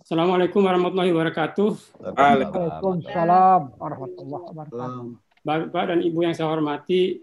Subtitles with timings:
[0.00, 1.76] Assalamualaikum warahmatullahi wabarakatuh.
[2.00, 5.12] Waalaikumsalam warahmatullahi wabarakatuh.
[5.44, 7.20] Bapak dan Ibu yang saya hormati,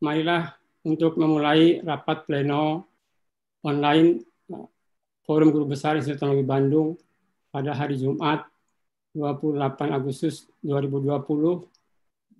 [0.00, 0.56] marilah
[0.88, 2.88] untuk memulai rapat pleno
[3.60, 4.24] online
[5.28, 6.96] Forum Guru Besar Institut Teknologi Bandung
[7.52, 8.48] pada hari Jumat
[9.12, 9.52] 28
[9.92, 11.12] Agustus 2020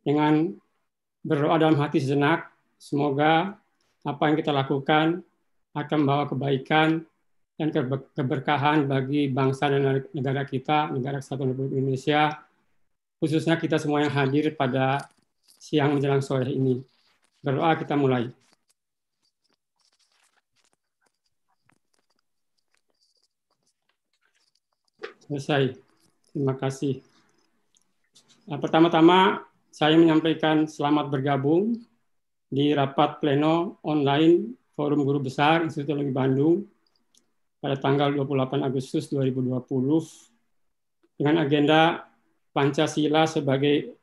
[0.00, 0.48] dengan
[1.20, 2.48] berdoa dalam hati sejenak,
[2.80, 3.60] semoga
[4.00, 5.20] apa yang kita lakukan
[5.76, 7.04] akan membawa kebaikan
[7.56, 7.68] dan
[8.16, 12.32] keberkahan bagi bangsa dan negara kita, negara kesatuan Republik Indonesia,
[13.20, 15.08] khususnya kita semua yang hadir pada
[15.44, 16.80] siang menjelang sore ini.
[17.40, 18.28] Berdoa kita mulai.
[25.26, 25.74] Selesai.
[26.30, 27.00] Terima kasih.
[28.46, 31.74] Nah, pertama-tama saya menyampaikan selamat bergabung
[32.46, 36.68] di rapat pleno online Forum Guru Besar Institut Teknologi Bandung
[37.64, 39.64] pada tanggal 28 Agustus 2020
[41.16, 42.04] dengan agenda
[42.52, 43.96] Pancasila sebagai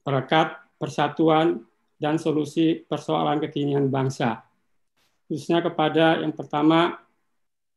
[0.00, 1.60] perekat persatuan
[2.00, 4.40] dan solusi persoalan kekinian bangsa.
[5.28, 6.96] Khususnya kepada yang pertama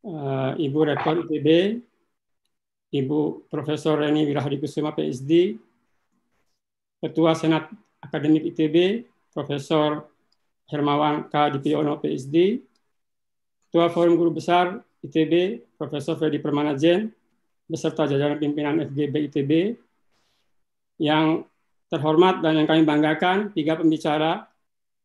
[0.08, 1.80] eh, Ibu Rektor ITB,
[2.96, 5.60] Ibu Profesor Reni Wirahadikusuma PSD,
[7.04, 7.68] Ketua Senat
[8.00, 9.04] Akademik ITB,
[9.36, 10.13] Profesor
[10.74, 11.54] Hermawan K.
[11.54, 12.66] Dipiono PSD,
[13.70, 17.14] Ketua Forum Guru Besar ITB, Profesor Freddy Permanajen,
[17.70, 19.52] beserta jajaran pimpinan FGB ITB,
[20.98, 21.46] yang
[21.94, 24.50] terhormat dan yang kami banggakan, tiga pembicara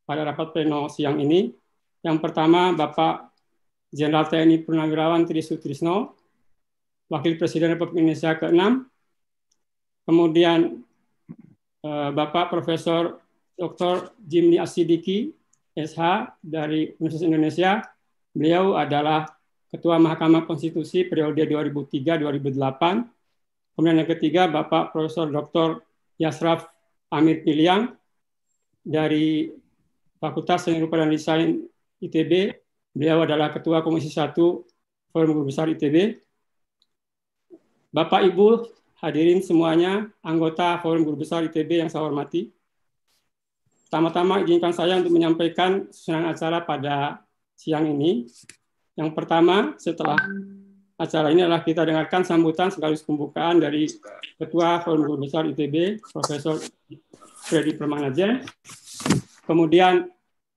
[0.08, 1.52] pada rapat pleno siang ini.
[2.00, 3.28] Yang pertama, Bapak
[3.92, 6.16] Jenderal TNI Purnawirawan Tri Sutrisno,
[7.08, 8.84] Wakil Presiden Republik Indonesia ke-6,
[10.04, 10.84] kemudian
[11.84, 13.16] eh, Bapak Profesor
[13.56, 14.12] Dr.
[14.20, 15.32] Jimny Asidiki,
[15.78, 17.86] SH dari Universitas Indonesia,
[18.38, 19.26] Beliau adalah
[19.66, 23.74] Ketua Mahkamah Konstitusi periode 2003-2008.
[23.74, 25.82] Kemudian yang ketiga, Bapak Profesor Dr.
[26.22, 26.70] Yasraf
[27.10, 27.98] Amir Piliang
[28.86, 29.50] dari
[30.22, 31.66] Fakultas Seni Rupa dan Desain
[31.98, 32.54] ITB.
[32.94, 34.38] Beliau adalah Ketua Komisi 1
[35.10, 36.14] Forum Guru Besar ITB.
[37.90, 38.70] Bapak Ibu
[39.02, 42.54] hadirin semuanya, anggota Forum Guru Besar ITB yang saya hormati.
[43.88, 47.24] Pertama-tama izinkan saya untuk menyampaikan susunan acara pada
[47.56, 48.28] siang ini.
[48.92, 50.20] Yang pertama, setelah
[51.00, 53.88] acara ini adalah kita dengarkan sambutan sekaligus pembukaan dari
[54.36, 56.60] Ketua Forum Guru Besar ITB, Profesor
[57.48, 58.44] Freddy Permanajen.
[59.48, 60.04] Kemudian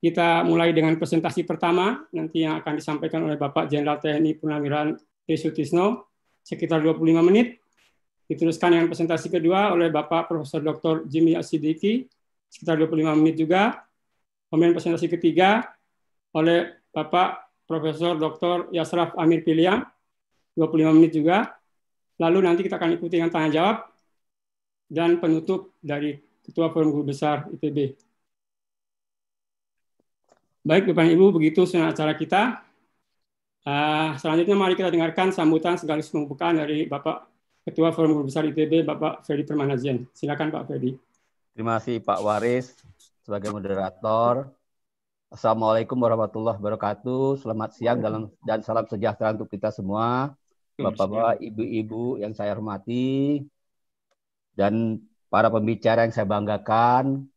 [0.03, 4.99] kita mulai dengan presentasi pertama, nanti yang akan disampaikan oleh Bapak Jenderal TNI Purnawirawan
[5.39, 6.11] Sutisno,
[6.43, 7.63] sekitar 25 menit.
[8.27, 11.07] Diteruskan dengan presentasi kedua oleh Bapak Profesor Dr.
[11.07, 12.11] Jimmy Asidiki,
[12.51, 13.87] sekitar 25 menit juga.
[14.51, 15.63] Kemudian presentasi ketiga
[16.35, 18.67] oleh Bapak Profesor Dr.
[18.75, 19.87] Yasraf Amir Piliang,
[20.59, 21.55] 25 menit juga.
[22.19, 23.77] Lalu nanti kita akan ikuti dengan tanya jawab
[24.91, 27.95] dan penutup dari Ketua Forum Guru Besar ITB.
[30.61, 32.61] Baik, Bapak Ibu, begitu sudah acara kita.
[33.61, 37.29] Uh, selanjutnya mari kita dengarkan sambutan sekaligus pembukaan dari Bapak
[37.65, 40.05] Ketua Forum Guru Besar ITB, Bapak Ferdi Permanazian.
[40.13, 41.10] Silakan Pak Ferdi.
[41.51, 42.71] Terima kasih Pak Waris
[43.27, 44.55] sebagai moderator.
[45.27, 47.43] Assalamualaikum warahmatullahi wabarakatuh.
[47.43, 50.31] Selamat siang dalam dan salam sejahtera untuk kita semua.
[50.79, 53.43] Bapak-bapak, ibu-ibu yang saya hormati
[54.55, 57.27] dan para pembicara yang saya banggakan.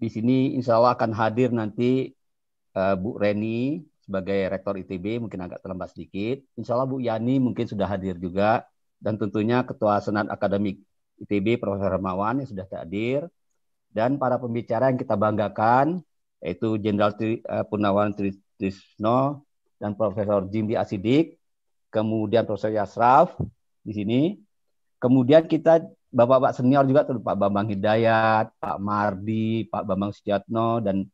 [0.00, 2.08] Di sini insya Allah akan hadir nanti
[2.80, 6.40] uh, Bu Reni sebagai Rektor ITB, mungkin agak terlambat sedikit.
[6.56, 8.64] Insya Allah Bu Yani mungkin sudah hadir juga.
[8.96, 10.87] Dan tentunya Ketua Senat Akademik
[11.22, 13.26] ITB, Profesor Ramawan yang sudah hadir.
[13.90, 16.04] Dan para pembicara yang kita banggakan,
[16.44, 19.42] yaitu Jenderal Tri, uh, Purnawan Trisno
[19.80, 21.38] dan Profesor Jimbi Asidik,
[21.90, 23.34] kemudian Profesor Yasraf
[23.82, 24.20] di sini.
[24.98, 31.04] Kemudian kita Bapak-bapak senior juga tuh Pak Bambang Hidayat, Pak Mardi, Pak Bambang Sujatno dan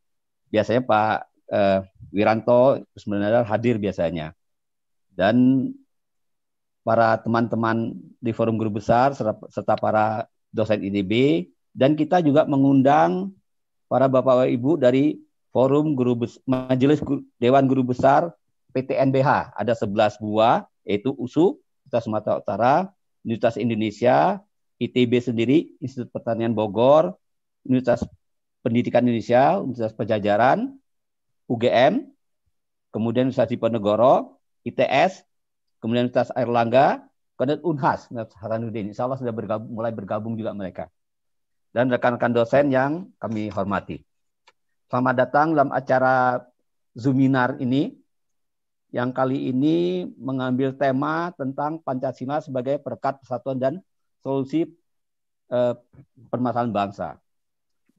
[0.54, 1.16] biasanya Pak
[1.50, 1.80] uh,
[2.14, 4.30] Wiranto sebenarnya hadir biasanya.
[5.10, 5.66] Dan
[6.84, 9.16] para teman-teman di forum guru besar
[9.48, 13.34] serta para dosen IDB dan kita juga mengundang
[13.90, 15.18] para bapak ibu dari
[15.54, 16.98] Forum Guru Bes Majelis
[17.38, 18.34] Dewan Guru Besar
[18.74, 19.54] PTNBH.
[19.54, 22.74] Ada 11 buah, yaitu USU, Universitas Sumatera Utara,
[23.22, 24.42] Universitas Indonesia,
[24.82, 27.14] ITB sendiri, Institut Pertanian Bogor,
[27.62, 28.02] Universitas
[28.66, 30.74] Pendidikan Indonesia, Universitas Pejajaran,
[31.46, 32.02] UGM,
[32.90, 35.22] kemudian Universitas Diponegoro, ITS,
[35.84, 37.04] kemudian Universitas Airlangga,
[37.36, 38.88] kemudian UNHAS, Universitas Hasanuddin.
[38.88, 40.88] Insya Allah sudah bergabung, mulai bergabung juga mereka
[41.76, 44.00] dan rekan-rekan dosen yang kami hormati.
[44.88, 46.40] Selamat datang dalam acara
[46.96, 47.92] Zoominar ini
[48.94, 53.74] yang kali ini mengambil tema tentang Pancasila sebagai perekat persatuan dan
[54.24, 54.64] solusi
[55.52, 55.74] eh,
[56.32, 57.18] permasalahan bangsa.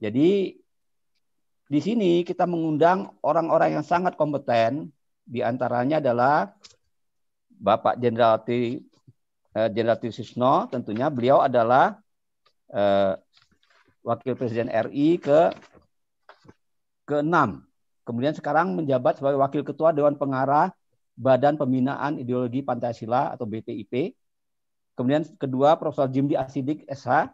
[0.02, 0.56] Jadi
[1.70, 4.88] di sini kita mengundang orang-orang yang sangat kompeten,
[5.28, 6.56] di antaranya adalah
[7.56, 8.80] Bapak Jenderal T.
[9.56, 11.96] Eh, Jenderal Susno, tentunya beliau adalah
[12.68, 13.16] eh,
[14.04, 15.50] Wakil Presiden RI ke
[17.06, 17.62] ke-6.
[18.06, 20.70] Kemudian sekarang menjabat sebagai Wakil Ketua Dewan Pengarah
[21.16, 24.12] Badan Pembinaan Ideologi Pancasila atau BPIP.
[24.94, 27.32] Kemudian kedua Profesor Jimdi Asidik SH.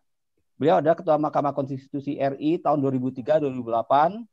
[0.57, 4.32] Beliau adalah Ketua Mahkamah Konstitusi RI tahun 2003-2008.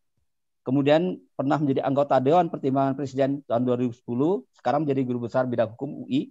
[0.64, 4.06] Kemudian pernah menjadi anggota Dewan Pertimbangan Presiden tahun 2010.
[4.54, 6.30] Sekarang menjadi Guru Besar Bidang Hukum UI.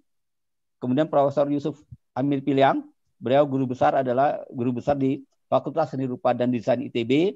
[0.79, 1.81] Kemudian Profesor Yusuf
[2.15, 2.87] Amir Piliang.
[3.19, 7.35] Beliau guru besar adalah guru besar di Fakultas Seni Rupa dan Desain ITB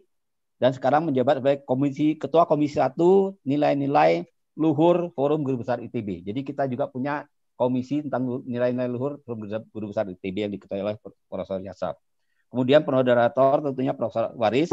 [0.62, 2.94] dan sekarang menjabat sebagai komisi ketua komisi 1
[3.42, 4.22] nilai-nilai
[4.54, 6.22] luhur Forum Guru Besar ITB.
[6.22, 7.26] Jadi kita juga punya
[7.58, 10.96] komisi tentang nilai-nilai luhur Forum Guru Besar ITB yang diketuai oleh
[11.26, 11.98] Profesor Yasab.
[12.46, 14.70] Kemudian moderator tentunya Profesor Waris,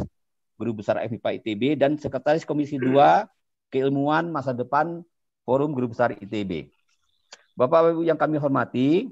[0.59, 2.91] Guru Besar FIPA ITB, dan Sekretaris Komisi 2
[3.71, 4.99] Keilmuan Masa Depan
[5.47, 6.67] Forum Guru Besar ITB.
[7.55, 9.07] Bapak Ibu yang kami hormati,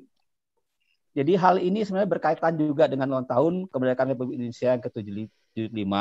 [1.16, 5.94] jadi hal ini sebenarnya berkaitan juga dengan ulang tahun kemerdekaan Republik Indonesia yang ke-75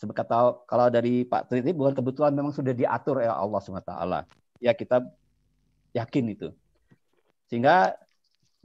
[0.00, 3.92] kata kalau dari Pak Tri bukan kebetulan memang sudah diatur ya Allah SWT.
[4.56, 5.04] Ya kita
[5.92, 6.48] yakin itu.
[7.52, 8.00] Sehingga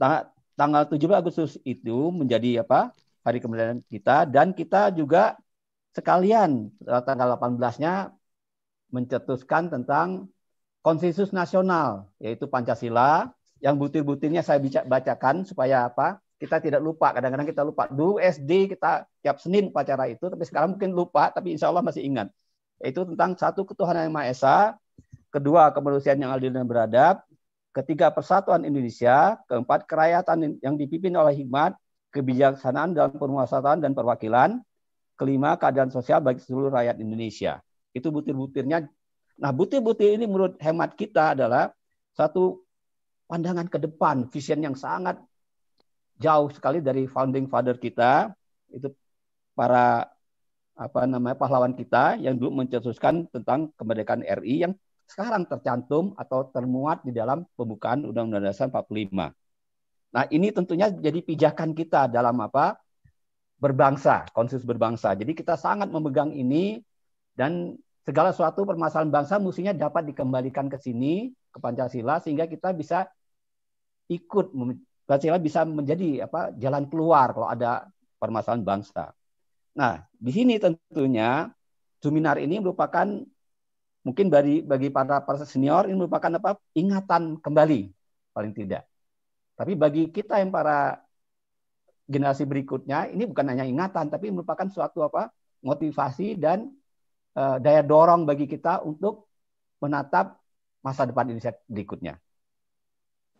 [0.00, 2.96] tang tanggal 17 Agustus itu menjadi apa?
[3.26, 5.34] hari kemerdekaan kita dan kita juga
[5.96, 8.12] sekalian eh, tanggal 18-nya
[8.92, 10.28] mencetuskan tentang
[10.84, 13.32] konsensus nasional yaitu Pancasila
[13.64, 16.20] yang butir-butirnya saya bacakan supaya apa?
[16.36, 17.16] kita tidak lupa.
[17.16, 17.88] Kadang-kadang kita lupa.
[17.88, 22.04] Dulu SD kita tiap Senin upacara itu, tapi sekarang mungkin lupa, tapi insya Allah masih
[22.04, 22.28] ingat.
[22.80, 24.56] Itu tentang satu ketuhanan yang Maha Esa,
[25.32, 27.24] kedua kemanusiaan yang adil dan beradab,
[27.72, 31.72] ketiga persatuan Indonesia, keempat kerakyatan yang dipimpin oleh hikmat,
[32.12, 34.60] kebijaksanaan dalam penguasaan dan perwakilan,
[35.16, 37.58] kelima keadaan sosial bagi seluruh rakyat Indonesia.
[37.96, 38.86] Itu butir-butirnya.
[39.36, 41.72] Nah, butir-butir ini menurut hemat kita adalah
[42.16, 42.64] satu
[43.26, 45.20] pandangan ke depan, vision yang sangat
[46.16, 48.32] jauh sekali dari founding father kita
[48.72, 48.88] itu
[49.52, 50.08] para
[50.76, 54.72] apa namanya pahlawan kita yang dulu mencetuskan tentang kemerdekaan RI yang
[55.08, 59.32] sekarang tercantum atau termuat di dalam pembukaan Undang-Undang Dasar 45.
[60.12, 62.76] Nah, ini tentunya jadi pijakan kita dalam apa?
[63.56, 65.16] Berbangsa, konsensus berbangsa.
[65.16, 66.80] Jadi kita sangat memegang ini
[67.32, 73.08] dan segala suatu permasalahan bangsa mestinya dapat dikembalikan ke sini ke Pancasila sehingga kita bisa
[74.12, 74.52] ikut
[75.08, 77.88] Pancasila bisa menjadi apa jalan keluar kalau ada
[78.20, 79.10] permasalahan bangsa.
[79.76, 81.50] Nah, di sini tentunya
[82.00, 83.08] seminar ini merupakan
[84.06, 87.90] mungkin bagi bagi para para senior ini merupakan apa ingatan kembali
[88.30, 88.86] paling tidak.
[89.56, 91.05] Tapi bagi kita yang para
[92.06, 95.30] generasi berikutnya ini bukan hanya ingatan tapi merupakan suatu apa
[95.66, 96.70] motivasi dan
[97.34, 99.26] uh, daya dorong bagi kita untuk
[99.82, 100.38] menatap
[100.80, 102.14] masa depan Indonesia berikutnya.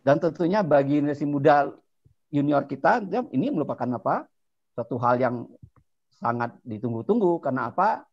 [0.03, 1.71] Dan tentunya bagi generasi muda
[2.31, 4.27] junior kita ini merupakan apa?
[4.75, 5.35] Satu hal yang
[6.19, 8.03] sangat ditunggu-tunggu karena apa?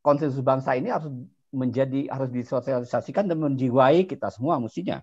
[0.00, 1.12] Konsensus bangsa ini harus
[1.52, 5.02] menjadi harus disosialisasikan dan menjiwai kita semua mestinya.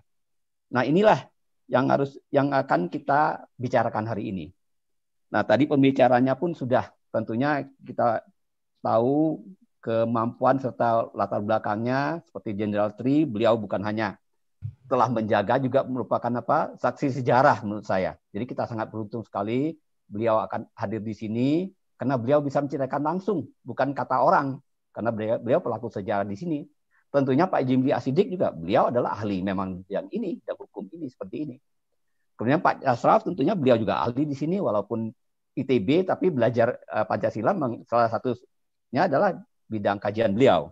[0.74, 1.28] Nah, inilah
[1.68, 4.46] yang harus yang akan kita bicarakan hari ini.
[5.28, 8.24] Nah, tadi pembicaranya pun sudah tentunya kita
[8.80, 9.44] tahu
[9.84, 14.18] kemampuan serta latar belakangnya seperti Jenderal Tri, beliau bukan hanya
[14.88, 18.16] telah menjaga juga merupakan apa saksi sejarah menurut saya.
[18.32, 19.76] Jadi kita sangat beruntung sekali
[20.08, 21.48] beliau akan hadir di sini
[22.00, 24.56] karena beliau bisa menceritakan langsung bukan kata orang
[24.96, 26.60] karena beliau, beliau pelaku sejarah di sini.
[27.08, 31.36] Tentunya Pak Jimli Asidik juga beliau adalah ahli memang yang ini dan hukum ini seperti
[31.48, 31.56] ini.
[32.38, 35.10] Kemudian Pak Asraf tentunya beliau juga ahli di sini walaupun
[35.58, 37.50] ITB tapi belajar uh, Pancasila
[37.90, 39.34] salah satunya adalah
[39.66, 40.70] bidang kajian beliau.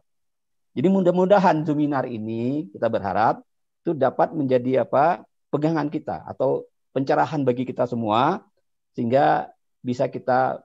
[0.78, 3.42] Jadi mudah-mudahan seminar ini kita berharap
[3.82, 6.62] itu dapat menjadi apa pegangan kita atau
[6.94, 8.46] pencerahan bagi kita semua
[8.94, 9.50] sehingga
[9.82, 10.62] bisa kita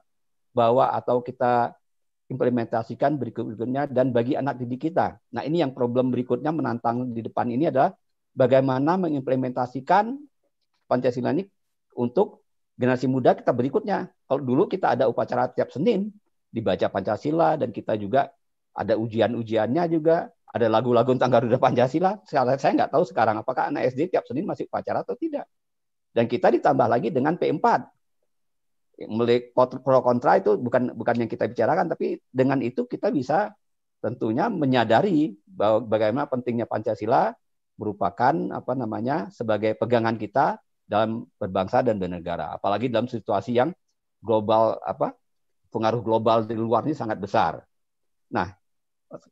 [0.54, 1.74] bawa atau kita
[2.30, 5.20] implementasikan berikut-berikutnya dan bagi anak didik kita.
[5.36, 7.92] Nah, ini yang problem berikutnya menantang di depan ini adalah
[8.32, 10.16] bagaimana mengimplementasikan
[10.92, 11.48] Pancasila ini
[11.96, 12.44] untuk
[12.76, 14.12] generasi muda kita berikutnya.
[14.28, 16.12] Kalau dulu kita ada upacara tiap Senin
[16.52, 18.28] dibaca Pancasila dan kita juga
[18.76, 22.20] ada ujian-ujiannya juga ada lagu-lagu tentang Garuda Pancasila.
[22.28, 25.48] Saya nggak tahu sekarang apakah anak SD tiap Senin masih upacara atau tidak.
[26.12, 27.88] Dan kita ditambah lagi dengan P4.
[29.08, 33.56] Melihat pro kontra itu bukan bukan yang kita bicarakan, tapi dengan itu kita bisa
[34.04, 37.32] tentunya menyadari bahwa bagaimana pentingnya Pancasila
[37.80, 40.60] merupakan apa namanya sebagai pegangan kita
[40.92, 43.72] dalam berbangsa dan bernegara apalagi dalam situasi yang
[44.20, 45.16] global apa
[45.72, 47.64] pengaruh global di luar ini sangat besar.
[48.28, 48.52] Nah,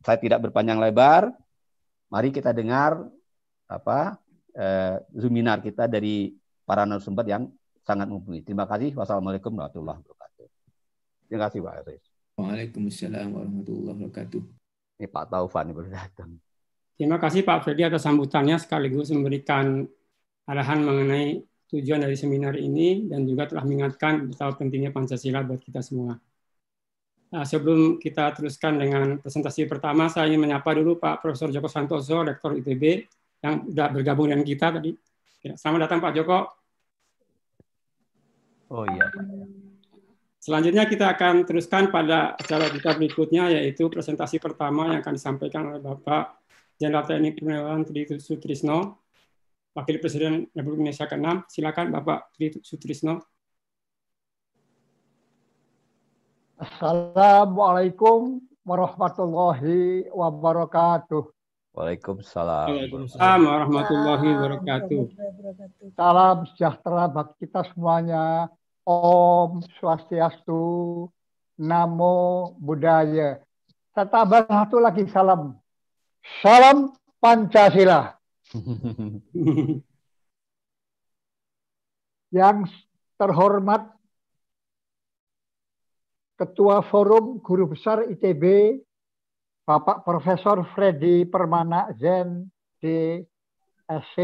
[0.00, 1.29] saya tidak berpanjang lebar.
[2.09, 2.97] Mari kita dengar
[3.69, 4.17] apa
[4.57, 6.33] eh, seminar kita dari
[6.64, 7.47] para narasumber yang
[7.85, 8.40] sangat mumpuni.
[8.40, 8.97] Terima kasih.
[8.97, 10.47] Wassalamualaikum warahmatullahi wabarakatuh.
[11.29, 12.05] Terima kasih Pak Aris.
[12.40, 14.43] Waalaikumsalam warahmatullahi wabarakatuh.
[14.99, 16.31] Ini Pak Taufan baru datang.
[16.97, 19.88] Terima kasih Pak Ferdi atas sambutannya sekaligus memberikan
[20.45, 21.40] arahan mengenai
[21.71, 26.19] tujuan dari seminar ini dan juga telah mengingatkan betapa pentingnya Pancasila buat kita semua.
[27.31, 32.27] Nah, sebelum kita teruskan dengan presentasi pertama, saya ingin menyapa dulu Pak Profesor Joko Santoso,
[32.27, 33.07] Rektor ITB,
[33.39, 34.91] yang sudah bergabung dengan kita tadi.
[35.47, 36.39] Ya, selamat datang Pak Joko.
[38.75, 39.07] Oh iya.
[40.43, 45.79] Selanjutnya kita akan teruskan pada acara kita berikutnya, yaitu presentasi pertama yang akan disampaikan oleh
[45.79, 46.41] Bapak
[46.81, 49.07] Jenderal TNI Purnawirawan Tri Sutrisno,
[49.71, 51.47] Wakil Presiden Republik Indonesia ke-6.
[51.47, 53.23] Silakan Bapak Tri Sutrisno.
[56.59, 61.23] Assalamualaikum warahmatullahi wabarakatuh.
[61.71, 62.67] Waalaikumsalam.
[62.67, 65.00] Waalaikumsalam warahmatullahi wabarakatuh.
[65.95, 68.50] Salam sejahtera bagi kita semuanya.
[68.83, 71.07] Om Swastiastu,
[71.62, 73.39] Namo Buddhaya.
[73.95, 75.55] Saya tambah satu lagi salam.
[76.43, 76.91] Salam
[77.23, 78.20] Pancasila.
[82.38, 82.71] Yang
[83.19, 83.90] terhormat
[86.40, 88.76] Ketua Forum Guru Besar ITB,
[89.69, 92.49] Bapak Profesor Freddy Permana Zen
[92.80, 94.16] DSC,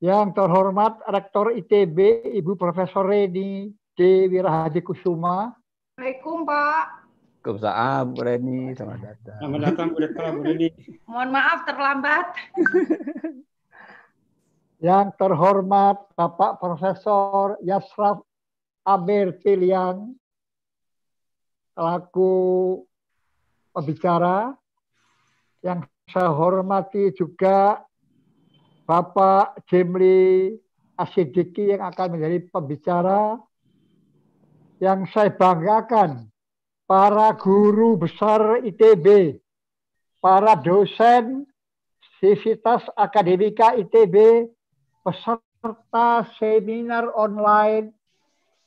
[0.00, 4.26] yang terhormat Rektor ITB Ibu Profesor Reni D.
[4.32, 5.52] Wirahadi Kusuma.
[5.94, 6.99] Assalamualaikum Pak.
[7.40, 9.38] Waalaikumsalam Bu Reni, selamat datang.
[9.40, 10.68] Selamat datang Bu Rektor Bu Reni.
[11.08, 12.26] Mohon maaf terlambat.
[14.92, 18.20] yang terhormat Bapak Profesor Yasraf
[18.84, 20.12] Amir Piliang
[21.72, 22.32] selaku
[23.72, 24.52] pembicara
[25.64, 25.80] yang
[26.12, 27.80] saya hormati juga
[28.84, 30.60] Bapak Jimli
[30.92, 33.40] Asidiki yang akan menjadi pembicara
[34.76, 36.28] yang saya banggakan
[36.90, 39.38] para guru besar ITB,
[40.18, 41.46] para dosen
[42.18, 44.50] Sivitas Akademika ITB,
[45.06, 47.94] peserta seminar online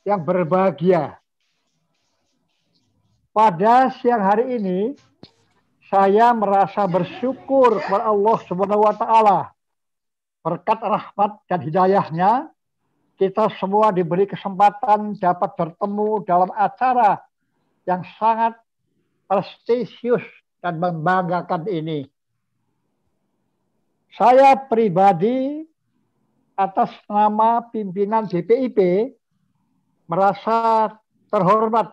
[0.08, 1.20] yang berbahagia.
[3.28, 4.96] Pada siang hari ini,
[5.92, 9.40] saya merasa bersyukur kepada Allah Subhanahu wa taala.
[10.40, 12.48] Berkat rahmat dan hidayahnya,
[13.20, 17.20] kita semua diberi kesempatan dapat bertemu dalam acara
[17.84, 18.56] yang sangat
[19.28, 20.24] prestisius
[20.60, 22.08] dan membanggakan ini.
[24.14, 25.66] Saya pribadi
[26.54, 29.10] atas nama pimpinan BPIP
[30.06, 30.88] merasa
[31.28, 31.90] terhormat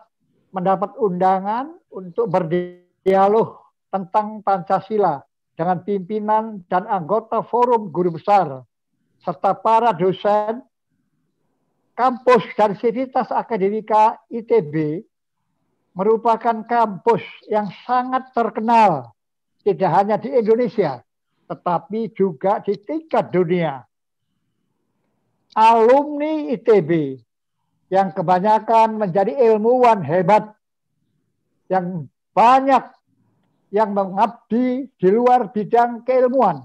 [0.54, 3.58] mendapat undangan untuk berdialog
[3.90, 5.18] tentang Pancasila
[5.58, 8.62] dengan pimpinan dan anggota forum guru besar
[9.20, 10.62] serta para dosen
[11.92, 15.04] kampus dan sivitas akademika ITB
[15.92, 19.12] merupakan kampus yang sangat terkenal
[19.62, 21.04] tidak hanya di Indonesia
[21.52, 23.84] tetapi juga di tingkat dunia.
[25.52, 27.20] Alumni ITB
[27.92, 30.56] yang kebanyakan menjadi ilmuwan hebat
[31.68, 32.88] yang banyak
[33.68, 36.64] yang mengabdi di luar bidang keilmuan.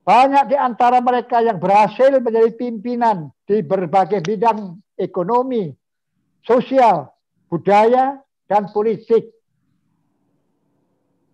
[0.00, 5.68] Banyak di antara mereka yang berhasil menjadi pimpinan di berbagai bidang ekonomi,
[6.40, 7.12] sosial,
[7.50, 9.26] budaya, dan politik.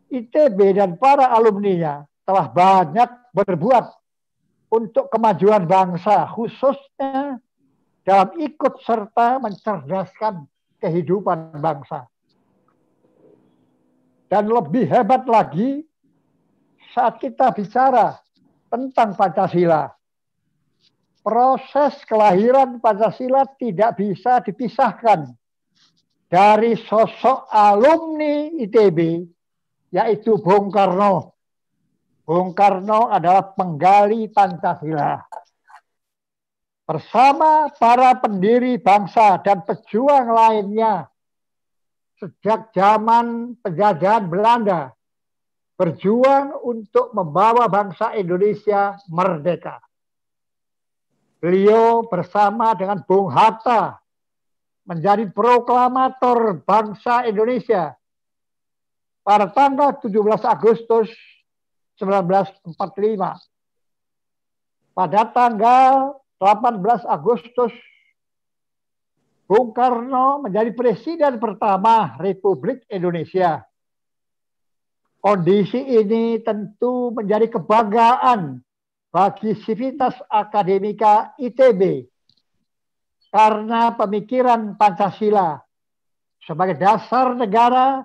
[0.08, 3.86] ITB dan para alumninya telah banyak berbuat
[4.72, 7.38] untuk kemajuan bangsa, khususnya
[8.06, 10.46] dalam ikut serta mencerdaskan
[10.80, 12.06] kehidupan bangsa.
[14.26, 15.86] Dan lebih hebat lagi
[16.94, 18.18] saat kita bicara
[18.70, 19.90] tentang Pancasila.
[21.22, 25.30] Proses kelahiran Pancasila tidak bisa dipisahkan
[26.26, 29.26] dari sosok alumni ITB,
[29.94, 31.34] yaitu Bung Karno.
[32.26, 35.22] Bung Karno adalah penggali Pancasila.
[36.86, 41.10] Bersama para pendiri bangsa dan pejuang lainnya,
[42.18, 44.94] sejak zaman penjajahan Belanda,
[45.74, 49.82] berjuang untuk membawa bangsa Indonesia merdeka.
[51.42, 54.05] Beliau bersama dengan Bung Hatta
[54.86, 57.98] menjadi proklamator bangsa Indonesia
[59.26, 60.14] pada tanggal 17
[60.46, 61.10] Agustus
[61.98, 62.70] 1945.
[64.96, 67.74] Pada tanggal 18 Agustus
[69.50, 73.66] Bung Karno menjadi presiden pertama Republik Indonesia.
[75.18, 78.62] Kondisi ini tentu menjadi kebanggaan
[79.10, 82.06] bagi Sivitas Akademika ITB
[83.36, 85.60] karena pemikiran Pancasila
[86.40, 88.00] sebagai dasar negara,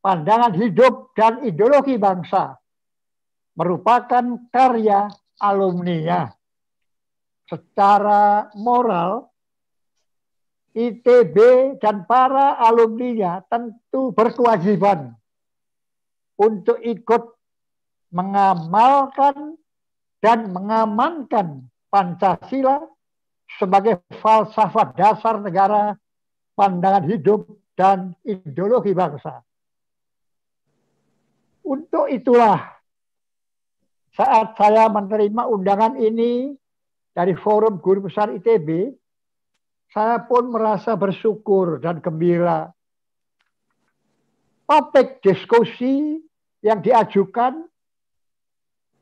[0.00, 2.56] pandangan hidup dan ideologi bangsa
[3.52, 6.32] merupakan karya alumninya.
[7.44, 9.28] Secara moral,
[10.72, 11.36] ITB
[11.76, 15.12] dan para alumninya tentu berkewajiban
[16.40, 17.36] untuk ikut
[18.08, 19.60] mengamalkan
[20.24, 22.80] dan mengamankan Pancasila
[23.56, 25.96] sebagai falsafah dasar negara,
[26.54, 29.40] pandangan hidup, dan ideologi bangsa.
[31.62, 32.60] Untuk itulah
[34.12, 36.52] saat saya menerima undangan ini
[37.16, 38.92] dari Forum Guru Besar ITB,
[39.92, 42.72] saya pun merasa bersyukur dan gembira.
[44.68, 46.20] Topik diskusi
[46.64, 47.68] yang diajukan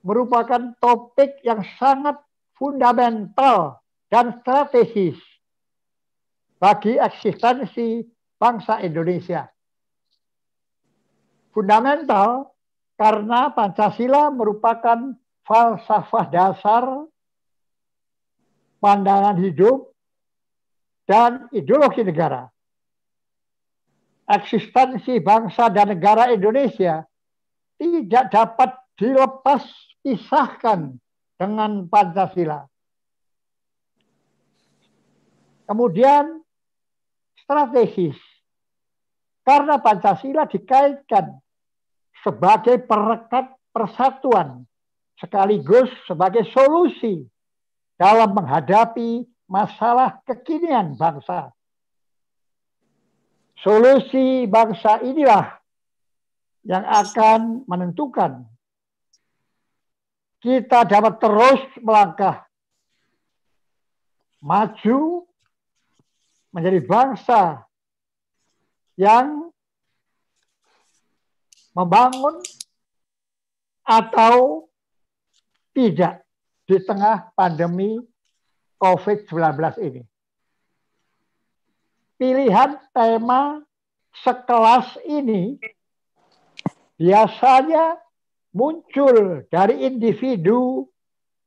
[0.03, 2.19] merupakan topik yang sangat
[2.57, 3.80] fundamental
[4.11, 5.17] dan strategis
[6.59, 8.05] bagi eksistensi
[8.37, 9.49] bangsa Indonesia.
[11.55, 12.53] Fundamental
[13.01, 16.85] karena Pancasila merupakan falsafah dasar
[18.79, 19.91] pandangan hidup
[21.11, 22.47] dan ideologi negara.
[24.31, 27.03] Eksistensi bangsa dan negara Indonesia
[27.83, 29.67] tidak dapat dilepas
[30.07, 30.95] pisahkan
[31.35, 32.70] dengan Pancasila.
[35.71, 36.43] Kemudian
[37.47, 38.19] strategis.
[39.47, 41.39] Karena Pancasila dikaitkan
[42.27, 44.67] sebagai perekat persatuan
[45.15, 47.23] sekaligus sebagai solusi
[47.95, 51.55] dalam menghadapi masalah kekinian bangsa.
[53.63, 55.55] Solusi bangsa inilah
[56.67, 58.43] yang akan menentukan
[60.43, 62.43] kita dapat terus melangkah
[64.41, 65.30] maju
[66.51, 67.63] menjadi bangsa
[68.99, 69.51] yang
[71.75, 72.43] membangun
[73.87, 74.67] atau
[75.75, 76.23] tidak
[76.67, 77.99] di tengah pandemi
[78.79, 79.35] COVID-19
[79.83, 80.03] ini.
[82.21, 83.65] Pilihan tema
[84.23, 85.57] sekelas ini
[87.01, 87.97] biasanya
[88.53, 90.85] muncul dari individu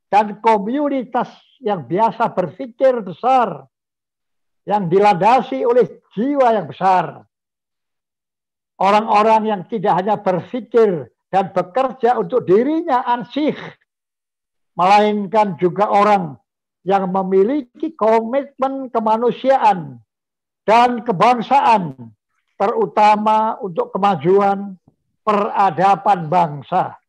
[0.10, 1.30] dan komunitas
[1.62, 3.66] yang biasa berpikir besar,
[4.64, 7.24] yang dilandasi oleh jiwa yang besar.
[8.80, 13.56] Orang-orang yang tidak hanya berpikir dan bekerja untuk dirinya ansih,
[14.76, 16.38] melainkan juga orang
[16.84, 20.04] yang memiliki komitmen kemanusiaan
[20.68, 22.12] dan kebangsaan,
[22.60, 24.76] terutama untuk kemajuan
[25.24, 27.00] peradaban bangsa.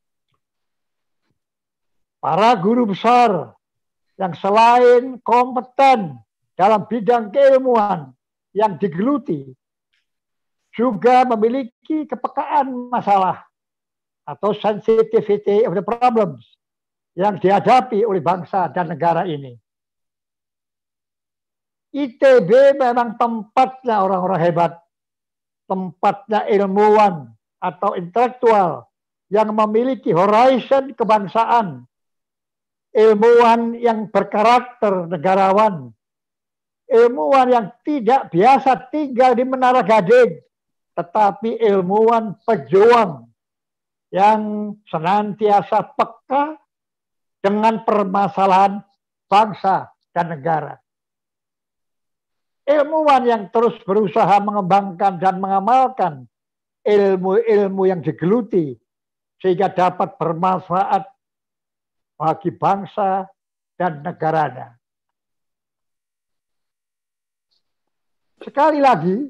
[2.22, 3.52] Para guru besar
[4.16, 6.23] yang selain kompeten
[6.54, 8.14] dalam bidang keilmuan
[8.54, 9.50] yang digeluti,
[10.74, 13.46] juga memiliki kepekaan masalah
[14.26, 16.42] atau sensitivity of the problems
[17.14, 19.54] yang dihadapi oleh bangsa dan negara ini.
[21.94, 24.72] ITB memang tempatnya orang-orang hebat,
[25.70, 27.30] tempatnya ilmuwan
[27.62, 28.90] atau intelektual
[29.30, 31.86] yang memiliki horizon kebangsaan,
[32.90, 35.94] ilmuwan yang berkarakter negarawan,
[36.94, 40.38] ilmuwan yang tidak biasa tinggal di Menara Gading,
[40.94, 43.26] tetapi ilmuwan pejuang
[44.14, 46.54] yang senantiasa peka
[47.42, 48.78] dengan permasalahan
[49.26, 50.78] bangsa dan negara
[52.64, 56.24] ilmuwan yang terus berusaha mengembangkan dan mengamalkan
[56.84, 58.76] ilmu-ilmu yang digeluti
[59.40, 61.04] sehingga dapat bermanfaat
[62.16, 63.28] bagi bangsa
[63.76, 64.76] dan negaranya.
[68.44, 69.24] Sekali lagi,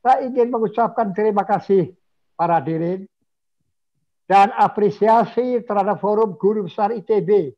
[0.00, 1.92] saya ingin mengucapkan terima kasih
[2.32, 3.04] para hadirin
[4.24, 7.52] dan apresiasi terhadap Forum Guru Besar ITB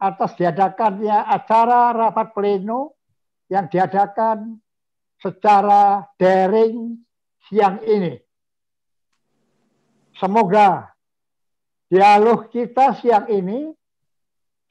[0.00, 2.96] atas diadakannya acara rapat pleno
[3.52, 4.56] yang diadakan
[5.20, 6.96] secara daring
[7.44, 8.16] siang ini.
[10.16, 10.96] Semoga
[11.92, 13.68] dialog kita siang ini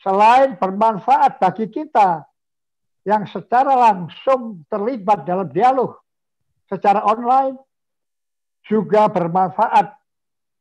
[0.02, 2.31] selain bermanfaat bagi kita
[3.08, 5.98] yang secara langsung terlibat dalam dialog
[6.70, 7.58] secara online,
[8.66, 9.98] juga bermanfaat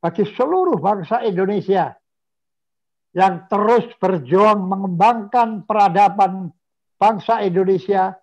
[0.00, 1.92] bagi seluruh bangsa Indonesia
[3.12, 6.54] yang terus berjuang mengembangkan peradaban
[6.96, 8.16] bangsa Indonesia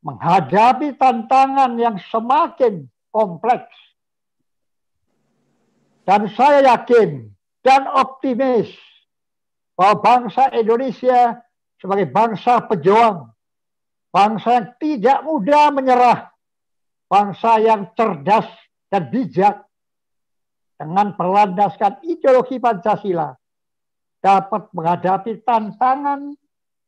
[0.00, 3.74] menghadapi tantangan yang semakin kompleks.
[6.06, 7.34] Dan saya yakin
[7.66, 8.70] dan optimis
[9.74, 11.42] bahwa bangsa Indonesia
[11.80, 13.30] sebagai bangsa pejuang,
[14.12, 16.20] bangsa yang tidak mudah menyerah,
[17.08, 18.48] bangsa yang cerdas
[18.88, 19.66] dan bijak
[20.76, 23.32] dengan perlandaskan ideologi Pancasila
[24.20, 26.36] dapat menghadapi tantangan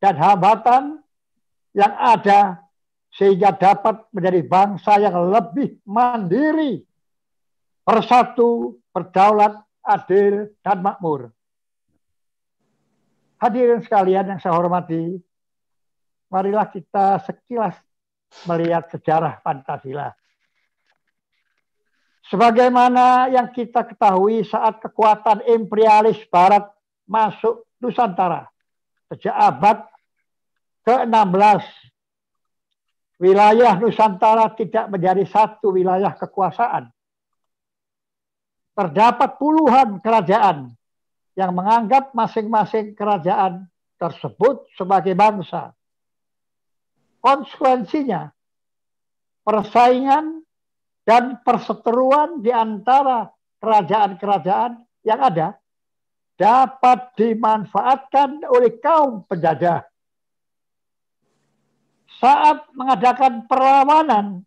[0.03, 1.01] dan hambatan
[1.77, 2.69] yang ada
[3.15, 6.85] sehingga dapat menjadi bangsa yang lebih mandiri,
[7.83, 11.33] bersatu, berdaulat, adil, dan makmur.
[13.39, 15.15] Hadirin sekalian yang saya hormati,
[16.27, 17.79] marilah kita sekilas
[18.51, 20.11] melihat sejarah Pancasila.
[22.29, 26.69] Sebagaimana yang kita ketahui saat kekuatan imperialis Barat
[27.09, 28.45] masuk Nusantara
[29.09, 29.81] sejak abad
[30.85, 31.65] ke-16
[33.23, 36.93] wilayah Nusantara tidak menjadi satu wilayah kekuasaan.
[38.77, 40.78] Terdapat puluhan kerajaan
[41.39, 45.71] yang menganggap masing-masing kerajaan tersebut sebagai bangsa.
[47.23, 48.35] Konsekuensinya,
[49.47, 50.43] persaingan
[51.07, 53.31] dan perseteruan di antara
[53.63, 55.55] kerajaan-kerajaan yang ada
[56.35, 59.87] dapat dimanfaatkan oleh kaum penjajah
[62.19, 64.43] saat mengadakan perlawanan,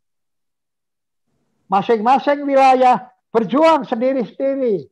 [1.71, 4.90] masing-masing wilayah berjuang sendiri-sendiri.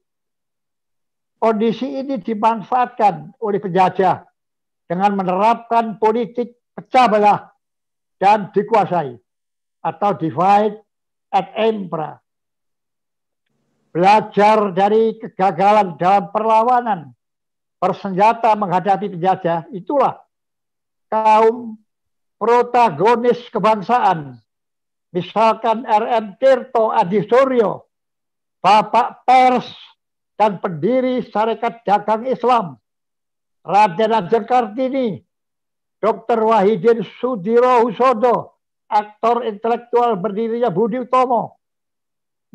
[1.39, 4.27] Kondisi ini dimanfaatkan oleh penjajah
[4.91, 7.39] dengan menerapkan politik pecah belah
[8.19, 9.15] dan dikuasai
[9.79, 10.83] atau divide
[11.31, 12.19] and impera.
[13.95, 16.99] Belajar dari kegagalan dalam perlawanan
[17.79, 20.19] bersenjata menghadapi penjajah, itulah
[21.07, 21.79] kaum
[22.35, 24.37] protagonis kebangsaan.
[25.09, 27.87] Misalkan RM Tirto Adisuryo,
[28.61, 29.65] Bapak Pers
[30.39, 32.79] dan pendiri Syarikat Dagang Islam,
[33.59, 35.19] Raden Ajeng Kartini,
[35.99, 36.47] Dr.
[36.47, 38.55] Wahidin Sudiro Husodo,
[38.87, 41.59] aktor intelektual berdirinya Budi Utomo,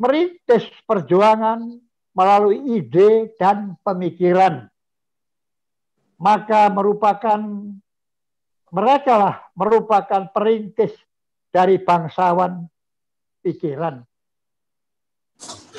[0.01, 1.61] merintis perjuangan
[2.17, 4.65] melalui ide dan pemikiran.
[6.17, 7.37] Maka merupakan
[8.73, 10.95] mereka lah merupakan perintis
[11.53, 12.65] dari bangsawan
[13.45, 14.01] pikiran.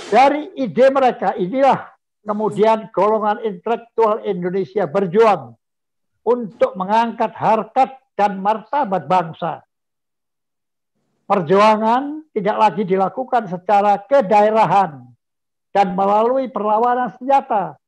[0.06, 1.95] Dari ide mereka inilah
[2.26, 5.54] kemudian golongan intelektual Indonesia berjuang
[6.26, 9.62] untuk mengangkat harkat dan martabat bangsa.
[11.30, 15.06] Perjuangan tidak lagi dilakukan secara kedaerahan
[15.70, 17.78] dan melalui perlawanan senjata.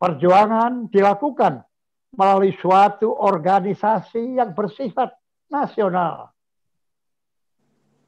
[0.00, 1.60] Perjuangan dilakukan
[2.12, 5.12] melalui suatu organisasi yang bersifat
[5.48, 6.32] nasional.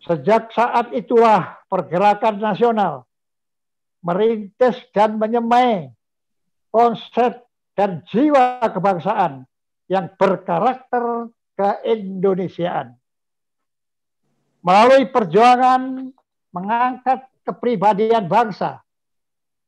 [0.04, 3.09] Sejak saat itulah pergerakan nasional
[4.05, 5.88] merintis dan menyemai
[6.69, 7.40] konsep
[7.73, 9.49] dan jiwa kebangsaan
[9.88, 12.95] yang berkarakter keindonesiaan.
[14.64, 16.12] Melalui perjuangan
[16.53, 18.81] mengangkat kepribadian bangsa,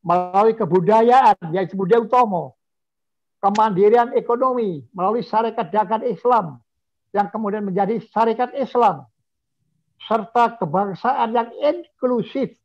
[0.00, 2.56] melalui kebudayaan, yaitu budaya utomo,
[3.42, 6.58] kemandirian ekonomi melalui syarikat dagang Islam
[7.12, 9.04] yang kemudian menjadi syarikat Islam
[10.00, 12.56] serta kebangsaan yang inklusif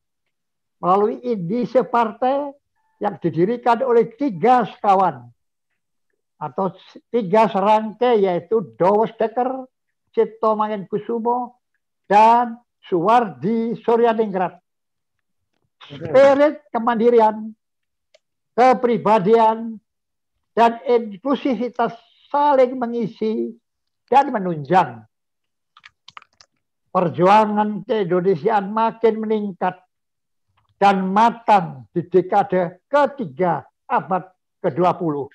[0.81, 2.49] melalui indise partai
[2.97, 5.29] yang didirikan oleh tiga sekawan
[6.41, 6.73] atau
[7.13, 9.69] tiga serangkai yaitu Dawes Dekker,
[10.09, 11.61] Cipto Mangenkusumo,
[12.09, 12.57] dan
[12.89, 14.57] Suwardi Suryaningrat.
[15.85, 17.53] Spirit kemandirian,
[18.57, 19.77] kepribadian,
[20.57, 21.93] dan inklusivitas
[22.29, 23.53] saling mengisi
[24.09, 25.05] dan menunjang.
[26.91, 29.79] Perjuangan keindonesiaan makin meningkat
[30.81, 34.33] dan matang di dekade ketiga abad
[34.65, 35.29] ke-20.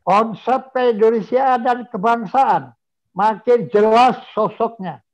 [0.00, 2.72] Konsep keindonesiaan dan kebangsaan
[3.12, 5.04] makin jelas sosoknya.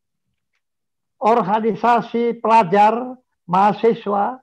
[1.19, 3.19] Organisasi pelajar,
[3.51, 4.39] mahasiswa,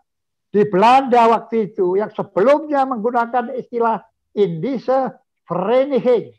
[0.51, 4.03] di Belanda waktu itu yang sebelumnya menggunakan istilah
[4.35, 5.15] Indische
[5.47, 6.35] Vereniging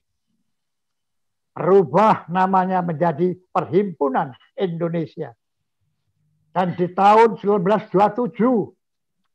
[1.57, 5.33] berubah namanya menjadi Perhimpunan Indonesia.
[6.57, 8.33] Dan di tahun 1927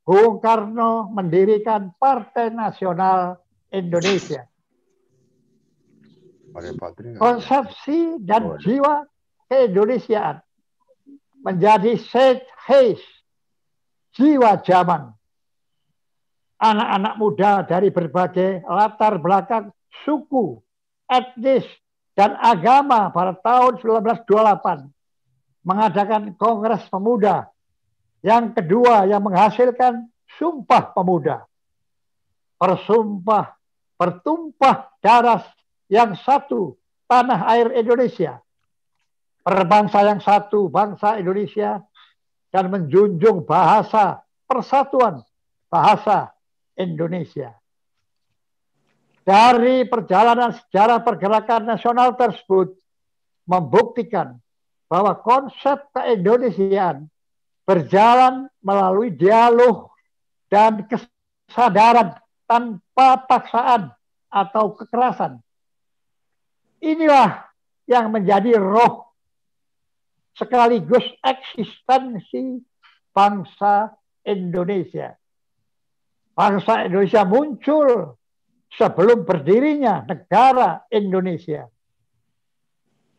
[0.01, 3.37] Bung Karno mendirikan Partai Nasional
[3.69, 4.49] Indonesia.
[7.21, 9.05] Konsepsi dan jiwa
[9.53, 10.41] keindonesiaan
[11.45, 13.05] menjadi set haze
[14.17, 15.13] jiwa zaman.
[16.57, 19.69] Anak-anak muda dari berbagai latar belakang
[20.09, 20.57] suku,
[21.05, 21.69] etnis,
[22.17, 24.89] dan agama pada tahun 1928
[25.61, 27.49] mengadakan Kongres Pemuda
[28.21, 31.45] yang kedua yang menghasilkan Sumpah Pemuda.
[32.55, 33.57] Persumpah,
[33.97, 35.43] bertumpah darah
[35.89, 36.77] yang satu,
[37.09, 38.39] tanah air Indonesia.
[39.41, 41.81] Berbangsa yang satu, bangsa Indonesia,
[42.53, 45.25] dan menjunjung bahasa persatuan
[45.71, 46.35] bahasa
[46.75, 47.55] Indonesia.
[49.23, 52.75] Dari perjalanan sejarah pergerakan nasional tersebut
[53.45, 54.40] membuktikan
[54.91, 57.07] bahwa konsep keindonesiaan
[57.63, 59.87] berjalan melalui dialog
[60.51, 63.95] dan kesadaran tanpa paksaan
[64.27, 65.39] atau kekerasan.
[66.83, 67.47] Inilah
[67.87, 69.07] yang menjadi roh
[70.35, 72.59] sekaligus eksistensi
[73.15, 73.95] bangsa
[74.27, 75.15] Indonesia.
[76.35, 78.19] Bangsa Indonesia muncul
[78.75, 81.71] sebelum berdirinya negara Indonesia.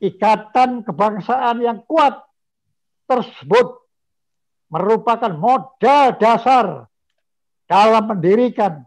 [0.03, 2.27] Ikatan kebangsaan yang kuat
[3.07, 3.87] tersebut
[4.67, 6.91] merupakan modal dasar
[7.71, 8.83] dalam mendirikan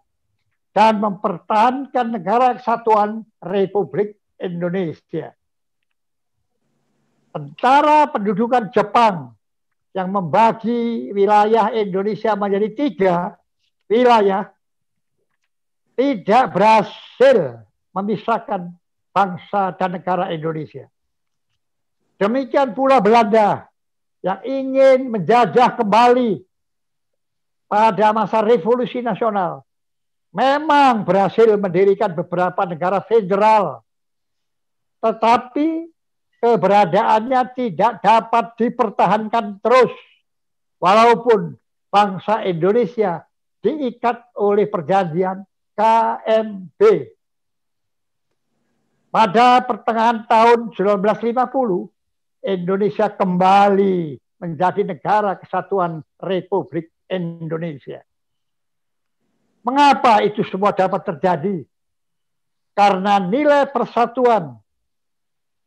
[0.76, 5.32] dan mempertahankan negara kesatuan Republik Indonesia.
[7.32, 9.32] Tentara pendudukan Jepang
[9.96, 13.16] yang membagi wilayah Indonesia menjadi tiga
[13.88, 14.52] wilayah
[15.96, 17.64] tidak berhasil
[17.96, 18.76] memisahkan
[19.16, 20.92] bangsa dan negara Indonesia.
[22.16, 23.68] Demikian pula Belanda
[24.24, 26.42] yang ingin menjajah kembali
[27.68, 29.66] pada masa revolusi nasional
[30.36, 33.80] memang berhasil mendirikan beberapa negara federal.
[35.00, 35.88] Tetapi
[36.44, 39.96] keberadaannya tidak dapat dipertahankan terus.
[40.76, 41.56] Walaupun
[41.88, 43.24] bangsa Indonesia
[43.64, 46.82] diikat oleh perjanjian KMB.
[49.08, 51.95] Pada pertengahan tahun 1950,
[52.46, 58.06] Indonesia kembali menjadi negara kesatuan Republik Indonesia.
[59.66, 61.66] Mengapa itu semua dapat terjadi?
[62.78, 64.62] Karena nilai persatuan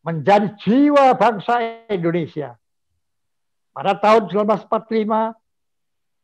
[0.07, 2.55] menjadi jiwa bangsa Indonesia.
[3.75, 5.35] Pada tahun 1945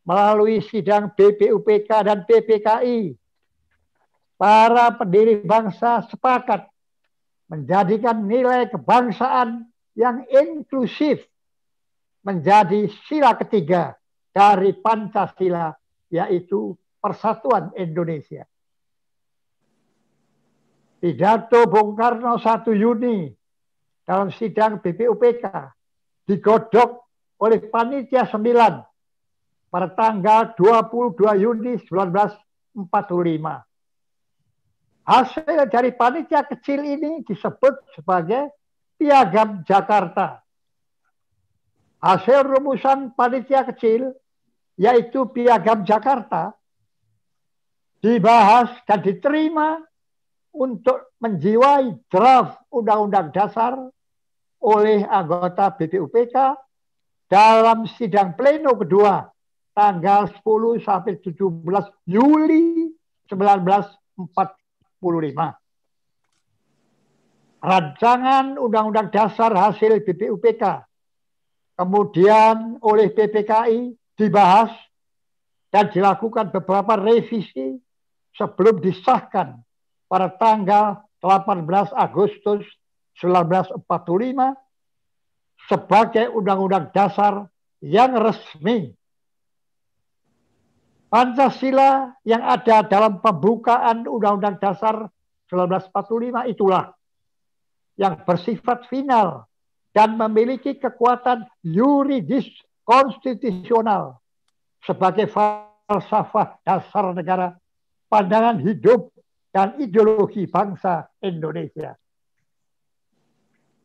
[0.07, 3.19] melalui sidang BPUPK dan PPKI
[4.39, 6.69] para pendiri bangsa sepakat
[7.51, 11.23] menjadikan nilai kebangsaan yang inklusif
[12.27, 13.95] menjadi sila ketiga
[14.35, 15.75] dari Pancasila
[16.11, 18.47] yaitu Persatuan Indonesia.
[20.99, 23.29] Pidato Bung Karno 1 Juni
[24.09, 25.45] dalam sidang BPUPK
[26.25, 27.05] digodok
[27.45, 28.41] oleh Panitia 9
[29.69, 32.81] pada tanggal 22 Juni 1945.
[35.05, 38.49] Hasil dari panitia kecil ini disebut sebagai
[38.99, 40.43] Piagam Jakarta.
[42.05, 44.13] Hasil rumusan panitia kecil
[44.77, 46.53] yaitu Piagam Jakarta,
[48.05, 49.81] dibahas dan diterima
[50.53, 53.81] untuk menjiwai draft Undang-Undang Dasar
[54.61, 56.37] oleh anggota BPUPK
[57.31, 59.25] dalam sidang pleno kedua
[59.73, 61.65] tanggal 10 sampai 17
[62.07, 62.93] Juli
[63.27, 65.64] 1945.
[67.65, 70.85] Rancangan Undang-Undang Dasar hasil BPUPK
[71.81, 74.69] kemudian oleh PPKI dibahas
[75.73, 77.81] dan dilakukan beberapa revisi
[78.37, 79.59] sebelum disahkan
[80.07, 81.65] pada tanggal 18
[81.97, 82.63] Agustus
[83.17, 83.81] 1945
[85.65, 87.49] sebagai undang-undang dasar
[87.81, 88.93] yang resmi.
[91.09, 95.07] Pancasila yang ada dalam pembukaan Undang-Undang Dasar
[95.47, 96.91] 1945 itulah
[97.95, 99.47] yang bersifat final
[99.95, 102.51] dan memiliki kekuatan yuridis
[102.83, 104.19] konstitusional
[104.83, 107.57] sebagai falsafah dasar negara,
[108.11, 109.15] pandangan hidup,
[109.55, 111.95] dan ideologi bangsa Indonesia.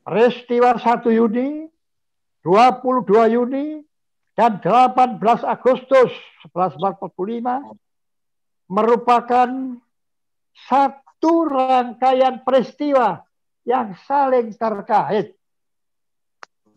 [0.02, 1.70] Peristiwa 1 Juni,
[2.42, 3.06] 22
[3.38, 3.86] Juni,
[4.34, 6.10] dan 18 Agustus
[6.58, 7.78] 1945
[8.66, 9.50] merupakan
[10.66, 13.29] satu rangkaian peristiwa
[13.68, 15.36] yang saling terkait.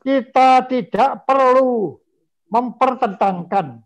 [0.03, 1.95] Kita tidak perlu
[2.51, 3.81] mempertentangkan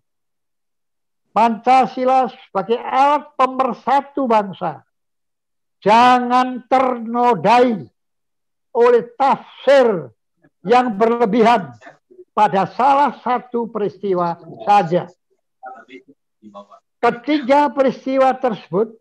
[1.37, 4.81] Pancasila sebagai alat pemersatu bangsa.
[5.85, 7.85] Jangan ternodai
[8.73, 10.17] oleh tafsir
[10.65, 11.77] yang berlebihan
[12.33, 15.13] pada salah satu peristiwa saja.
[17.05, 18.97] Ketiga peristiwa tersebut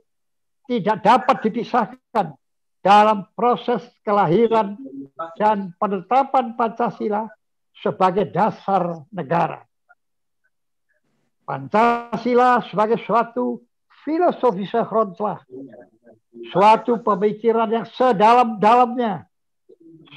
[0.67, 2.36] tidak dapat dipisahkan
[2.86, 4.78] dalam proses kelahiran
[5.41, 7.26] dan penetapan Pancasila
[7.82, 9.65] sebagai dasar negara.
[11.50, 13.65] Pancasila sebagai suatu
[14.06, 15.41] filosofi sehrontlah,
[16.54, 19.26] suatu pemikiran yang sedalam-dalamnya,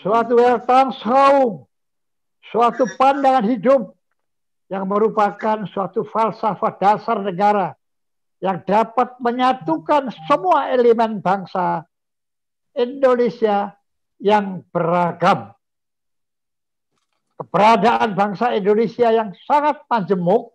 [0.04, 1.64] suatu weltanschauung,
[2.52, 3.96] suatu pandangan hidup
[4.68, 7.72] yang merupakan suatu falsafah dasar negara
[8.44, 11.88] yang dapat menyatukan semua elemen bangsa
[12.78, 13.74] Indonesia
[14.22, 15.50] yang beragam.
[17.38, 20.54] Keberadaan bangsa Indonesia yang sangat majemuk,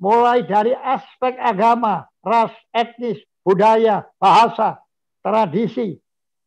[0.00, 4.80] mulai dari aspek agama, ras, etnis, budaya, bahasa,
[5.20, 6.00] tradisi,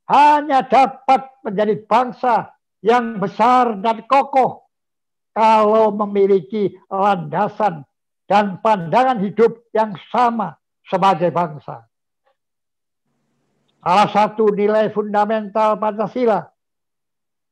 [0.09, 4.65] hanya dapat menjadi bangsa yang besar dan kokoh
[5.31, 7.85] kalau memiliki landasan
[8.25, 11.90] dan pandangan hidup yang sama sebagai bangsa.
[13.81, 16.45] Salah satu nilai fundamental Pancasila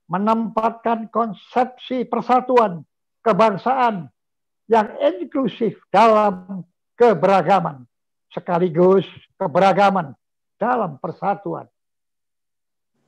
[0.05, 2.85] menempatkan konsepsi persatuan
[3.25, 4.13] kebangsaan
[4.69, 6.61] yang inklusif dalam
[6.93, 7.89] keberagaman
[8.29, 9.09] sekaligus
[9.41, 10.13] keberagaman
[10.61, 11.65] dalam persatuan.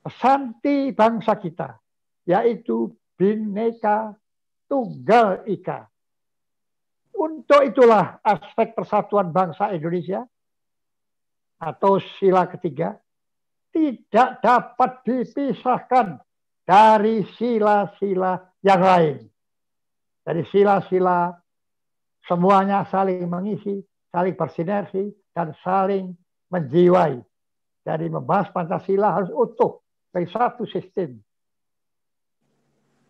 [0.02, 1.78] Pesanti bangsa kita
[2.26, 4.18] yaitu bineka
[4.66, 5.86] tunggal ika.
[7.14, 10.26] Untuk itulah aspek persatuan bangsa Indonesia
[11.62, 12.98] atau sila ketiga
[13.72, 16.20] tidak dapat dipisahkan
[16.62, 19.18] dari sila-sila yang lain.
[20.22, 21.34] Dari sila-sila
[22.28, 23.82] semuanya saling mengisi,
[24.14, 26.14] saling bersinergi, dan saling
[26.52, 27.18] menjiwai.
[27.82, 29.82] Jadi membahas Pancasila harus utuh
[30.14, 31.18] dari satu sistem.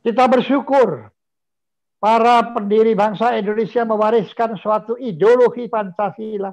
[0.00, 1.12] Kita bersyukur
[2.00, 6.50] para pendiri bangsa Indonesia mewariskan suatu ideologi Pancasila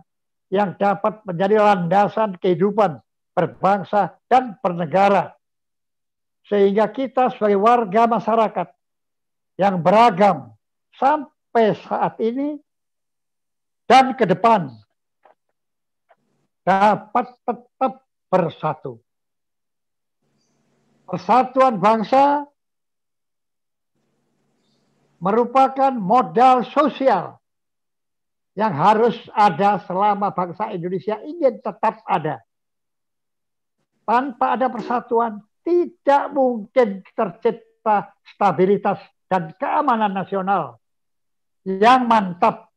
[0.51, 2.99] yang dapat menjadi landasan kehidupan
[3.39, 5.32] berbangsa dan bernegara.
[6.52, 8.67] Sehingga kita sebagai warga masyarakat
[9.56, 10.52] yang beragam
[10.99, 12.60] sampai saat ini
[13.88, 14.67] dan ke depan
[16.67, 18.99] dapat tetap bersatu.
[21.08, 22.45] Persatuan bangsa
[25.17, 27.39] merupakan modal sosial
[28.54, 32.43] yang harus ada selama bangsa Indonesia ingin tetap ada.
[34.09, 38.97] Tanpa ada persatuan, tidak mungkin tercipta stabilitas
[39.29, 40.81] dan keamanan nasional
[41.61, 42.73] yang mantap.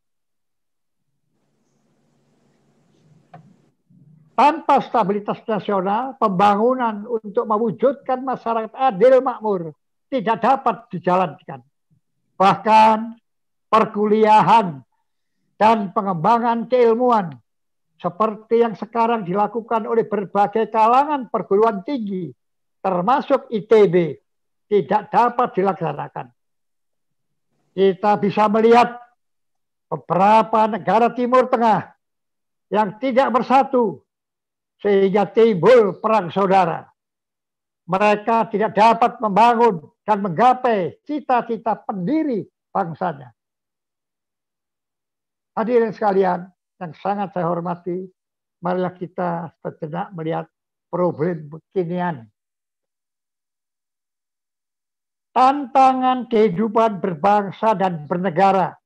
[4.37, 9.73] Tanpa stabilitas nasional, pembangunan untuk mewujudkan masyarakat adil makmur
[10.13, 11.65] tidak dapat dijalankan.
[12.37, 12.97] Bahkan
[13.73, 14.85] perkuliahan
[15.57, 17.42] dan pengembangan keilmuan
[18.03, 22.35] seperti yang sekarang dilakukan oleh berbagai kalangan perguruan tinggi,
[22.83, 24.19] termasuk ITB,
[24.67, 26.27] tidak dapat dilaksanakan.
[27.73, 28.99] Kita bisa melihat
[29.87, 31.95] beberapa negara Timur Tengah
[32.75, 34.03] yang tidak bersatu,
[34.83, 36.91] sehingga timbul perang saudara.
[37.87, 42.43] Mereka tidak dapat membangun dan menggapai cita-cita pendiri
[42.75, 43.31] bangsanya.
[45.55, 46.49] Hadirin sekalian,
[46.83, 48.11] yang sangat saya hormati,
[48.59, 50.51] marilah kita sejenak melihat
[50.91, 52.27] problem kekinian.
[55.33, 58.77] Tantangan kehidupan berbangsa dan bernegara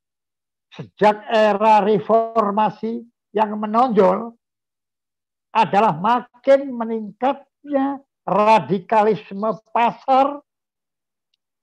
[0.76, 3.02] sejak era reformasi
[3.35, 4.37] yang menonjol
[5.50, 10.44] adalah makin meningkatnya radikalisme pasar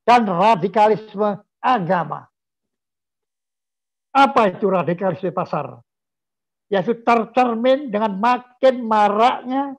[0.04, 2.28] dan radikalisme agama.
[4.12, 5.80] Apa itu radikalisme pasar?
[6.74, 9.78] Yaitu tercermin dengan makin maraknya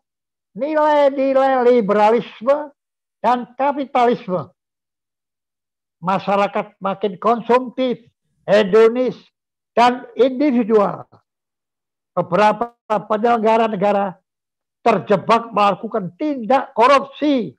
[0.54, 2.70] nilai-nilai liberalisme
[3.18, 4.54] dan kapitalisme.
[5.98, 7.98] Masyarakat makin konsumtif,
[8.46, 9.18] hedonis,
[9.74, 11.02] dan individual.
[12.14, 14.14] Beberapa penyelenggara negara
[14.86, 17.58] terjebak melakukan tindak korupsi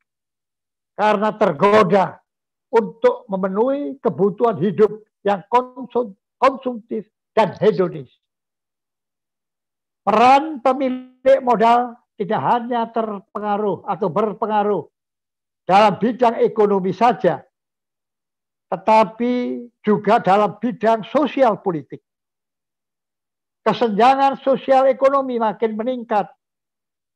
[0.95, 2.23] karena tergoda
[2.71, 5.43] untuk memenuhi kebutuhan hidup yang
[6.39, 7.03] konsumtif
[7.36, 8.07] dan hedonis.
[10.05, 14.85] Peran pemilik modal tidak hanya terpengaruh atau berpengaruh
[15.65, 17.41] dalam bidang ekonomi saja,
[18.69, 22.05] tetapi juga dalam bidang sosial politik.
[23.65, 26.29] Kesenjangan sosial ekonomi makin meningkat.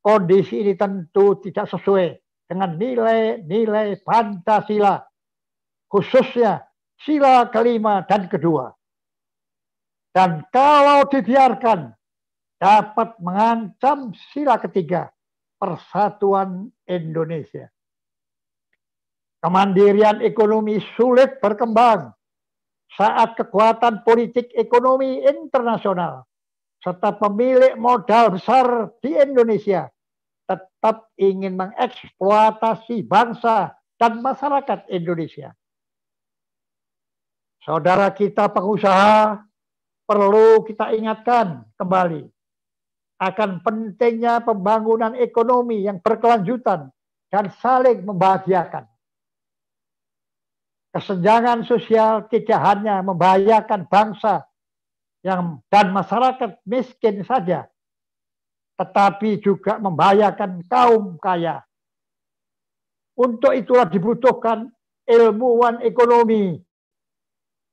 [0.02, 2.18] Kondisi ini tentu tidak sesuai
[2.48, 4.98] dengan nilai-nilai Pancasila,
[5.86, 6.66] khususnya
[6.98, 8.72] sila kelima dan kedua.
[10.10, 11.99] Dan kalau dibiarkan
[12.60, 15.08] dapat mengancam sila ketiga
[15.56, 17.72] persatuan Indonesia.
[19.40, 22.12] Kemandirian ekonomi sulit berkembang
[22.92, 26.28] saat kekuatan politik ekonomi internasional
[26.84, 29.88] serta pemilik modal besar di Indonesia
[30.44, 35.56] tetap ingin mengeksploitasi bangsa dan masyarakat Indonesia.
[37.64, 39.40] Saudara kita pengusaha
[40.04, 42.28] perlu kita ingatkan kembali
[43.20, 46.88] akan pentingnya pembangunan ekonomi yang berkelanjutan
[47.28, 48.88] dan saling membahagiakan.
[50.90, 54.48] Kesenjangan sosial tidak hanya membahayakan bangsa
[55.20, 57.68] yang dan masyarakat miskin saja,
[58.80, 61.62] tetapi juga membahayakan kaum kaya.
[63.14, 64.72] Untuk itulah dibutuhkan
[65.04, 66.56] ilmuwan ekonomi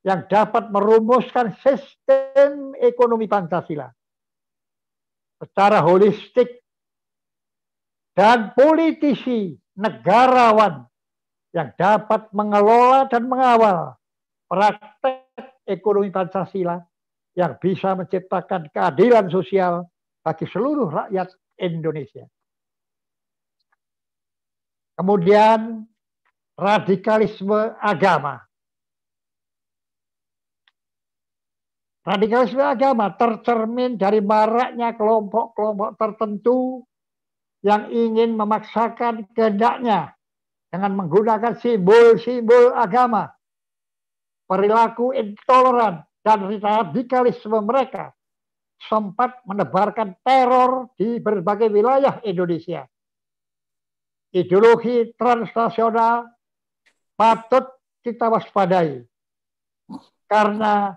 [0.04, 3.97] yang dapat merumuskan sistem ekonomi Pancasila
[5.38, 6.62] secara holistik
[8.18, 10.86] dan politisi negarawan
[11.54, 13.94] yang dapat mengelola dan mengawal
[14.50, 15.22] praktek
[15.64, 16.82] ekonomi Pancasila
[17.38, 19.86] yang bisa menciptakan keadilan sosial
[20.26, 21.30] bagi seluruh rakyat
[21.62, 22.26] Indonesia.
[24.98, 25.86] Kemudian
[26.58, 28.42] radikalisme agama.
[32.08, 36.88] Radikalisme agama tercermin dari maraknya kelompok-kelompok tertentu
[37.60, 40.16] yang ingin memaksakan kehendaknya
[40.72, 43.28] dengan menggunakan simbol-simbol agama,
[44.48, 48.16] perilaku intoleran, dan radikalisme mereka
[48.88, 52.88] sempat menebarkan teror di berbagai wilayah Indonesia.
[54.32, 56.24] Ideologi transnasional
[57.20, 57.68] patut
[58.00, 59.04] kita waspadai
[60.28, 60.96] karena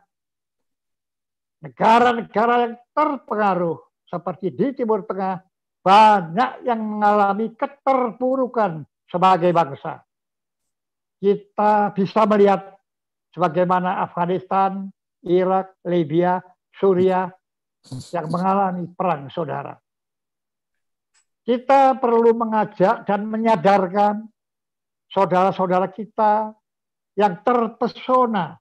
[1.61, 3.77] negara-negara yang terpengaruh
[4.09, 5.39] seperti di Timur Tengah
[5.81, 10.01] banyak yang mengalami keterpurukan sebagai bangsa.
[11.21, 12.77] Kita bisa melihat
[13.33, 14.89] sebagaimana Afghanistan,
[15.25, 16.41] Irak, Libya,
[16.77, 17.29] Suriah
[18.13, 19.77] yang mengalami perang saudara.
[21.41, 24.29] Kita perlu mengajak dan menyadarkan
[25.09, 26.53] saudara-saudara kita
[27.17, 28.60] yang terpesona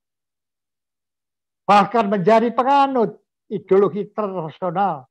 [1.70, 5.06] bahkan menjadi penganut ideologi tradisional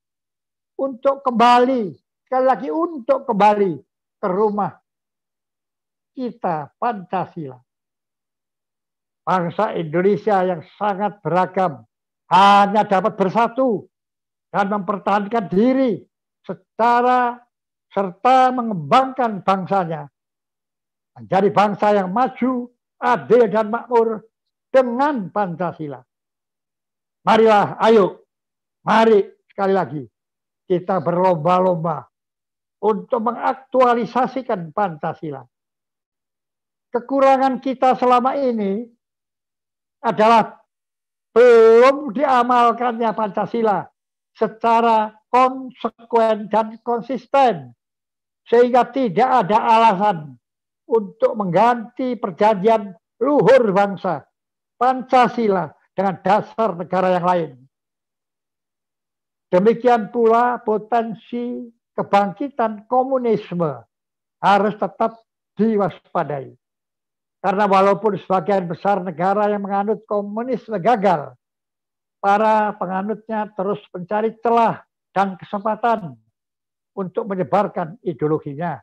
[0.75, 1.95] untuk kembali
[2.27, 3.79] sekali lagi untuk kembali
[4.19, 4.75] ke rumah
[6.11, 7.55] kita Pancasila.
[9.23, 11.87] Bangsa Indonesia yang sangat beragam
[12.27, 13.87] hanya dapat bersatu
[14.51, 16.03] dan mempertahankan diri
[16.43, 17.39] secara
[17.95, 20.11] serta mengembangkan bangsanya
[21.15, 22.67] menjadi bangsa yang maju,
[22.99, 24.27] adil dan makmur
[24.67, 26.08] dengan Pancasila.
[27.29, 28.25] Marilah, ayo,
[28.81, 29.21] mari
[29.53, 30.01] sekali lagi
[30.65, 32.09] kita berlomba-lomba
[32.81, 35.45] untuk mengaktualisasikan Pancasila.
[36.89, 38.81] Kekurangan kita selama ini
[40.01, 40.57] adalah
[41.29, 43.85] belum diamalkannya Pancasila
[44.33, 47.77] secara konsekuen dan konsisten
[48.49, 50.33] sehingga tidak ada alasan
[50.89, 54.25] untuk mengganti perjanjian luhur bangsa
[54.81, 57.51] Pancasila dengan dasar negara yang lain.
[59.51, 63.83] Demikian pula potensi kebangkitan komunisme
[64.39, 65.19] harus tetap
[65.59, 66.55] diwaspadai.
[67.43, 71.35] Karena walaupun sebagian besar negara yang menganut komunisme gagal,
[72.23, 74.79] para penganutnya terus mencari celah
[75.11, 76.15] dan kesempatan
[76.95, 78.79] untuk menyebarkan ideologinya.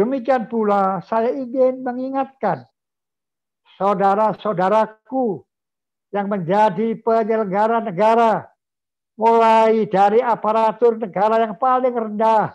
[0.00, 2.64] Demikian pula saya ingin mengingatkan
[3.78, 5.42] saudara-saudaraku
[6.14, 8.46] yang menjadi penyelenggara negara,
[9.18, 12.54] mulai dari aparatur negara yang paling rendah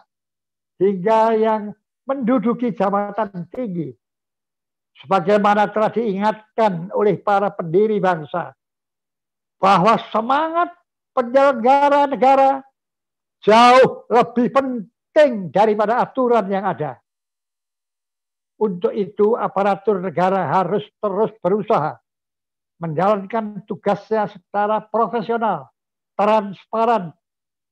[0.79, 1.61] hingga yang
[2.07, 3.91] menduduki jabatan tinggi.
[4.99, 8.51] Sebagaimana telah diingatkan oleh para pendiri bangsa,
[9.55, 10.75] bahwa semangat
[11.15, 12.63] penyelenggara negara
[13.43, 16.99] jauh lebih penting daripada aturan yang ada.
[18.59, 21.95] Untuk itu aparatur negara harus terus berusaha
[22.79, 25.71] menjalankan tugasnya secara profesional,
[26.15, 27.15] transparan,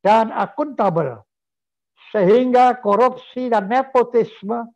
[0.03, 1.23] dan akuntabel.
[2.15, 4.71] Sehingga korupsi dan nepotisme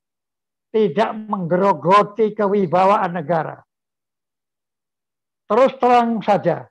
[0.71, 3.63] tidak menggerogoti kewibawaan negara.
[5.47, 6.67] Terus terang saja,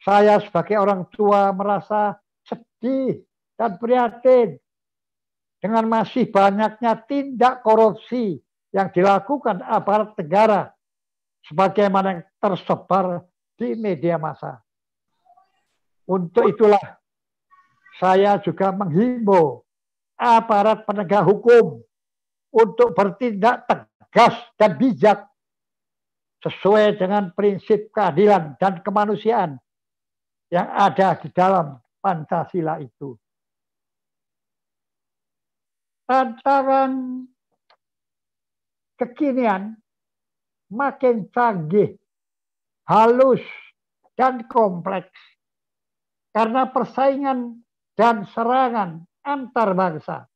[0.00, 3.20] saya sebagai orang tua merasa sedih
[3.56, 4.56] dan prihatin
[5.60, 8.40] dengan masih banyaknya tindak korupsi
[8.72, 10.72] yang dilakukan aparat negara
[11.48, 13.24] sebagaimana yang tersebar
[13.56, 14.60] di media massa.
[16.08, 16.80] Untuk itulah
[18.00, 19.64] saya juga menghimbau
[20.16, 21.82] aparat penegak hukum
[22.52, 25.18] untuk bertindak tegas dan bijak
[26.40, 29.58] sesuai dengan prinsip keadilan dan kemanusiaan
[30.48, 33.18] yang ada di dalam Pancasila itu.
[36.08, 37.20] Tantangan
[38.98, 39.78] kekinian
[40.68, 41.96] makin canggih,
[42.84, 43.42] halus,
[44.18, 45.14] dan kompleks
[46.34, 47.62] karena persaingan
[47.94, 50.26] dan serangan antar bangsa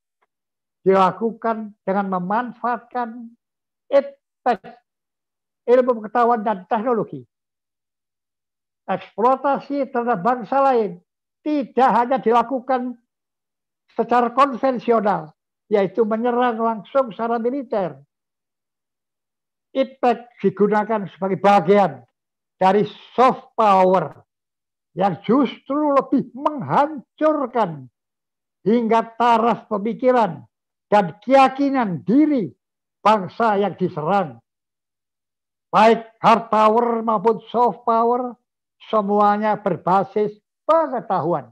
[0.86, 3.30] dilakukan dengan memanfaatkan
[3.90, 4.82] impact
[5.66, 7.22] ilmu pengetahuan dan teknologi.
[8.82, 10.98] Eksploitasi terhadap bangsa lain
[11.46, 12.98] tidak hanya dilakukan
[13.94, 15.30] secara konvensional,
[15.70, 17.94] yaitu menyerang langsung secara militer.
[19.72, 22.04] Impact digunakan sebagai bagian
[22.60, 22.84] dari
[23.16, 24.20] soft power
[24.92, 27.88] yang justru lebih menghancurkan
[28.62, 30.44] hingga taraf pemikiran
[30.92, 32.52] dan keyakinan diri
[33.00, 34.38] bangsa yang diserang.
[35.72, 38.36] Baik hard power maupun soft power,
[38.92, 40.36] semuanya berbasis
[40.68, 41.48] pengetahuan.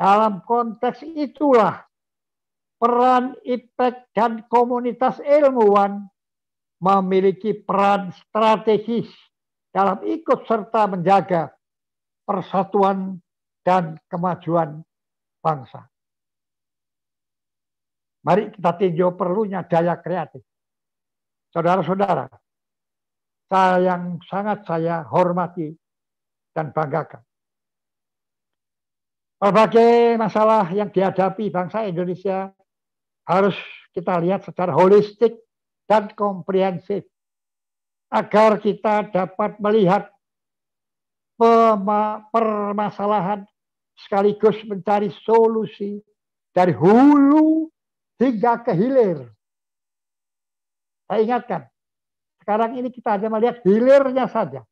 [0.00, 1.84] Dalam konteks itulah
[2.80, 6.08] peran IPEC dan komunitas ilmuwan
[6.76, 9.08] memiliki peran strategis
[9.72, 11.52] dalam ikut serta menjaga
[12.24, 13.20] persatuan
[13.64, 14.84] dan kemajuan
[15.40, 15.88] bangsa.
[18.26, 20.42] Mari kita tinjau perlunya daya kreatif.
[21.54, 22.26] Saudara-saudara,
[23.46, 25.70] saya yang sangat saya hormati
[26.50, 27.22] dan banggakan.
[29.38, 32.50] Berbagai masalah yang dihadapi bangsa Indonesia
[33.28, 33.54] harus
[33.94, 35.45] kita lihat secara holistik
[35.86, 37.06] dan komprehensif
[38.10, 40.10] agar kita dapat melihat
[42.30, 43.46] permasalahan
[43.96, 46.02] sekaligus mencari solusi
[46.54, 47.70] dari hulu
[48.20, 49.28] hingga ke hilir.
[51.06, 51.62] Saya ingatkan,
[52.42, 54.64] sekarang ini kita hanya melihat hilirnya saja.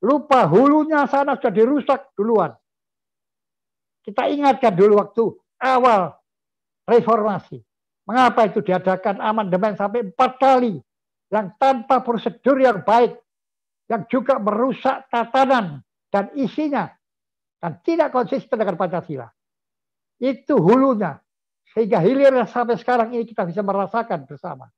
[0.00, 2.54] Lupa hulunya sana sudah dirusak duluan.
[4.06, 5.24] Kita ingatkan dulu waktu
[5.58, 6.14] awal
[6.86, 7.64] reformasi.
[8.06, 10.78] Mengapa itu diadakan amandemen sampai empat kali.
[11.26, 13.18] Yang tanpa prosedur yang baik.
[13.90, 15.82] Yang juga merusak tatanan
[16.14, 16.86] dan isinya.
[17.58, 19.26] Dan tidak konsisten dengan Pancasila.
[20.22, 21.18] Itu hulunya.
[21.74, 24.70] Sehingga hilirnya sampai sekarang ini kita bisa merasakan bersama.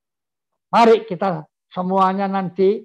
[0.73, 2.81] Mari kita semuanya nanti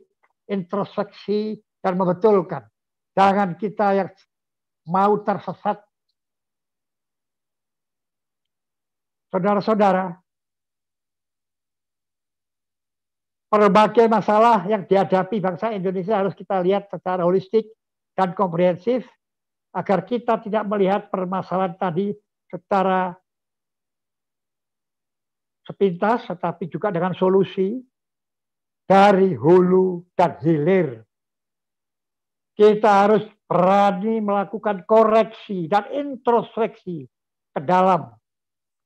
[0.52, 2.68] introspeksi dan membetulkan.
[3.16, 4.10] Jangan kita yang
[4.92, 5.80] mau tersesat.
[9.32, 10.23] Saudara-saudara,
[13.54, 17.70] berbagai masalah yang dihadapi bangsa Indonesia harus kita lihat secara holistik
[18.18, 19.06] dan komprehensif
[19.78, 22.18] agar kita tidak melihat permasalahan tadi
[22.50, 23.14] secara
[25.70, 27.78] sepintas, tetapi juga dengan solusi
[28.90, 31.06] dari hulu dan hilir.
[32.58, 37.06] Kita harus berani melakukan koreksi dan introspeksi
[37.54, 38.18] ke dalam.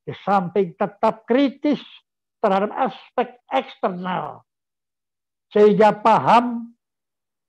[0.04, 1.80] Di samping tetap kritis
[2.40, 4.47] terhadap aspek eksternal.
[5.48, 6.68] Sehingga paham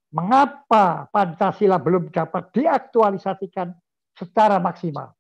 [0.09, 3.75] mengapa Pancasila belum dapat diaktualisasikan
[4.15, 5.13] secara maksimal.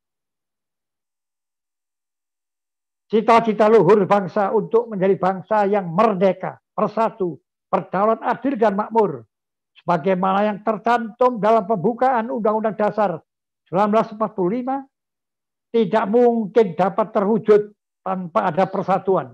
[3.09, 9.25] Cita-cita luhur bangsa untuk menjadi bangsa yang merdeka, bersatu, berdaulat adil dan makmur.
[9.81, 13.17] Sebagaimana yang tercantum dalam pembukaan Undang-Undang Dasar
[13.71, 14.85] 1945,
[15.73, 17.61] tidak mungkin dapat terwujud
[18.05, 19.33] tanpa ada persatuan.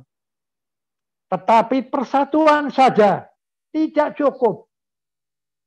[1.28, 3.28] Tetapi persatuan saja
[3.76, 4.72] tidak cukup.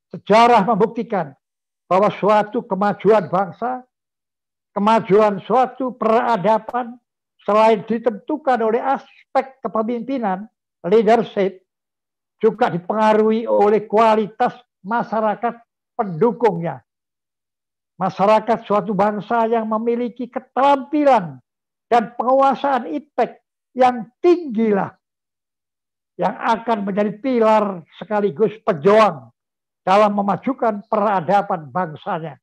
[0.09, 1.37] Sejarah membuktikan
[1.85, 3.85] bahwa suatu kemajuan bangsa,
[4.73, 6.97] kemajuan suatu peradaban,
[7.45, 10.49] selain ditentukan oleh aspek kepemimpinan,
[10.89, 11.61] leadership,
[12.41, 15.61] juga dipengaruhi oleh kualitas masyarakat
[15.93, 16.81] pendukungnya.
[18.01, 21.37] Masyarakat suatu bangsa yang memiliki keterampilan
[21.91, 23.43] dan penguasaan impact
[23.75, 24.98] yang tinggilah
[26.19, 29.31] yang akan menjadi pilar sekaligus pejuang
[29.87, 32.37] dalam memajukan peradaban bangsanya.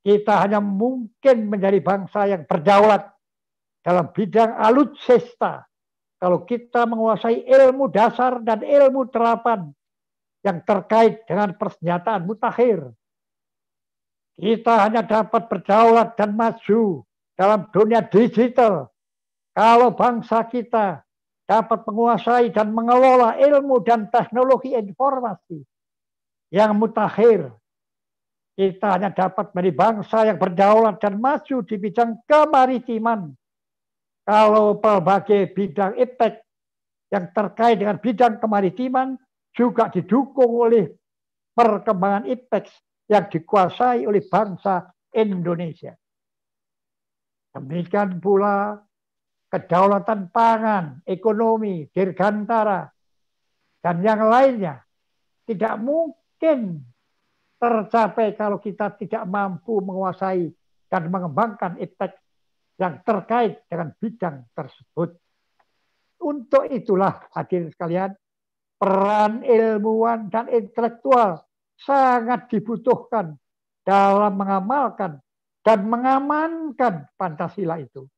[0.00, 3.10] Kita hanya mungkin menjadi bangsa yang berdaulat
[3.84, 5.68] dalam bidang alutsista
[6.16, 9.68] kalau kita menguasai ilmu dasar dan ilmu terapan
[10.40, 12.94] yang terkait dengan persenjataan mutakhir.
[14.40, 17.04] Kita hanya dapat berdaulat dan maju
[17.36, 18.88] dalam dunia digital
[19.52, 21.04] kalau bangsa kita
[21.50, 25.58] dapat menguasai dan mengelola ilmu dan teknologi informasi
[26.54, 27.50] yang mutakhir.
[28.54, 33.34] Kita hanya dapat menjadi bangsa yang berdaulat dan maju di bidang kemaritiman.
[34.22, 36.38] Kalau berbagai bidang iptek
[37.10, 39.18] yang terkait dengan bidang kemaritiman
[39.50, 40.86] juga didukung oleh
[41.58, 42.70] perkembangan iptek
[43.10, 45.98] yang dikuasai oleh bangsa Indonesia.
[47.50, 48.78] Demikian pula
[49.50, 52.86] kedaulatan pangan, ekonomi, dirgantara,
[53.82, 54.86] dan yang lainnya
[55.44, 56.86] tidak mungkin
[57.58, 60.48] tercapai kalau kita tidak mampu menguasai
[60.86, 62.16] dan mengembangkan iptek
[62.80, 65.12] yang terkait dengan bidang tersebut.
[66.20, 68.16] Untuk itulah hadirin sekalian,
[68.80, 71.44] peran ilmuwan dan intelektual
[71.76, 73.36] sangat dibutuhkan
[73.84, 75.20] dalam mengamalkan
[75.60, 78.08] dan mengamankan Pancasila itu.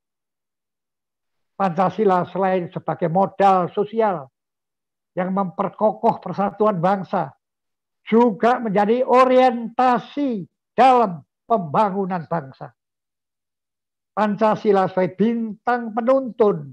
[1.53, 4.27] Pancasila selain sebagai modal sosial
[5.13, 7.31] yang memperkokoh persatuan bangsa,
[8.09, 12.73] juga menjadi orientasi dalam pembangunan bangsa.
[14.13, 16.73] Pancasila sebagai bintang penuntun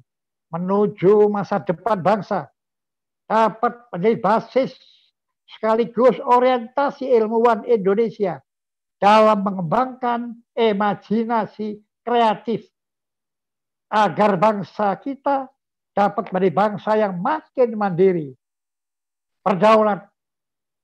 [0.52, 2.50] menuju masa depan bangsa
[3.30, 4.74] dapat menjadi basis
[5.46, 8.42] sekaligus orientasi ilmuwan Indonesia
[9.00, 12.68] dalam mengembangkan imajinasi kreatif
[13.90, 15.50] agar bangsa kita
[15.98, 18.30] dapat menjadi bangsa yang makin mandiri,
[19.42, 20.06] berdaulat,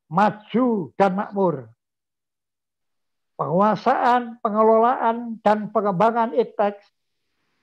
[0.09, 1.69] maju, dan makmur.
[3.35, 6.81] Penguasaan, pengelolaan, dan pengembangan ITEX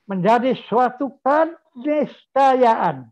[0.06, 3.08] menjadi suatu keniscayaan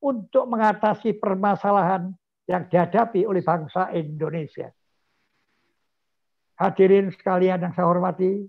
[0.00, 2.16] untuk mengatasi permasalahan
[2.48, 4.72] yang dihadapi oleh bangsa Indonesia.
[6.56, 8.44] Hadirin sekalian yang saya hormati,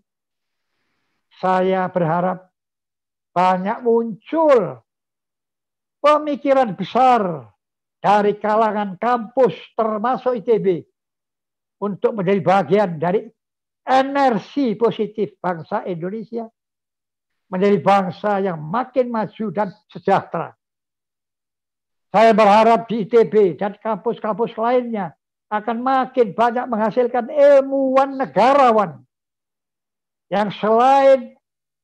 [1.40, 2.51] saya berharap
[3.32, 4.84] banyak muncul
[6.04, 7.48] pemikiran besar
[8.02, 10.84] dari kalangan kampus termasuk ITB
[11.82, 13.26] untuk menjadi bagian dari
[13.88, 16.46] energi positif bangsa Indonesia
[17.52, 20.56] menjadi bangsa yang makin maju dan sejahtera.
[22.12, 25.16] Saya berharap di ITB dan kampus-kampus lainnya
[25.52, 29.04] akan makin banyak menghasilkan ilmuwan negarawan
[30.32, 31.36] yang selain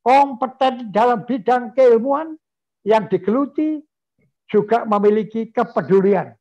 [0.07, 2.39] kompeten dalam bidang keilmuan
[2.87, 3.83] yang digeluti
[4.47, 6.31] juga memiliki kepedulian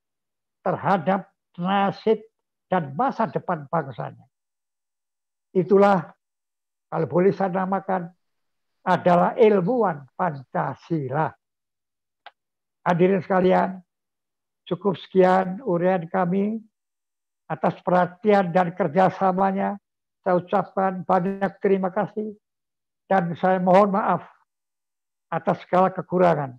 [0.63, 1.27] terhadap
[1.59, 2.23] nasib
[2.71, 4.23] dan masa depan bangsanya.
[5.51, 6.15] Itulah
[6.87, 8.07] kalau boleh saya namakan
[8.87, 11.35] adalah ilmuwan Pancasila.
[12.87, 13.83] Hadirin sekalian,
[14.63, 16.63] cukup sekian urian kami
[17.51, 19.75] atas perhatian dan kerjasamanya.
[20.23, 22.31] Saya ucapkan banyak terima kasih
[23.07, 24.27] dan saya mohon maaf
[25.31, 26.59] atas segala kekurangan.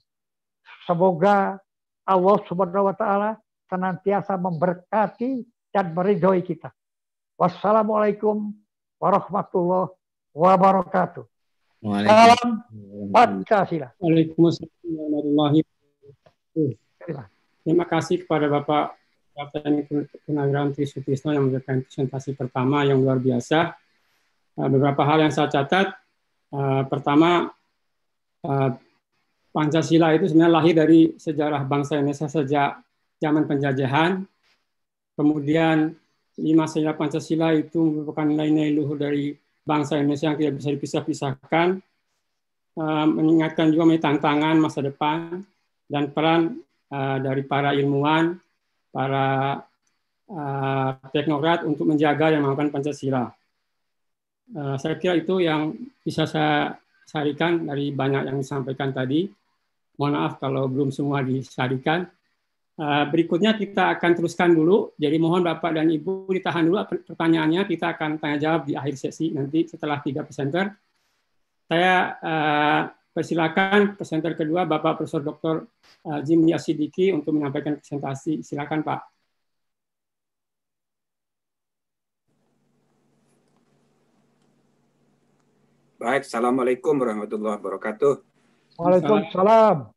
[0.88, 1.60] Semoga
[2.08, 6.72] Allah Subhanahu wa taala senantiasa memberkati dan meridhoi kita.
[7.36, 8.56] Wassalamualaikum
[8.98, 9.92] warahmatullahi
[10.32, 11.28] wabarakatuh.
[11.84, 12.64] Salam
[13.12, 13.92] Pancasila.
[14.00, 17.28] Waalaikumsalam warahmatullahi wabarakatuh.
[17.68, 18.96] Terima kasih kepada Bapak
[19.36, 19.86] Kapten
[20.26, 23.76] Purnawirawan Trisutisno yang memberikan presentasi pertama yang luar biasa.
[24.58, 25.94] Beberapa hal yang saya catat,
[26.48, 27.52] Uh, pertama,
[28.48, 28.72] uh,
[29.52, 32.80] Pancasila itu sebenarnya lahir dari sejarah bangsa Indonesia sejak
[33.18, 34.24] zaman penjajahan.
[35.18, 35.98] Kemudian
[36.38, 39.34] lima sejarah Pancasila itu merupakan nilai-nilai luhur dari
[39.66, 41.68] bangsa Indonesia yang tidak bisa dipisah-pisahkan,
[42.78, 45.42] uh, mengingatkan juga mengenai tantangan masa depan
[45.88, 46.62] dan peran
[47.20, 48.40] dari para ilmuwan,
[48.96, 49.60] para
[50.32, 53.37] uh, teknokrat untuk menjaga dan melakukan Pancasila.
[54.48, 56.72] Eh, saya kira itu yang bisa saya
[57.04, 59.28] sarikan dari banyak yang disampaikan tadi.
[60.00, 62.08] Mohon maaf kalau belum semua disarikan.
[62.78, 64.96] Eh, berikutnya kita akan teruskan dulu.
[64.96, 66.80] Jadi mohon Bapak dan Ibu ditahan dulu
[67.12, 67.68] pertanyaannya.
[67.68, 70.72] Kita akan tanya jawab di akhir sesi nanti setelah tiga presenter.
[71.68, 75.68] Saya uh, persilakan presenter kedua Bapak Profesor Dr.
[76.24, 78.40] Jimmy Asidiki untuk menyampaikan presentasi.
[78.40, 79.17] Silakan Pak.
[85.98, 88.22] Baik, Assalamualaikum warahmatullahi wabarakatuh.
[88.78, 89.90] Waalaikumsalam.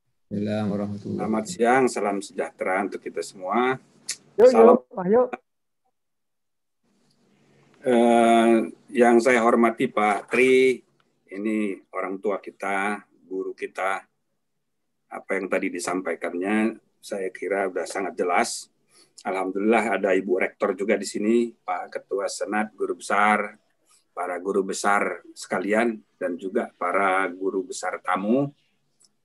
[0.96, 3.76] Selamat siang, salam sejahtera untuk kita semua.
[4.40, 4.80] Yuk, salam.
[4.80, 5.22] yuk, ayo.
[7.84, 10.80] Uh, yang saya hormati Pak Tri,
[11.36, 14.00] ini orang tua kita, guru kita,
[15.04, 18.72] apa yang tadi disampaikannya, saya kira sudah sangat jelas.
[19.20, 23.52] Alhamdulillah ada Ibu Rektor juga di sini, Pak Ketua Senat, Guru Besar,
[24.20, 28.52] para guru besar sekalian dan juga para guru besar tamu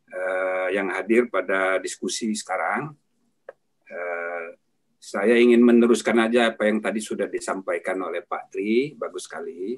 [0.07, 2.95] uh, yang hadir pada diskusi sekarang.
[3.91, 4.55] Uh,
[4.95, 9.75] saya ingin meneruskan aja apa yang tadi sudah disampaikan oleh Pak Tri, bagus sekali.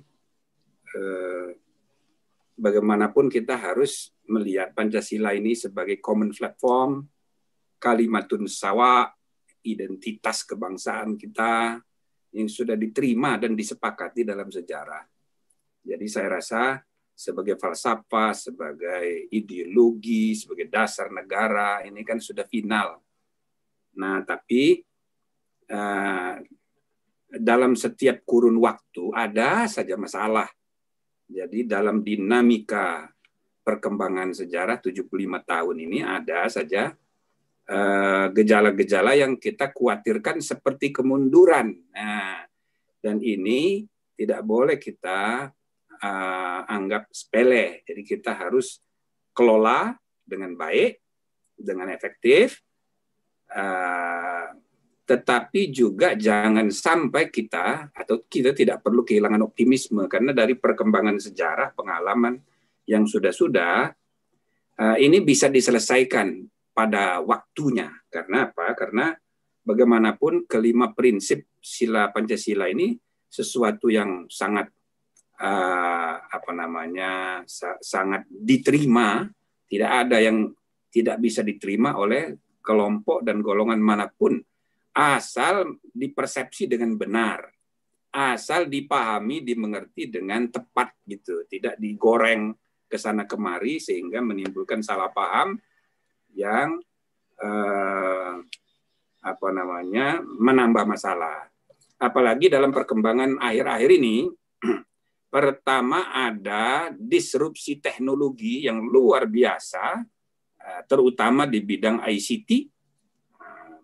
[0.94, 1.58] Uh,
[2.54, 7.10] bagaimanapun kita harus melihat Pancasila ini sebagai common platform,
[7.82, 9.10] kalimatun sawa,
[9.66, 11.82] identitas kebangsaan kita
[12.36, 15.04] yang sudah diterima dan disepakati dalam sejarah.
[15.88, 16.82] Jadi saya rasa
[17.18, 23.02] sebagai falsafah, sebagai ideologi, sebagai dasar negara, ini kan sudah final.
[23.98, 24.86] Nah, tapi
[25.74, 26.38] uh,
[27.34, 30.48] dalam setiap kurun waktu ada saja masalah.
[31.28, 33.12] Jadi dalam dinamika
[33.66, 35.12] perkembangan sejarah 75
[35.44, 36.96] tahun ini ada saja
[38.32, 41.76] gejala-gejala uh, yang kita khawatirkan seperti kemunduran.
[41.92, 42.48] Nah,
[43.04, 43.84] dan ini
[44.16, 45.52] tidak boleh kita
[46.00, 47.84] uh, anggap sepele.
[47.84, 48.80] Jadi kita harus
[49.36, 49.94] kelola
[50.24, 51.04] dengan baik,
[51.60, 52.64] dengan efektif,
[53.52, 54.48] uh,
[55.08, 61.72] tetapi juga jangan sampai kita atau kita tidak perlu kehilangan optimisme karena dari perkembangan sejarah,
[61.76, 62.40] pengalaman
[62.88, 63.92] yang sudah-sudah
[64.80, 66.48] uh, ini bisa diselesaikan
[66.78, 67.90] pada waktunya.
[68.06, 68.70] Karena apa?
[68.78, 69.10] Karena
[69.66, 72.94] bagaimanapun kelima prinsip sila Pancasila ini
[73.26, 74.70] sesuatu yang sangat
[75.42, 79.26] uh, apa namanya sa sangat diterima,
[79.66, 80.54] tidak ada yang
[80.94, 84.38] tidak bisa diterima oleh kelompok dan golongan mana pun.
[84.98, 87.46] Asal dipersepsi dengan benar,
[88.14, 92.54] asal dipahami, dimengerti dengan tepat gitu, tidak digoreng
[92.90, 95.60] ke sana kemari sehingga menimbulkan salah paham
[96.34, 96.80] yang
[97.40, 98.34] eh,
[99.24, 101.48] apa namanya menambah masalah.
[101.98, 104.30] Apalagi dalam perkembangan akhir-akhir ini
[105.28, 110.00] Pertama ada disrupsi teknologi yang luar biasa,
[110.56, 112.72] eh, terutama di bidang ICT,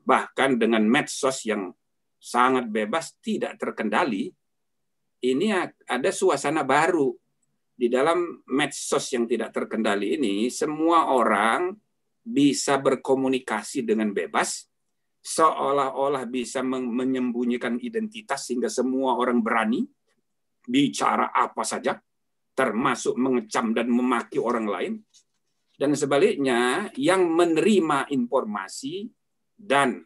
[0.08, 1.72] bahkan dengan medsos yang
[2.16, 4.32] sangat bebas, tidak terkendali.
[5.24, 5.48] Ini
[5.88, 7.12] ada suasana baru
[7.76, 10.48] di dalam medsos yang tidak terkendali ini.
[10.48, 11.76] Semua orang
[12.24, 14.66] bisa berkomunikasi dengan bebas,
[15.24, 19.84] seolah-olah bisa menyembunyikan identitas sehingga semua orang berani
[20.64, 22.00] bicara apa saja,
[22.56, 24.94] termasuk mengecam dan memaki orang lain.
[25.76, 29.12] Dan sebaliknya, yang menerima informasi
[29.58, 30.00] dan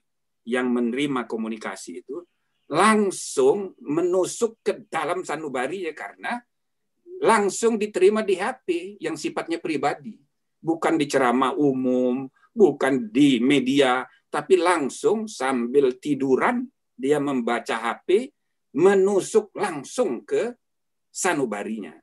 [0.47, 2.23] yang menerima komunikasi itu
[2.71, 6.39] langsung menusuk ke dalam sanubari ya karena
[7.23, 10.26] langsung diterima di HP yang sifatnya pribadi.
[10.67, 18.35] Bukan di ceramah umum, bukan di media, tapi langsung sambil tiduran dia membaca HP
[18.75, 20.51] menusuk langsung ke
[21.07, 21.95] sanubarinya.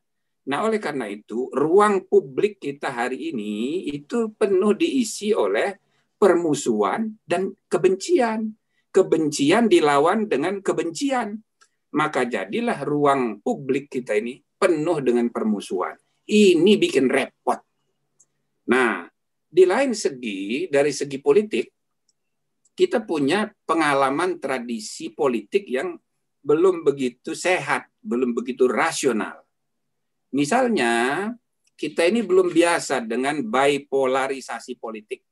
[0.44, 5.76] Nah, oleh karena itu, ruang publik kita hari ini itu penuh diisi oleh
[6.20, 8.52] permusuhan dan kebencian.
[8.92, 11.40] Kebencian dilawan dengan kebencian.
[11.94, 15.96] Maka jadilah ruang publik kita ini penuh dengan permusuhan.
[16.28, 17.60] Ini bikin repot.
[18.70, 19.04] Nah,
[19.54, 21.66] di lain segi, dari segi politik,
[22.74, 25.94] kita punya pengalaman tradisi politik yang
[26.44, 29.40] belum begitu sehat, belum begitu rasional.
[30.34, 31.30] Misalnya,
[31.78, 35.22] kita ini belum biasa dengan bipolarisasi politik.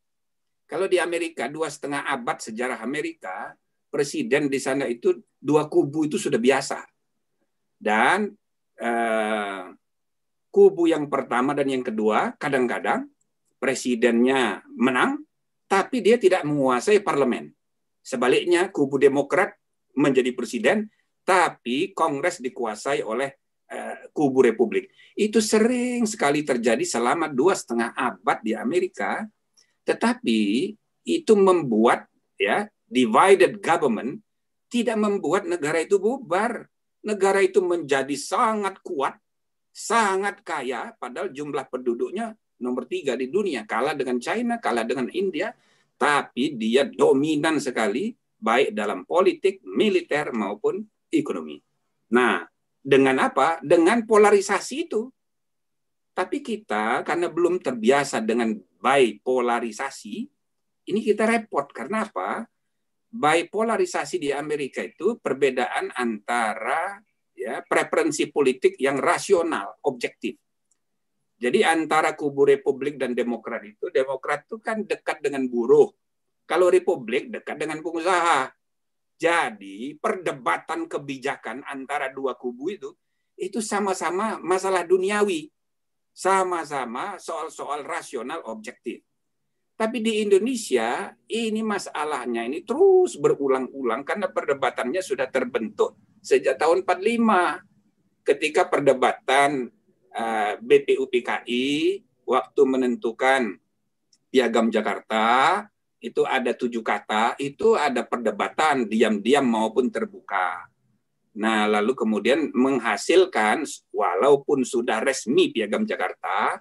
[0.71, 3.53] Kalau di Amerika, dua setengah abad sejarah Amerika,
[3.93, 6.81] presiden di sana itu dua kubu itu sudah biasa.
[7.77, 8.33] Dan
[8.79, 9.65] eh,
[10.49, 13.11] kubu yang pertama dan yang kedua, kadang-kadang
[13.63, 15.23] presidennya menang,
[15.71, 17.55] tapi dia tidak menguasai parlemen.
[18.03, 19.55] Sebaliknya, kubu Demokrat
[19.95, 20.91] menjadi presiden,
[21.23, 23.31] tapi Kongres dikuasai oleh
[23.71, 24.91] uh, kubu Republik.
[25.15, 29.23] Itu sering sekali terjadi selama dua setengah abad di Amerika,
[29.87, 30.75] tetapi
[31.07, 34.19] itu membuat ya divided government
[34.67, 36.67] tidak membuat negara itu bubar.
[37.03, 39.19] Negara itu menjadi sangat kuat,
[39.75, 45.51] sangat kaya, padahal jumlah penduduknya nomor tiga di dunia, kalah dengan China, kalah dengan India,
[45.99, 51.59] tapi dia dominan sekali baik dalam politik, militer maupun ekonomi.
[52.15, 52.43] Nah,
[52.83, 53.63] dengan apa?
[53.63, 55.07] Dengan polarisasi itu.
[56.13, 60.17] Tapi kita karena belum terbiasa dengan bipolarisasi,
[60.91, 61.71] ini kita repot.
[61.71, 62.45] Karena apa?
[63.13, 67.01] Bipolarisasi di Amerika itu perbedaan antara
[67.33, 70.37] ya preferensi politik yang rasional, objektif.
[71.43, 75.91] Jadi antara kubu Republik dan Demokrat itu, Demokrat itu kan dekat dengan buruh.
[76.47, 78.55] Kalau Republik dekat dengan pengusaha.
[79.19, 82.91] Jadi perdebatan kebijakan antara dua kubu itu
[83.35, 85.51] itu sama-sama masalah duniawi.
[86.13, 89.01] sama-sama soal-soal rasional objektif.
[89.81, 98.29] Tapi di Indonesia ini masalahnya ini terus berulang-ulang karena perdebatannya sudah terbentuk sejak tahun 45
[98.29, 99.73] ketika perdebatan
[100.61, 101.69] BPUPKI
[102.29, 103.57] waktu menentukan
[104.29, 105.25] piagam Jakarta
[106.03, 110.67] itu ada tujuh kata itu ada perdebatan diam-diam maupun terbuka.
[111.33, 116.61] Nah, lalu kemudian menghasilkan walaupun sudah resmi piagam Jakarta,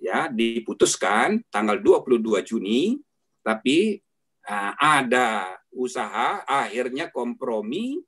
[0.00, 2.96] ya diputuskan tanggal 22 Juni
[3.44, 4.00] tapi
[4.48, 8.00] uh, ada usaha akhirnya kompromi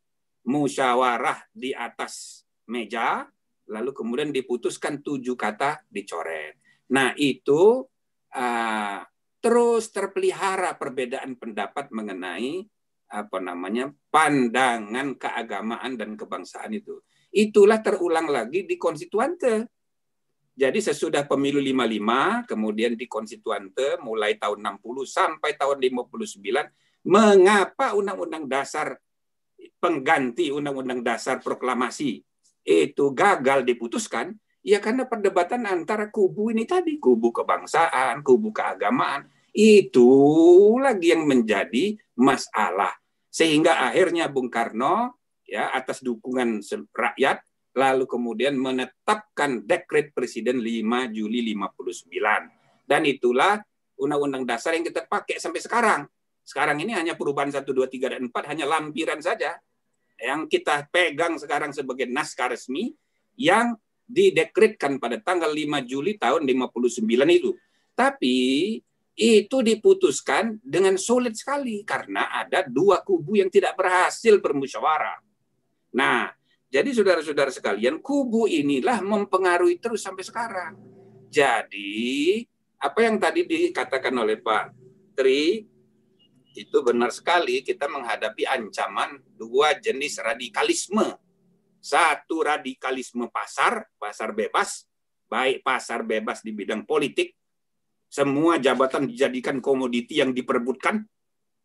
[0.43, 3.29] musyawarah di atas meja
[3.71, 6.59] lalu kemudian diputuskan tujuh kata dicoret.
[6.91, 7.87] Nah itu
[8.35, 8.99] uh,
[9.43, 12.67] terus terpelihara perbedaan pendapat mengenai
[13.13, 17.03] apa namanya pandangan keagamaan dan kebangsaan itu.
[17.33, 19.69] Itulah terulang lagi di konstituante
[20.53, 28.45] jadi sesudah pemilu 55, kemudian di konstituante mulai tahun 60 sampai tahun 59, mengapa undang-undang
[28.45, 29.01] dasar
[29.81, 32.21] pengganti undang-undang dasar proklamasi
[32.63, 34.35] itu gagal diputuskan?
[34.63, 40.09] Ya karena perdebatan antara kubu ini tadi, kubu kebangsaan, kubu keagamaan, itu
[40.79, 42.95] lagi yang menjadi masalah.
[43.27, 46.63] Sehingga akhirnya Bung Karno ya atas dukungan
[46.95, 47.43] rakyat
[47.73, 52.85] lalu kemudian menetapkan dekret Presiden 5 Juli 59.
[52.85, 53.57] Dan itulah
[53.97, 56.01] Undang-Undang Dasar yang kita pakai sampai sekarang.
[56.43, 59.57] Sekarang ini hanya perubahan 1, 2, 3, dan 4, hanya lampiran saja.
[60.23, 62.95] Yang kita pegang sekarang sebagai naskah resmi
[63.35, 63.75] yang
[64.07, 67.51] didekretkan pada tanggal 5 Juli tahun 59 itu.
[67.99, 68.39] Tapi
[69.13, 75.21] itu diputuskan dengan sulit sekali karena ada dua kubu yang tidak berhasil bermusyawarah.
[75.93, 76.33] Nah,
[76.73, 80.73] jadi saudara-saudara sekalian, kubu inilah mempengaruhi terus sampai sekarang.
[81.29, 82.41] Jadi,
[82.81, 84.73] apa yang tadi dikatakan oleh Pak
[85.13, 85.69] Tri,
[86.55, 91.17] itu benar sekali kita menghadapi ancaman dua jenis radikalisme.
[91.83, 94.87] Satu radikalisme pasar, pasar bebas,
[95.27, 97.35] baik pasar bebas di bidang politik,
[98.13, 101.01] semua jabatan dijadikan komoditi yang diperebutkan.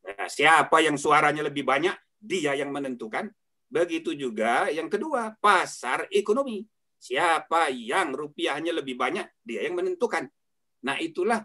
[0.08, 3.28] Nah, siapa yang suaranya lebih banyak, dia yang menentukan.
[3.68, 6.64] Begitu juga yang kedua, pasar ekonomi.
[6.98, 10.32] Siapa yang rupiahnya lebih banyak, dia yang menentukan.
[10.88, 11.44] Nah, itulah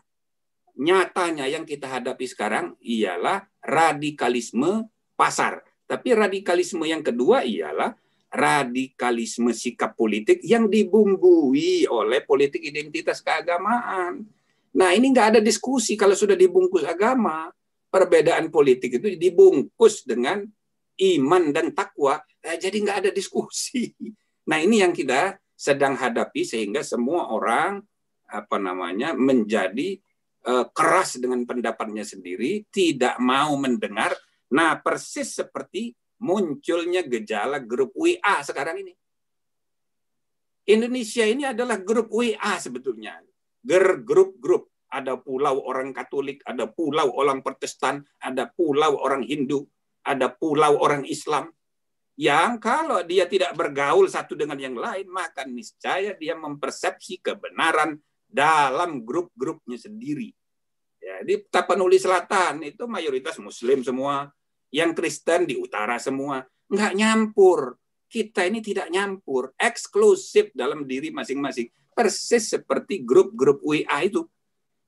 [0.79, 5.61] nyatanya yang kita hadapi sekarang ialah radikalisme pasar.
[5.85, 7.93] Tapi radikalisme yang kedua ialah
[8.33, 14.25] radikalisme sikap politik yang dibumbui oleh politik identitas keagamaan.
[14.73, 17.53] Nah, ini nggak ada diskusi kalau sudah dibungkus agama.
[17.93, 20.41] Perbedaan politik itu dibungkus dengan
[20.97, 23.93] iman dan takwa, eh, jadi nggak ada diskusi.
[24.43, 27.79] Nah ini yang kita sedang hadapi sehingga semua orang
[28.27, 30.03] apa namanya menjadi
[30.75, 34.13] keras dengan pendapatnya sendiri, tidak mau mendengar.
[34.53, 38.95] Nah persis seperti munculnya gejala grup WA sekarang ini.
[40.67, 43.19] Indonesia ini adalah grup WA sebetulnya.
[43.63, 44.71] Ger grup-grup.
[44.93, 49.65] Ada pulau orang Katolik, ada pulau orang Protestan, ada pulau orang Hindu,
[50.05, 51.49] ada pulau orang Islam
[52.21, 57.97] yang kalau dia tidak bergaul satu dengan yang lain, maka niscaya dia mempersepsi kebenaran
[58.33, 60.33] dalam grup-grupnya sendiri.
[61.03, 64.33] Ya, di Tapanuli Selatan itu mayoritas Muslim semua,
[64.73, 66.41] yang Kristen di utara semua,
[66.73, 67.77] nggak nyampur.
[68.09, 74.25] Kita ini tidak nyampur, eksklusif dalam diri masing-masing, persis seperti grup-grup WA itu.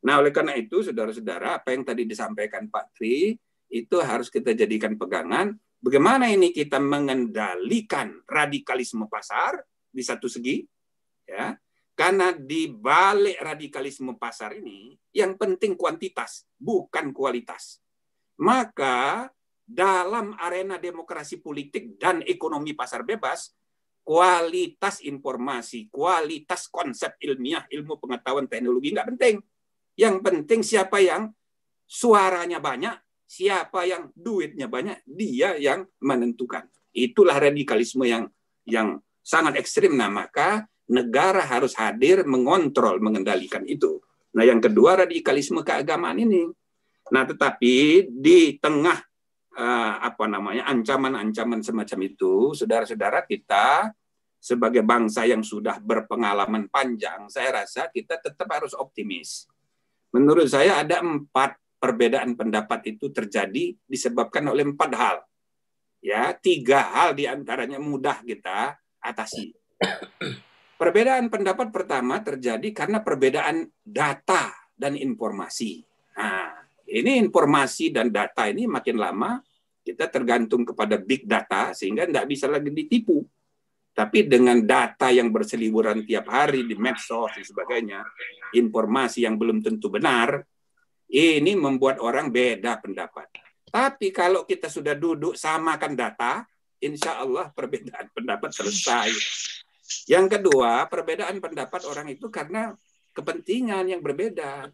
[0.04, 3.32] Nah, oleh karena itu, saudara-saudara, apa yang tadi disampaikan Pak Tri,
[3.72, 5.56] itu harus kita jadikan pegangan.
[5.80, 10.60] Bagaimana ini kita mengendalikan radikalisme pasar di satu segi,
[11.24, 11.56] ya,
[11.94, 17.78] karena di balik radikalisme pasar ini yang penting kuantitas, bukan kualitas.
[18.42, 19.30] Maka
[19.62, 23.54] dalam arena demokrasi politik dan ekonomi pasar bebas,
[24.02, 29.36] kualitas informasi, kualitas konsep ilmiah, ilmu pengetahuan teknologi nggak penting.
[29.94, 31.30] Yang penting siapa yang
[31.86, 36.66] suaranya banyak, siapa yang duitnya banyak, dia yang menentukan.
[36.90, 38.26] Itulah radikalisme yang
[38.66, 39.94] yang sangat ekstrim.
[39.96, 44.00] Nah, maka negara harus hadir mengontrol, mengendalikan itu.
[44.34, 46.50] Nah, yang kedua radikalisme keagamaan ini.
[47.12, 48.98] Nah, tetapi di tengah
[49.54, 53.94] uh, apa namanya ancaman-ancaman semacam itu, saudara-saudara kita
[54.44, 59.48] sebagai bangsa yang sudah berpengalaman panjang, saya rasa kita tetap harus optimis.
[60.12, 65.16] Menurut saya ada empat perbedaan pendapat itu terjadi disebabkan oleh empat hal.
[66.04, 69.56] Ya, tiga hal di antaranya mudah kita atasi.
[70.74, 75.86] Perbedaan pendapat pertama terjadi karena perbedaan data dan informasi.
[76.18, 76.50] Nah,
[76.90, 79.38] ini informasi dan data ini makin lama
[79.84, 83.22] kita tergantung kepada big data sehingga tidak bisa lagi ditipu.
[83.94, 88.02] Tapi dengan data yang berseliburan tiap hari di medsos dan sebagainya,
[88.58, 90.42] informasi yang belum tentu benar,
[91.14, 93.30] ini membuat orang beda pendapat.
[93.70, 96.42] Tapi kalau kita sudah duduk samakan data,
[96.82, 99.14] insya Allah perbedaan pendapat selesai.
[100.08, 102.72] Yang kedua, perbedaan pendapat orang itu karena
[103.12, 104.68] kepentingan yang berbeda.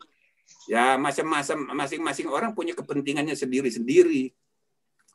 [0.66, 4.30] Ya, masing-masing orang punya kepentingannya sendiri-sendiri.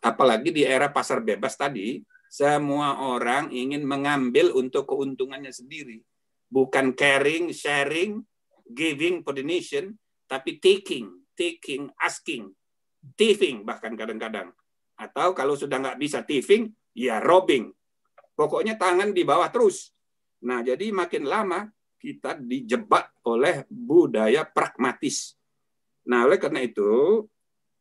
[0.03, 6.03] Apalagi di era pasar bebas tadi, semua orang ingin mengambil untuk keuntungannya sendiri.
[6.51, 8.21] Bukan caring, sharing,
[8.69, 9.97] giving for the nation,
[10.29, 12.53] tapi taking, taking, asking,
[13.17, 14.53] thieving bahkan kadang-kadang.
[14.95, 17.73] Atau kalau sudah nggak bisa thieving, ya robbing.
[18.35, 19.95] Pokoknya tangan di bawah terus.
[20.43, 25.39] Nah, jadi makin lama kita dijebak oleh budaya pragmatis.
[26.05, 27.23] Nah, oleh karena itu,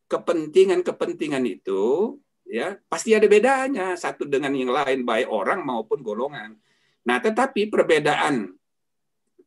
[0.09, 6.57] kepentingan-kepentingan itu ya pasti ada bedanya satu dengan yang lain baik orang maupun golongan.
[7.05, 8.53] Nah, tetapi perbedaan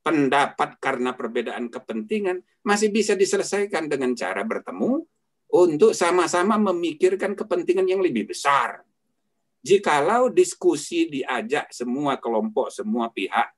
[0.02, 5.04] pendapat karena perbedaan kepentingan masih bisa diselesaikan dengan cara bertemu
[5.48, 8.88] untuk sama-sama memikirkan kepentingan yang lebih besar.
[9.59, 13.50] Jikalau diskusi diajak semua kelompok, semua pihak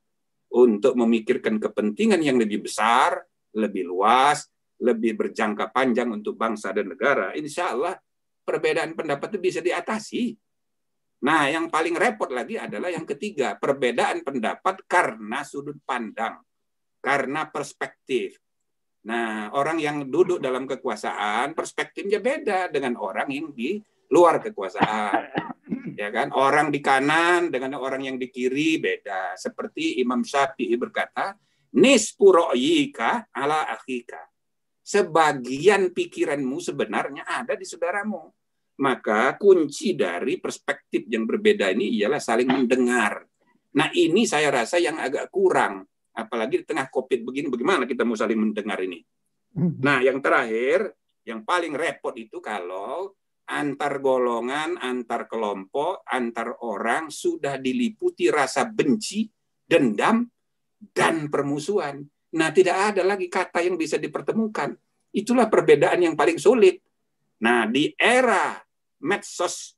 [0.51, 3.21] untuk memikirkan kepentingan yang lebih besar,
[3.55, 4.49] lebih luas,
[4.81, 7.95] lebih berjangka panjang untuk bangsa dan negara, insya Allah
[8.41, 10.33] perbedaan pendapat itu bisa diatasi.
[11.21, 16.41] Nah, yang paling repot lagi adalah yang ketiga, perbedaan pendapat karena sudut pandang,
[16.97, 18.41] karena perspektif.
[19.05, 23.77] Nah, orang yang duduk dalam kekuasaan, perspektifnya beda dengan orang yang di
[24.09, 25.60] luar kekuasaan.
[25.97, 26.31] Ya kan?
[26.35, 29.35] Orang di kanan dengan orang yang di kiri beda.
[29.35, 31.35] Seperti Imam Syafi'i berkata,
[31.77, 34.21] nispu ro'yika ala akhika.
[34.81, 38.27] Sebagian pikiranmu sebenarnya ada di saudaramu
[38.81, 43.21] maka kunci dari perspektif yang berbeda ini ialah saling mendengar.
[43.77, 45.85] Nah ini saya rasa yang agak kurang.
[46.11, 48.99] Apalagi di tengah COVID begini, bagaimana kita mau saling mendengar ini?
[49.55, 50.91] Nah yang terakhir,
[51.23, 53.15] yang paling repot itu kalau
[53.51, 59.27] antar golongan, antar kelompok, antar orang sudah diliputi rasa benci,
[59.67, 60.23] dendam,
[60.95, 61.99] dan permusuhan.
[62.31, 64.71] Nah tidak ada lagi kata yang bisa dipertemukan.
[65.11, 66.79] Itulah perbedaan yang paling sulit.
[67.43, 68.55] Nah, di era
[69.03, 69.75] medsos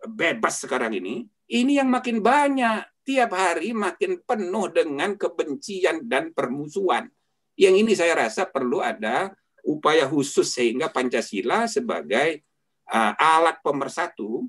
[0.00, 2.88] bebas sekarang ini, ini yang makin banyak.
[3.00, 7.10] Tiap hari makin penuh dengan kebencian dan permusuhan.
[7.58, 9.34] Yang ini saya rasa perlu ada
[9.66, 12.44] upaya khusus sehingga Pancasila sebagai
[12.90, 14.46] uh, alat pemersatu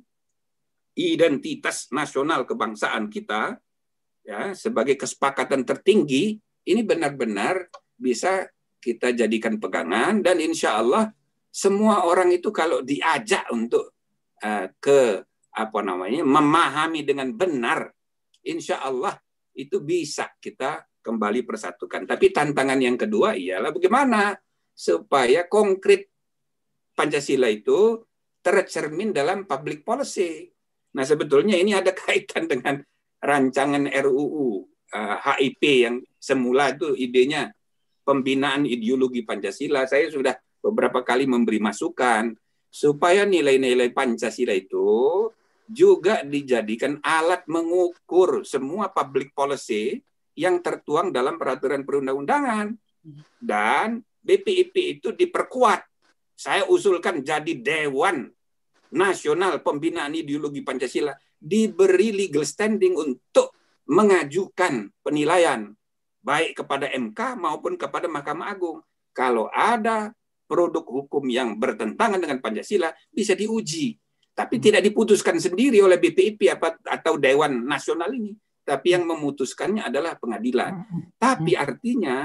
[0.98, 3.56] identitas nasional kebangsaan kita
[4.22, 6.38] ya sebagai kesepakatan tertinggi
[6.68, 8.46] ini benar-benar bisa
[8.82, 11.10] kita jadikan pegangan dan insya Allah
[11.54, 13.94] semua orang itu kalau diajak untuk
[14.42, 15.22] Eh, ke
[15.54, 17.94] apa namanya memahami dengan benar,
[18.42, 19.14] insya Allah
[19.54, 22.10] itu bisa kita kembali persatukan.
[22.10, 24.34] Tapi tantangan yang kedua ialah bagaimana
[24.74, 26.10] supaya konkret
[26.98, 28.02] Pancasila itu
[28.42, 30.50] tercermin dalam public policy.
[30.98, 32.82] Nah sebetulnya ini ada kaitan dengan
[33.22, 37.54] rancangan RUU uh, HIP yang semula itu idenya
[38.02, 39.86] pembinaan ideologi Pancasila.
[39.86, 42.34] Saya sudah beberapa kali memberi masukan
[42.72, 45.30] supaya nilai-nilai Pancasila itu
[45.72, 50.04] juga dijadikan alat mengukur semua public policy
[50.36, 52.76] yang tertuang dalam peraturan perundang-undangan.
[53.39, 55.91] Dan BPIP itu diperkuat.
[56.36, 58.30] Saya usulkan jadi Dewan
[58.92, 63.56] Nasional Pembinaan Ideologi Pancasila diberi legal standing untuk
[63.90, 65.74] mengajukan penilaian
[66.22, 68.80] baik kepada MK maupun kepada Mahkamah Agung.
[69.12, 70.14] Kalau ada
[70.48, 73.96] produk hukum yang bertentangan dengan Pancasila bisa diuji.
[74.32, 74.64] Tapi hmm.
[74.64, 76.52] tidak diputuskan sendiri oleh BPIP
[76.88, 78.36] atau Dewan Nasional ini.
[78.64, 80.88] Tapi yang memutuskannya adalah pengadilan.
[80.88, 81.04] Hmm.
[81.20, 81.64] Tapi hmm.
[81.64, 82.16] artinya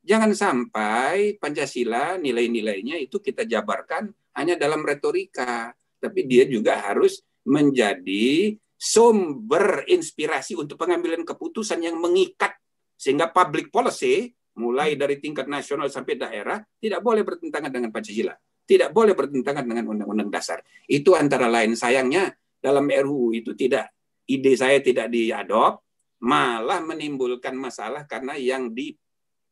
[0.00, 5.72] jangan sampai Pancasila nilai-nilainya itu kita jabarkan hanya dalam retorika.
[6.00, 12.56] Tapi dia juga harus menjadi sumber inspirasi untuk pengambilan keputusan yang mengikat
[12.96, 18.32] sehingga public policy mulai dari tingkat nasional sampai daerah tidak boleh bertentangan dengan Pancasila,
[18.64, 20.64] tidak boleh bertentangan dengan Undang-Undang Dasar.
[20.88, 23.92] Itu antara lain sayangnya dalam RUU itu tidak
[24.28, 25.84] ide saya tidak diadop,
[26.24, 28.72] malah menimbulkan masalah karena yang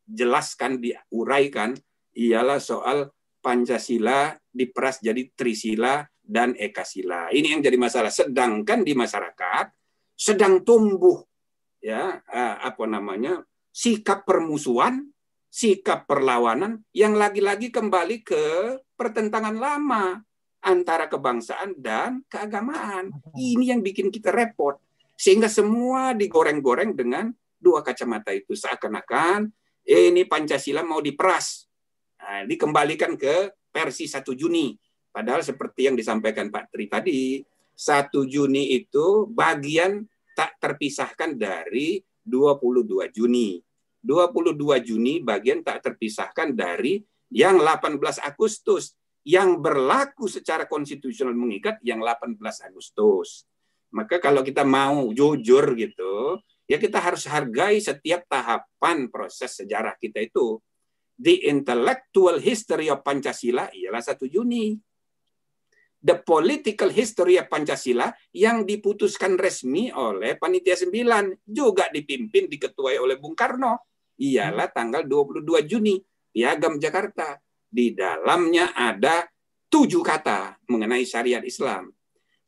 [0.09, 1.77] dijelaskan diuraikan
[2.17, 7.31] ialah soal Pancasila diperas jadi Trisila dan Ekasila.
[7.31, 8.11] Ini yang jadi masalah.
[8.11, 9.71] Sedangkan di masyarakat
[10.19, 11.23] sedang tumbuh
[11.79, 15.07] ya uh, apa namanya sikap permusuhan,
[15.47, 20.19] sikap perlawanan yang lagi-lagi kembali ke pertentangan lama
[20.59, 23.15] antara kebangsaan dan keagamaan.
[23.39, 24.83] Ini yang bikin kita repot.
[25.19, 29.51] Sehingga semua digoreng-goreng dengan dua kacamata itu seakan-akan
[29.89, 31.65] eh, ini Pancasila mau diperas.
[32.21, 34.77] Nah, dikembalikan ke versi 1 Juni.
[35.09, 37.41] Padahal seperti yang disampaikan Pak Tri tadi,
[37.73, 40.05] 1 Juni itu bagian
[40.37, 43.59] tak terpisahkan dari 22 Juni.
[44.05, 47.01] 22 Juni bagian tak terpisahkan dari
[47.33, 48.95] yang 18 Agustus
[49.27, 53.45] yang berlaku secara konstitusional mengikat yang 18 Agustus.
[53.93, 60.21] Maka kalau kita mau jujur gitu, ya kita harus hargai setiap tahapan proses sejarah kita
[60.21, 60.61] itu.
[61.19, 64.77] The intellectual history of Pancasila ialah 1 Juni.
[65.99, 73.19] The political history of Pancasila yang diputuskan resmi oleh Panitia 9 juga dipimpin diketuai oleh
[73.19, 75.99] Bung Karno ialah tanggal 22 Juni
[76.31, 77.35] Piagam Jakarta.
[77.67, 79.27] Di dalamnya ada
[79.67, 81.91] tujuh kata mengenai syariat Islam.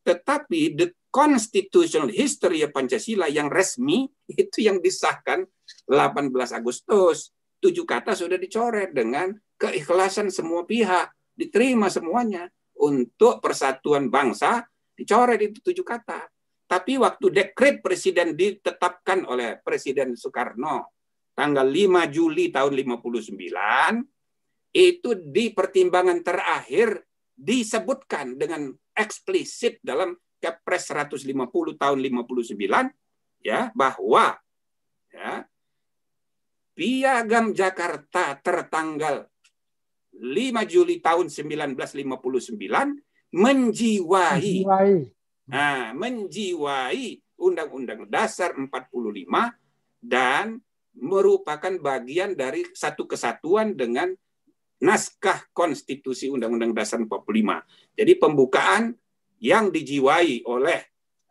[0.06, 5.44] Tetapi the constitutional history Pancasila yang resmi itu yang disahkan
[5.90, 7.34] 18 Agustus.
[7.60, 12.48] Tujuh kata sudah dicoret dengan keikhlasan semua pihak, diterima semuanya
[12.80, 14.64] untuk persatuan bangsa
[14.96, 16.24] dicoret itu tujuh kata.
[16.64, 20.94] Tapi waktu dekret presiden ditetapkan oleh Presiden Soekarno
[21.34, 23.34] tanggal 5 Juli tahun 59
[24.70, 27.02] itu di pertimbangan terakhir
[27.34, 31.28] disebutkan dengan eksplisit dalam Kepres 150
[31.76, 32.56] tahun 59
[33.44, 34.40] ya bahwa
[35.12, 35.44] ya
[36.72, 39.28] Piagam Jakarta tertanggal
[40.16, 40.24] 5
[40.64, 42.56] Juli tahun 1959
[43.36, 44.94] menjiwai, menjiwai.
[45.50, 47.04] Nah, menjiwai
[47.40, 48.80] Undang-Undang Dasar 45
[50.00, 50.60] dan
[50.96, 54.10] merupakan bagian dari satu kesatuan dengan
[54.80, 57.60] naskah konstitusi Undang-Undang Dasar 45.
[57.92, 58.96] Jadi pembukaan
[59.40, 60.80] yang dijiwai oleh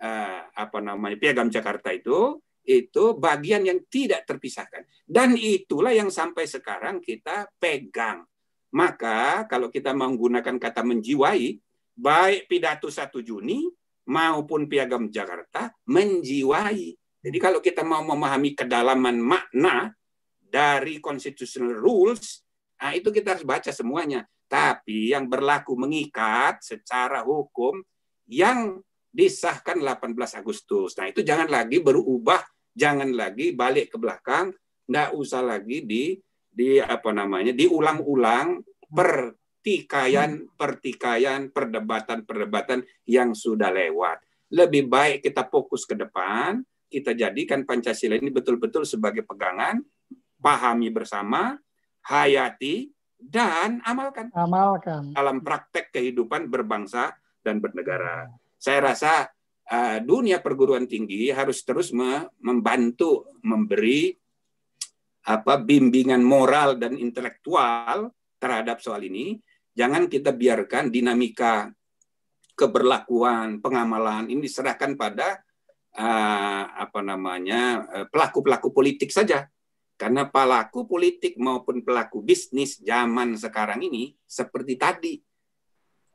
[0.02, 6.46] uh, apa namanya Piagam Jakarta itu itu bagian yang tidak terpisahkan dan itulah yang sampai
[6.46, 8.26] sekarang kita pegang.
[8.70, 11.58] Maka kalau kita menggunakan kata menjiwai
[11.98, 13.66] baik pidato 1 Juni
[14.10, 16.94] maupun Piagam Jakarta menjiwai.
[17.20, 19.92] Jadi kalau kita mau memahami kedalaman makna
[20.38, 22.46] dari constitutional rules,
[22.78, 24.26] nah itu kita harus baca semuanya.
[24.50, 27.82] Tapi yang berlaku mengikat secara hukum
[28.30, 30.94] yang disahkan 18 Agustus.
[31.02, 32.40] Nah, itu jangan lagi berubah,
[32.78, 34.54] jangan lagi balik ke belakang,
[34.86, 36.14] enggak usah lagi di
[36.50, 44.22] di apa namanya, diulang-ulang pertikaian, pertikaian, perdebatan-perdebatan yang sudah lewat.
[44.50, 49.78] Lebih baik kita fokus ke depan, kita jadikan Pancasila ini betul-betul sebagai pegangan,
[50.42, 51.54] pahami bersama,
[52.10, 54.34] hayati, dan amalkan.
[54.34, 55.14] Amalkan.
[55.14, 57.14] Dalam praktek kehidupan berbangsa
[57.44, 58.28] dan bernegara.
[58.60, 59.28] Saya rasa
[59.72, 64.12] uh, dunia perguruan tinggi harus terus me membantu memberi
[65.30, 69.40] apa bimbingan moral dan intelektual terhadap soal ini.
[69.76, 71.72] Jangan kita biarkan dinamika
[72.58, 75.40] keberlakuan, pengamalan ini diserahkan pada
[75.96, 79.48] uh, apa namanya pelaku-pelaku politik saja.
[80.00, 85.20] Karena pelaku politik maupun pelaku bisnis zaman sekarang ini seperti tadi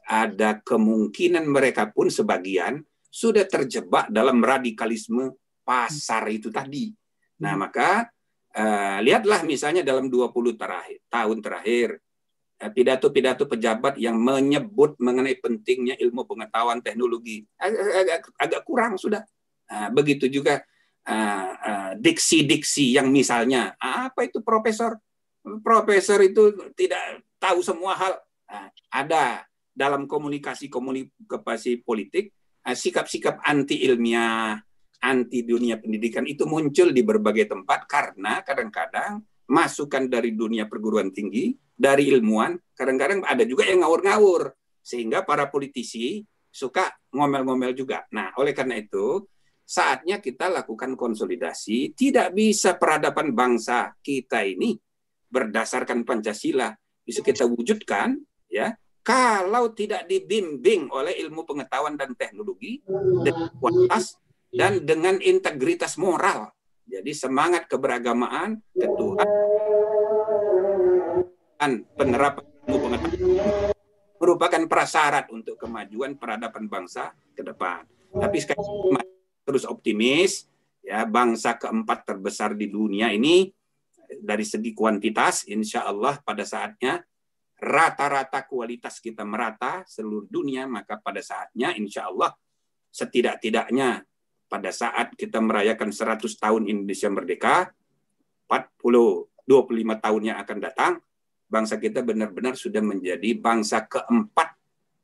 [0.05, 5.33] ada kemungkinan mereka pun sebagian sudah terjebak dalam radikalisme
[5.65, 6.93] pasar itu tadi.
[7.41, 7.61] Nah, hmm.
[7.63, 8.11] maka
[8.59, 11.89] uh, lihatlah misalnya dalam 20 terakhir, tahun terakhir
[12.61, 19.25] eh, pidato-pidato pejabat yang menyebut mengenai pentingnya ilmu pengetahuan teknologi agak, agak, kurang sudah.
[19.71, 20.61] Nah, begitu juga
[22.01, 24.97] diksi-diksi uh, uh, yang misalnya apa itu profesor
[25.61, 28.13] profesor itu tidak tahu semua hal
[28.49, 29.45] nah, ada
[29.75, 32.31] dalam komunikasi komunikasi politik
[32.63, 34.55] eh, sikap-sikap anti ilmiah,
[35.03, 39.21] anti dunia pendidikan itu muncul di berbagai tempat karena kadang-kadang
[39.51, 44.55] masukan dari dunia perguruan tinggi, dari ilmuwan, kadang-kadang ada juga yang ngawur-ngawur.
[44.85, 48.05] Sehingga para politisi suka ngomel-ngomel juga.
[48.13, 49.25] Nah, oleh karena itu
[49.65, 54.77] saatnya kita lakukan konsolidasi, tidak bisa peradaban bangsa kita ini
[55.29, 56.73] berdasarkan Pancasila.
[57.05, 58.17] Bisa kita wujudkan
[58.49, 58.73] ya
[59.05, 62.81] kalau tidak dibimbing oleh ilmu pengetahuan dan teknologi
[63.61, 64.17] kualitas
[64.49, 66.49] dan dengan integritas moral.
[66.85, 69.29] Jadi semangat keberagamaan, ketuhan,
[71.61, 73.73] dan penerapan ilmu pengetahuan
[74.21, 77.85] merupakan prasyarat untuk kemajuan peradaban bangsa ke depan.
[78.09, 78.61] Tapi sekali
[79.45, 80.49] terus optimis,
[80.81, 83.53] ya bangsa keempat terbesar di dunia ini
[84.21, 87.05] dari segi kuantitas insya Allah pada saatnya
[87.65, 92.37] rata-rata kualitas kita merata seluruh dunia maka pada saatnya insya Allah
[92.93, 94.05] setidak-tidaknya
[94.47, 97.73] pada saat kita merayakan 100 tahun Indonesia merdeka
[98.47, 100.93] 40 25 tahun yang akan datang
[101.49, 104.57] bangsa kita benar-benar sudah menjadi bangsa keempat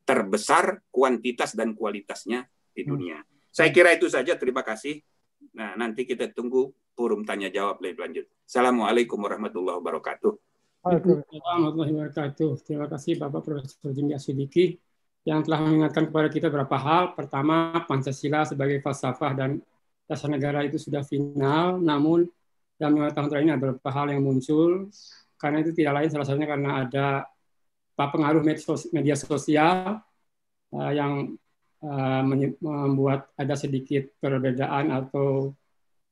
[0.09, 3.23] terbesar kuantitas dan kualitasnya di dunia.
[3.53, 4.35] Saya kira itu saja.
[4.35, 4.99] Terima kasih.
[5.55, 8.27] Nah, nanti kita tunggu forum tanya jawab lebih lanjut.
[8.43, 10.49] Assalamualaikum warahmatullahi wabarakatuh.
[10.81, 12.65] Warahmatullahi wabarakatuh.
[12.65, 14.81] Terima kasih Bapak Profesor Jimmy Asidiki
[15.28, 17.12] yang telah mengingatkan kepada kita beberapa hal.
[17.12, 19.61] Pertama, Pancasila sebagai falsafah dan
[20.09, 22.24] dasar negara itu sudah final, namun
[22.81, 24.89] dalam lima tahun terakhir ini ada beberapa hal yang muncul,
[25.36, 27.07] karena itu tidak lain salah satunya karena ada
[28.01, 28.40] pengaruh
[28.97, 30.01] media sosial
[30.73, 31.36] uh, yang
[31.85, 32.23] uh,
[32.57, 35.52] membuat ada sedikit perbedaan atau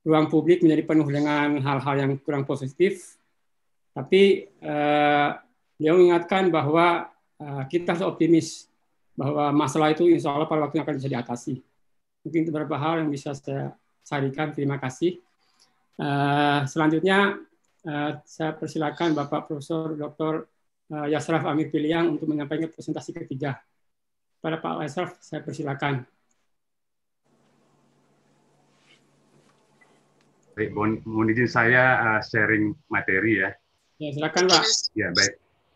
[0.05, 3.17] ruang publik menjadi penuh dengan hal-hal yang kurang positif.
[3.99, 5.35] Tapi uh,
[5.75, 8.71] dia mengingatkan bahwa uh, kita harus optimis
[9.11, 11.59] bahwa masalah itu insya Allah pada waktunya akan bisa diatasi.
[12.23, 14.55] Mungkin itu beberapa hal yang bisa saya sarikan.
[14.55, 15.19] Terima kasih.
[15.99, 17.43] Uh, selanjutnya
[17.83, 20.47] uh, saya persilakan Bapak Profesor Dr.
[20.87, 23.59] Uh, Yasraf Amir Piliang untuk menyampaikan presentasi ketiga.
[24.39, 26.07] Pada Pak Yasraf, saya persilakan.
[30.55, 30.71] Baik,
[31.03, 33.51] mohon izin saya sharing materi ya.
[33.99, 34.63] Ya, silakan Pak.
[34.95, 35.33] Ya, baik.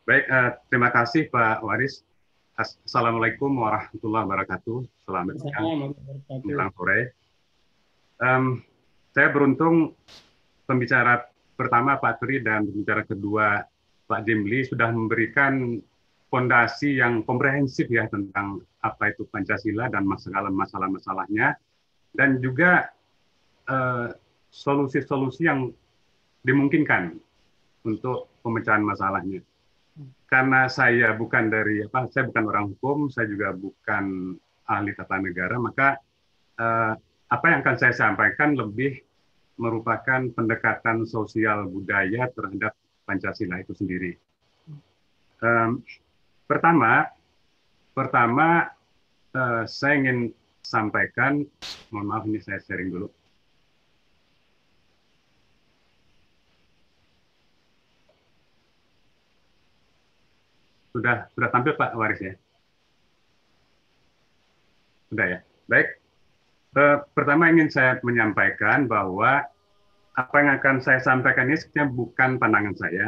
[0.08, 2.08] Baik, uh, terima kasih Pak Waris.
[2.56, 4.80] Assalamualaikum warahmatullahi wabarakatuh.
[5.04, 5.91] Selamat siang,
[6.32, 7.12] menjelang sore.
[8.24, 8.64] Um,
[9.12, 10.00] saya beruntung
[10.64, 11.28] pembicara
[11.60, 13.60] pertama Pak Tri dan pembicara kedua
[14.08, 15.84] Pak Jimli sudah memberikan
[16.32, 21.60] fondasi yang komprehensif ya tentang apa itu Pancasila dan masalah-masalah-masalahnya
[22.16, 22.88] dan juga
[23.68, 24.16] uh,
[24.48, 25.76] solusi-solusi yang
[26.48, 27.20] dimungkinkan
[27.84, 29.43] untuk pemecahan masalahnya.
[30.26, 34.34] Karena saya bukan dari apa, saya bukan orang hukum, saya juga bukan
[34.65, 36.01] ahli tata negara, maka
[36.57, 36.93] eh,
[37.30, 38.97] apa yang akan saya sampaikan lebih
[39.57, 42.73] merupakan pendekatan sosial budaya terhadap
[43.03, 44.15] Pancasila itu sendiri.
[45.43, 45.84] Um,
[46.47, 47.11] pertama,
[47.91, 48.72] pertama
[49.35, 50.31] uh, saya ingin
[50.64, 51.43] sampaikan,
[51.91, 53.11] mohon maaf ini saya sharing dulu.
[60.94, 62.34] Sudah sudah tampil Pak Waris ya?
[65.10, 65.40] Sudah ya.
[65.65, 65.88] Baik.
[66.74, 69.45] Eh, pertama ingin saya menyampaikan bahwa
[70.14, 73.07] apa yang akan saya sampaikan ini sebenarnya bukan pandangan saya,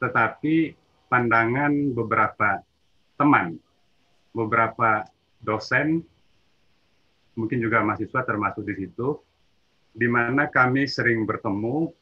[0.00, 0.76] tetapi
[1.12, 2.64] pandangan beberapa
[3.20, 3.60] teman,
[4.32, 5.04] beberapa
[5.44, 6.00] dosen,
[7.36, 9.20] mungkin juga mahasiswa termasuk di situ,
[9.92, 11.92] di mana kami sering bertemu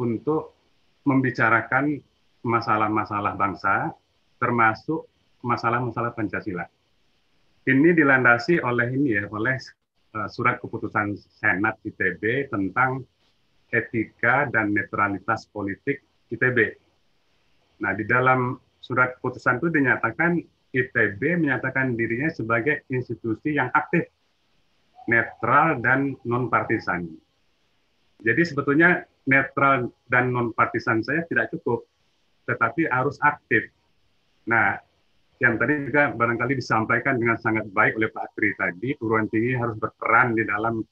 [0.00, 0.56] untuk
[1.04, 2.00] membicarakan
[2.44, 3.92] masalah-masalah bangsa,
[4.38, 5.06] termasuk
[5.42, 6.66] masalah-masalah Pancasila.
[7.68, 9.60] Ini dilandasi oleh ini ya, oleh
[10.16, 13.04] uh, surat keputusan Senat ITB tentang
[13.68, 16.00] etika dan netralitas politik
[16.32, 16.80] ITB.
[17.84, 20.40] Nah, di dalam surat keputusan itu dinyatakan
[20.72, 24.08] ITB menyatakan dirinya sebagai institusi yang aktif,
[25.08, 27.08] netral dan non partisan.
[28.20, 31.84] Jadi sebetulnya netral dan non partisan saya tidak cukup,
[32.48, 33.68] tetapi harus aktif.
[34.48, 34.74] Nah,
[35.38, 39.78] yang tadi juga barangkali disampaikan dengan sangat baik oleh Pak Tri tadi, perguruan tinggi harus
[39.78, 40.82] berperan di dalam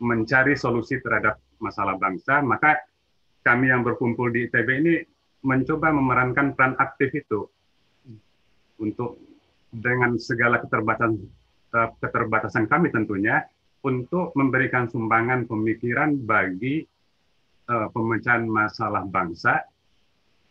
[0.00, 2.80] mencari solusi terhadap masalah bangsa, maka
[3.44, 4.94] kami yang berkumpul di ITB ini
[5.44, 7.46] mencoba memerankan peran aktif itu
[8.80, 9.20] untuk
[9.70, 11.12] dengan segala keterbatasan
[11.76, 13.44] eh, keterbatasan kami tentunya
[13.84, 16.82] untuk memberikan sumbangan pemikiran bagi
[17.70, 19.62] uh, pemecahan masalah bangsa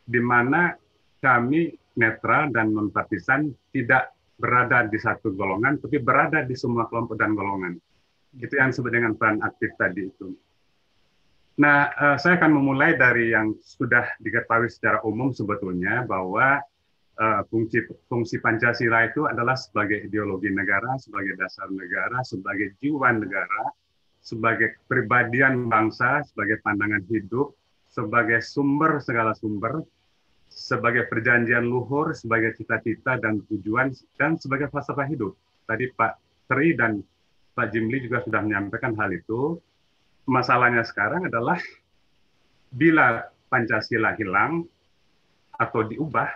[0.08, 0.72] di mana
[1.20, 7.16] kami netral dan non partisan tidak berada di satu golongan, tapi berada di semua kelompok
[7.16, 7.80] dan golongan.
[8.36, 10.36] Itu yang disebut dengan peran aktif tadi itu.
[11.56, 16.60] Nah, uh, saya akan memulai dari yang sudah diketahui secara umum sebetulnya bahwa
[17.16, 17.80] uh, fungsi
[18.12, 23.72] fungsi Pancasila itu adalah sebagai ideologi negara, sebagai dasar negara, sebagai jiwa negara,
[24.20, 27.56] sebagai kepribadian bangsa, sebagai pandangan hidup,
[27.88, 29.80] sebagai sumber segala sumber,
[30.56, 35.36] sebagai perjanjian luhur, sebagai cita-cita dan tujuan, dan sebagai falsafah hidup.
[35.68, 36.16] Tadi Pak
[36.48, 37.04] Tri dan
[37.52, 39.60] Pak Jimli juga sudah menyampaikan hal itu.
[40.26, 41.60] Masalahnya sekarang adalah
[42.72, 44.64] bila Pancasila hilang
[45.60, 46.32] atau diubah,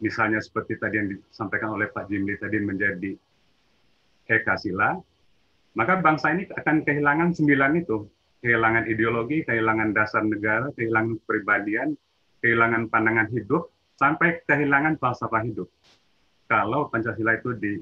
[0.00, 3.12] misalnya seperti tadi yang disampaikan oleh Pak Jimli tadi menjadi
[4.24, 4.96] Ekasila,
[5.76, 8.08] maka bangsa ini akan kehilangan sembilan itu,
[8.40, 11.92] kehilangan ideologi, kehilangan dasar negara, kehilangan kepribadian,
[12.44, 15.72] kehilangan pandangan hidup, sampai kehilangan falsafah hidup.
[16.44, 17.80] Kalau Pancasila itu di,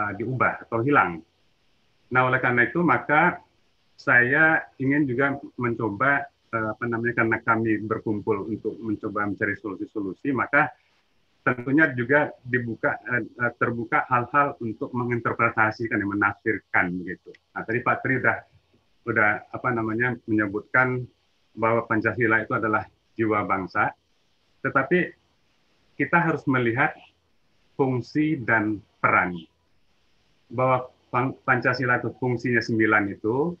[0.00, 1.20] uh, diubah atau hilang.
[2.08, 3.44] Nah, oleh karena itu maka
[3.92, 6.24] saya ingin juga mencoba
[6.56, 10.72] uh, apa namanya karena kami berkumpul untuk mencoba mencari solusi-solusi, maka
[11.44, 17.28] tentunya juga dibuka uh, terbuka hal-hal untuk menginterpretasikan dan menafsirkan begitu.
[17.52, 18.38] Nah, tadi Pak Tri udah
[19.02, 21.04] udah apa namanya menyebutkan
[21.52, 23.92] bahwa Pancasila itu adalah jiwa bangsa,
[24.64, 25.12] tetapi
[25.98, 26.96] kita harus melihat
[27.76, 29.36] fungsi dan peran.
[30.52, 30.88] Bahwa
[31.44, 33.52] Pancasila itu fungsinya sembilan itu,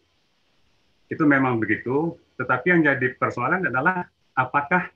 [1.12, 4.88] itu memang begitu, tetapi yang jadi persoalan adalah apakah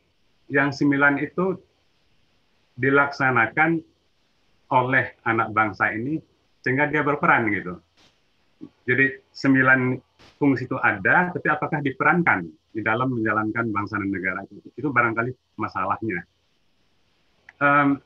[0.49, 1.53] yang sembilan itu
[2.81, 3.81] dilaksanakan
[4.73, 6.17] oleh anak bangsa ini
[6.65, 7.77] sehingga dia berperan gitu.
[8.61, 9.81] Jadi sembilan
[10.41, 14.73] fungsi itu ada, tapi apakah diperankan di dalam menjalankan bangsa dan negara itu?
[14.77, 16.25] Itu barangkali masalahnya.
[17.57, 18.01] Um,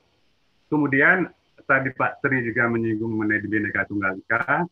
[0.70, 1.30] kemudian
[1.66, 4.66] tadi Pak Tri juga menyinggung mengenai Bhinneka Tunggal Ika.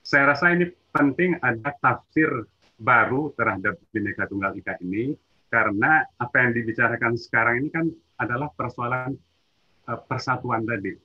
[0.00, 2.28] Saya rasa ini penting ada tafsir
[2.80, 5.12] baru terhadap Bhinneka Tunggal Ika ini
[5.52, 7.86] karena apa yang dibicarakan sekarang ini kan
[8.16, 9.16] adalah persoalan
[9.88, 10.96] uh, persatuan tadi.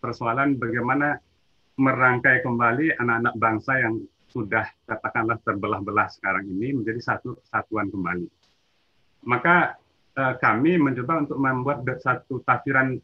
[0.00, 1.16] Persoalan bagaimana
[1.76, 4.00] merangkai kembali anak-anak bangsa yang
[4.32, 8.26] sudah katakanlah terbelah-belah sekarang ini menjadi satu satuan kembali.
[9.26, 9.76] Maka
[10.16, 12.96] Eh, kami mencoba untuk membuat satu tafsiran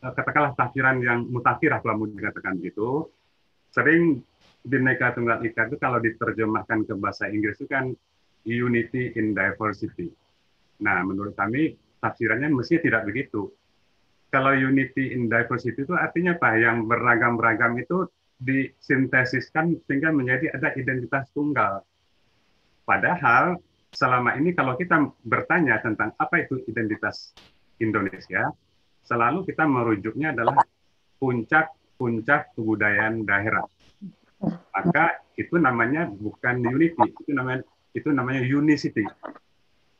[0.00, 3.12] eh, katakanlah tafsiran yang mutakhirah kalau mau dikatakan gitu.
[3.68, 4.24] Sering
[4.64, 7.92] Bhinneka Tunggal Ika itu kalau diterjemahkan ke bahasa Inggris itu kan
[8.48, 10.08] unity in diversity.
[10.80, 13.52] Nah, menurut kami tafsirannya mesti tidak begitu.
[14.32, 16.56] Kalau unity in diversity itu artinya apa?
[16.56, 18.08] Yang beragam-beragam itu
[18.40, 21.84] disintesiskan sehingga menjadi ada identitas tunggal.
[22.88, 23.60] Padahal
[23.92, 27.36] selama ini kalau kita bertanya tentang apa itu identitas
[27.78, 28.50] Indonesia,
[29.04, 30.64] selalu kita merujuknya adalah
[31.20, 33.68] puncak-puncak kebudayaan daerah.
[34.74, 37.62] Maka itu namanya bukan unity, itu namanya
[37.94, 39.04] itu namanya unicity.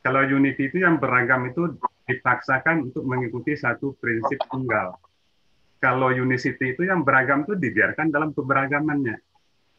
[0.03, 1.79] Kalau unity itu yang beragam itu
[2.11, 4.99] dipaksakan untuk mengikuti satu prinsip tunggal.
[5.79, 9.19] Kalau unicity itu yang beragam itu dibiarkan dalam keberagamannya.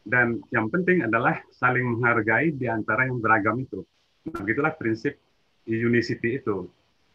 [0.04, 3.84] Dan yang penting adalah saling menghargai di antara yang beragam itu.
[4.28, 5.16] Nah, begitulah prinsip
[5.64, 6.68] unicity itu.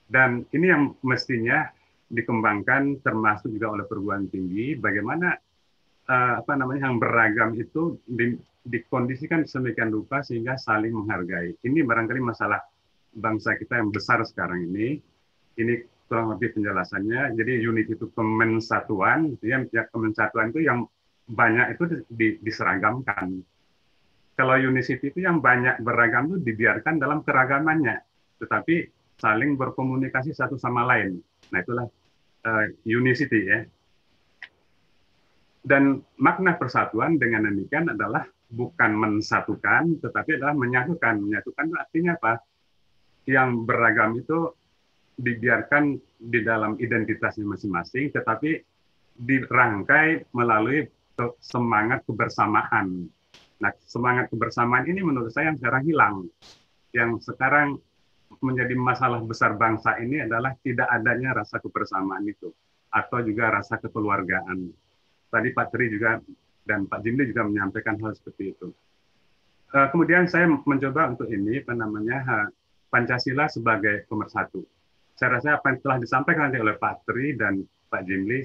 [0.09, 1.69] Dan ini yang mestinya
[2.09, 5.37] dikembangkan termasuk juga oleh perguruan tinggi bagaimana
[6.09, 8.33] uh, apa namanya yang beragam itu di,
[8.65, 11.61] dikondisikan sedemikian rupa sehingga saling menghargai.
[11.61, 12.57] Ini barangkali masalah
[13.13, 14.99] bangsa kita yang besar sekarang ini.
[15.59, 15.73] Ini
[16.07, 17.35] kurang lebih penjelasannya.
[17.35, 20.87] Jadi unit itu kemensatuan, ya, ya kemensatuan itu yang
[21.29, 21.83] banyak itu
[22.41, 23.45] diseragamkan
[24.39, 27.99] kalau unicity itu yang banyak beragam itu dibiarkan dalam keragamannya,
[28.39, 28.87] tetapi
[29.19, 31.19] saling berkomunikasi satu sama lain.
[31.51, 31.91] Nah itulah
[32.47, 33.67] uh, unicity ya.
[35.59, 41.19] Dan makna persatuan dengan demikian adalah bukan mensatukan, tetapi adalah menyatukan.
[41.19, 42.39] Menyatukan artinya apa?
[43.29, 44.49] Yang beragam itu
[45.19, 48.57] dibiarkan di dalam identitasnya masing-masing, tetapi
[49.19, 50.89] dirangkai melalui
[51.43, 53.11] semangat kebersamaan
[53.59, 56.15] Nah, semangat kebersamaan ini menurut saya yang sekarang hilang.
[56.95, 57.75] Yang sekarang
[58.39, 62.55] menjadi masalah besar bangsa ini adalah tidak adanya rasa kebersamaan itu
[62.89, 64.71] atau juga rasa kekeluargaan.
[65.29, 66.17] Tadi Pak Tri juga
[66.63, 68.71] dan Pak Jimli juga menyampaikan hal seperti itu.
[69.69, 72.49] Uh, kemudian saya mencoba untuk ini apa namanya
[72.89, 74.65] Pancasila sebagai pemersatu.
[75.13, 78.41] Saya rasa apa yang telah disampaikan nanti oleh Pak Tri dan Pak Jimli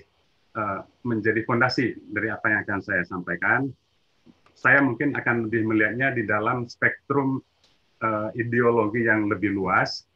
[0.56, 3.72] uh, menjadi fondasi dari apa yang akan saya sampaikan
[4.54, 7.42] saya mungkin akan lebih melihatnya di dalam spektrum
[8.00, 10.06] uh, ideologi yang lebih luas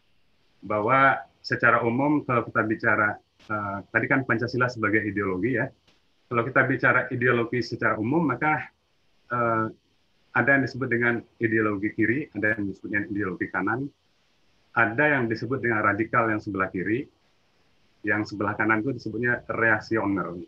[0.62, 3.18] bahwa secara umum kalau kita bicara
[3.50, 5.66] uh, tadi kan Pancasila sebagai ideologi ya
[6.30, 8.70] kalau kita bicara ideologi secara umum maka
[9.34, 9.66] uh,
[10.32, 13.90] ada yang disebut dengan ideologi kiri ada yang disebut dengan ideologi kanan
[14.78, 17.10] ada yang disebut dengan radikal yang sebelah kiri
[18.06, 20.38] yang sebelah kanan itu disebutnya reaksioner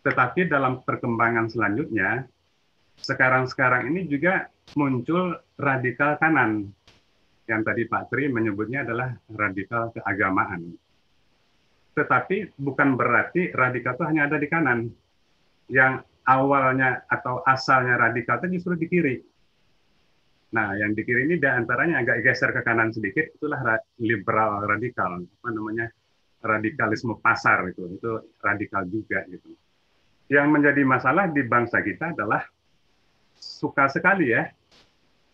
[0.00, 2.24] tetapi dalam perkembangan selanjutnya,
[3.00, 6.72] sekarang-sekarang ini juga muncul radikal kanan.
[7.44, 10.72] Yang tadi Pak Tri menyebutnya adalah radikal keagamaan.
[11.92, 14.88] Tetapi bukan berarti radikal itu hanya ada di kanan.
[15.68, 19.16] Yang awalnya atau asalnya radikal itu justru di kiri.
[20.50, 23.62] Nah, yang di kiri ini di antaranya agak geser ke kanan sedikit, itulah
[24.02, 25.86] liberal radikal, apa namanya
[26.42, 28.12] radikalisme pasar itu, itu
[28.42, 29.54] radikal juga gitu.
[30.30, 32.46] yang menjadi masalah di bangsa kita adalah
[33.34, 34.46] suka sekali ya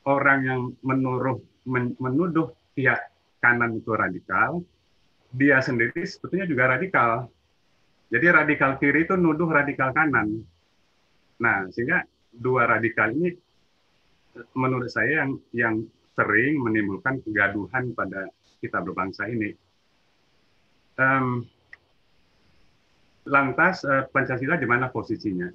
[0.08, 1.36] orang yang menuruh
[1.68, 3.12] men, menuduh pihak
[3.42, 4.62] kanan itu radikal,
[5.34, 7.28] dia sendiri sebetulnya juga radikal.
[8.06, 10.46] Jadi radikal kiri itu nuduh radikal kanan.
[11.42, 13.34] Nah, sehingga dua radikal ini
[14.56, 15.74] menurut saya yang yang
[16.16, 19.52] sering menimbulkan kegaduhan pada kita berbangsa ini.
[20.96, 21.44] Um,
[23.28, 25.52] lantas uh, Pancasila di mana posisinya?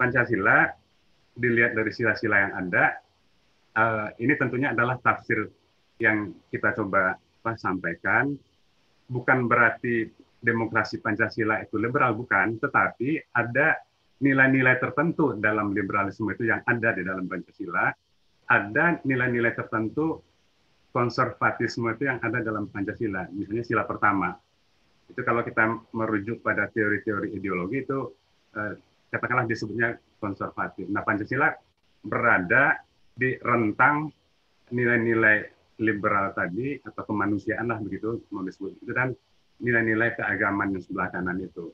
[0.00, 0.72] Pancasila
[1.36, 2.96] dilihat dari sila-sila yang ada,
[3.76, 5.52] uh, ini tentunya adalah tafsir
[6.00, 8.32] yang kita coba apa, sampaikan.
[9.04, 10.08] Bukan berarti
[10.40, 13.76] demokrasi Pancasila itu liberal, bukan, tetapi ada
[14.20, 17.92] nilai-nilai tertentu dalam liberalisme itu yang ada di dalam Pancasila,
[18.50, 20.18] ada nilai-nilai tertentu
[20.90, 23.30] konservatisme itu yang ada dalam Pancasila.
[23.30, 24.34] Misalnya sila pertama.
[25.06, 28.10] Itu kalau kita merujuk pada teori-teori ideologi itu
[28.58, 28.74] eh,
[29.10, 30.90] katakanlah disebutnya konservatif.
[30.90, 31.50] Nah, Pancasila
[32.02, 32.82] berada
[33.14, 34.10] di rentang
[34.70, 39.16] nilai-nilai liberal tadi atau kemanusiaan lah begitu mau disebut itu dan
[39.60, 41.72] nilai-nilai keagamaan yang sebelah kanan itu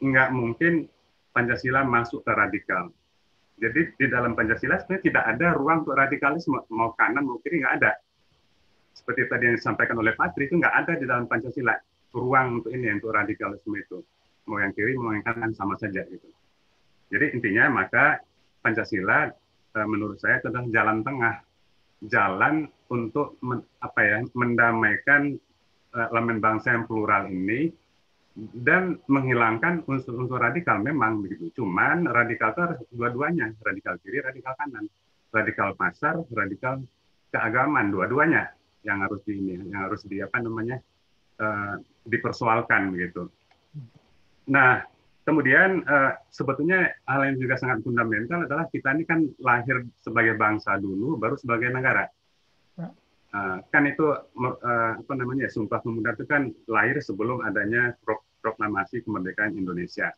[0.00, 0.88] nggak mungkin
[1.32, 2.92] Pancasila masuk ke radikal
[3.60, 6.64] jadi di dalam Pancasila sebenarnya tidak ada ruang untuk radikalisme.
[6.72, 7.92] Mau kanan mau kiri nggak ada.
[8.96, 11.76] Seperti tadi yang disampaikan oleh Patri itu nggak ada di dalam Pancasila
[12.16, 14.00] ruang untuk ini untuk radikalisme itu.
[14.48, 16.24] Mau yang kiri mau yang kanan sama saja gitu.
[17.12, 18.24] Jadi intinya maka
[18.64, 19.28] Pancasila
[19.76, 21.36] eh, menurut saya adalah jalan tengah.
[22.00, 25.36] Jalan untuk men, apa ya mendamaikan
[25.94, 27.68] uh, elemen bangsa yang plural ini
[28.36, 31.50] dan menghilangkan unsur-unsur radikal memang begitu.
[31.60, 34.86] Cuman radikal itu dua-duanya, radikal kiri, radikal kanan,
[35.34, 36.78] radikal pasar, radikal
[37.34, 38.54] keagamaan, dua-duanya
[38.86, 40.78] yang harus di ini, yang harus di apa namanya
[41.42, 41.76] uh,
[42.06, 43.28] dipersoalkan begitu.
[44.50, 44.82] Nah,
[45.20, 50.74] Kemudian uh, sebetulnya hal yang juga sangat fundamental adalah kita ini kan lahir sebagai bangsa
[50.80, 52.08] dulu, baru sebagai negara.
[53.30, 57.94] Uh, kan itu uh, apa namanya Sumpah Pemuda itu kan lahir sebelum adanya
[58.42, 60.10] proklamasi kemerdekaan Indonesia.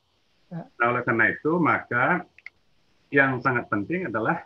[0.48, 0.64] Ya.
[0.80, 2.24] Nah, oleh karena itu maka
[3.12, 4.40] yang sangat penting adalah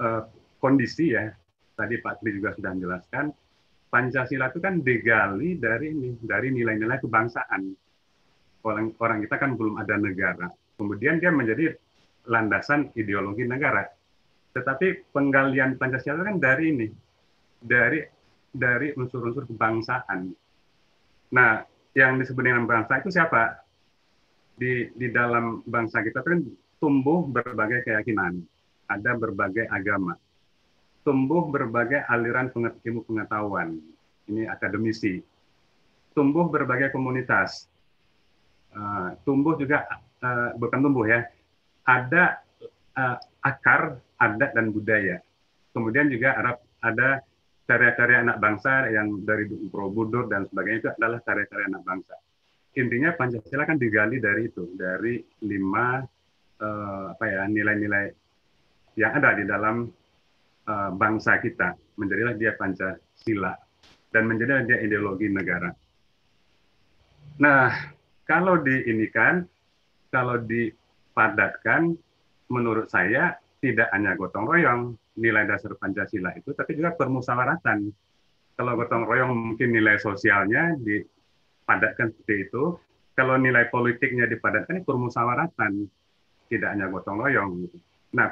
[0.00, 0.24] uh,
[0.56, 1.36] kondisi ya.
[1.74, 3.34] Tadi Pak Tri juga sudah menjelaskan
[3.92, 7.62] Pancasila itu kan digali dari ini dari nilai-nilai kebangsaan
[8.64, 10.48] orang orang kita kan belum ada negara.
[10.80, 11.76] Kemudian dia menjadi
[12.24, 13.84] landasan ideologi negara.
[14.56, 16.88] Tetapi penggalian Pancasila kan dari ini,
[17.64, 18.04] dari
[18.52, 20.30] dari unsur-unsur kebangsaan.
[21.32, 21.64] Nah,
[21.96, 23.64] yang disebut dengan bangsa itu siapa?
[24.54, 26.44] Di di dalam bangsa kita kan
[26.78, 28.44] tumbuh berbagai keyakinan,
[28.86, 30.14] ada berbagai agama,
[31.02, 33.80] tumbuh berbagai aliran ilmu pengetahuan.
[34.24, 35.20] Ini akademisi,
[36.14, 37.66] tumbuh berbagai komunitas,
[38.72, 39.84] uh, tumbuh juga
[40.22, 41.28] uh, bukan tumbuh ya,
[41.84, 42.40] ada
[42.94, 45.20] uh, akar adat dan budaya.
[45.74, 46.50] Kemudian juga ada,
[46.80, 47.08] ada
[47.64, 52.14] karya-karya anak bangsa yang dari Borobudur dan sebagainya itu adalah karya-karya anak bangsa.
[52.74, 56.02] Intinya Pancasila kan digali dari itu, dari lima
[56.60, 58.04] uh, apa ya nilai-nilai
[58.98, 59.88] yang ada di dalam
[60.68, 61.72] uh, bangsa kita.
[61.94, 63.54] Menjadilah dia Pancasila
[64.10, 65.70] dan menjadilah dia ideologi negara.
[67.38, 67.70] Nah,
[68.26, 69.46] kalau diinikan,
[70.10, 71.94] kalau dipadatkan,
[72.50, 74.82] menurut saya tidak hanya gotong royong
[75.18, 77.78] nilai dasar Pancasila itu, tapi juga permusawaratan.
[78.54, 82.78] Kalau gotong royong mungkin nilai sosialnya dipadatkan seperti itu,
[83.18, 85.86] kalau nilai politiknya dipadatkan permusawaratan,
[86.50, 87.66] tidak hanya gotong royong.
[88.14, 88.30] Nah,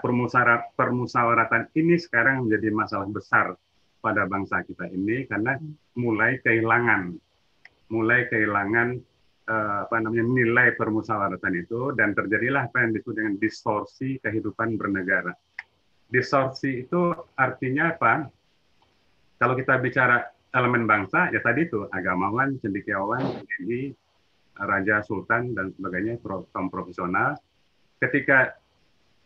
[0.79, 3.59] permusawaratan ini sekarang menjadi masalah besar
[3.99, 5.59] pada bangsa kita ini karena
[5.99, 7.15] mulai kehilangan,
[7.91, 8.99] mulai kehilangan
[9.47, 15.35] uh, apa namanya nilai permusyawaratan itu dan terjadilah apa yang disebut dengan distorsi kehidupan bernegara.
[16.13, 18.29] Distorsi itu artinya apa?
[19.41, 23.97] Kalau kita bicara elemen bangsa, ya tadi itu agamawan, cendekiawan, ini
[24.61, 27.41] raja, sultan dan sebagainya, kaum profesional.
[27.97, 28.53] Ketika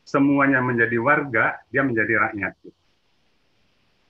[0.07, 2.55] semuanya menjadi warga, dia menjadi rakyat.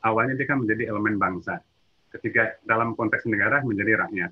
[0.04, 1.64] Awalnya dia kan menjadi elemen bangsa.
[2.12, 4.30] Ketika dalam konteks negara menjadi rakyat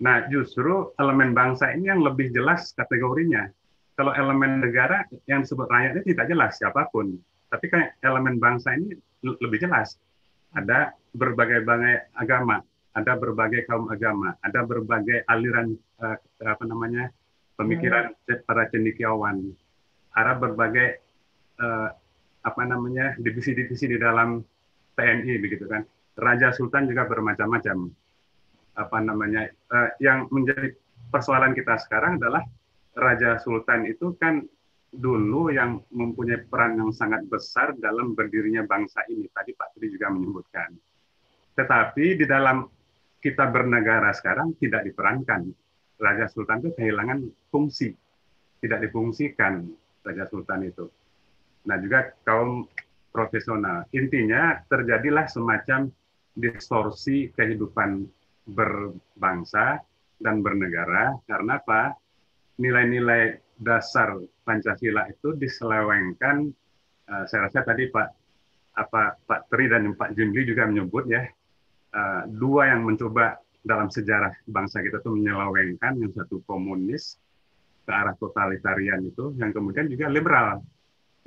[0.00, 3.52] Nah, justru elemen bangsa ini yang lebih jelas kategorinya.
[4.00, 7.20] Kalau elemen negara yang disebut rakyat ini tidak jelas siapa pun.
[7.50, 9.98] Tapi kan elemen bangsa ini lebih jelas.
[10.54, 12.62] Ada berbagai-bagai agama,
[12.94, 17.10] ada berbagai kaum agama, ada berbagai aliran uh, apa namanya
[17.54, 18.46] pemikiran hmm.
[18.46, 19.54] para cendikiawan,
[20.14, 21.02] ada berbagai
[21.58, 21.90] uh,
[22.40, 24.42] apa namanya divisi-divisi di dalam
[24.98, 25.86] TNI begitu kan.
[26.18, 27.90] Raja Sultan juga bermacam-macam
[28.74, 30.74] apa namanya uh, yang menjadi
[31.10, 32.42] persoalan kita sekarang adalah
[32.94, 34.42] Raja Sultan itu kan
[34.90, 39.30] dulu yang mempunyai peran yang sangat besar dalam berdirinya bangsa ini.
[39.30, 40.74] Tadi Pak Tri juga menyebutkan.
[41.54, 42.66] Tetapi di dalam
[43.22, 45.46] kita bernegara sekarang tidak diperankan.
[46.00, 47.18] Raja Sultan itu kehilangan
[47.52, 47.92] fungsi.
[48.60, 49.68] Tidak difungsikan
[50.02, 50.88] Raja Sultan itu.
[51.68, 52.66] Nah juga kaum
[53.12, 53.84] profesional.
[53.92, 55.92] Intinya terjadilah semacam
[56.34, 58.08] distorsi kehidupan
[58.48, 59.84] berbangsa
[60.16, 61.94] dan bernegara karena apa?
[62.60, 66.48] Nilai-nilai dasar Pancasila itu diselewengkan.
[67.04, 68.08] Uh, saya rasa tadi Pak
[68.80, 71.26] apa Pak Tri dan Pak Jimli juga menyebut ya
[71.92, 77.20] uh, dua yang mencoba dalam sejarah bangsa kita itu menyelewengkan yang satu komunis
[77.84, 80.64] ke arah totalitarian itu, yang kemudian juga liberal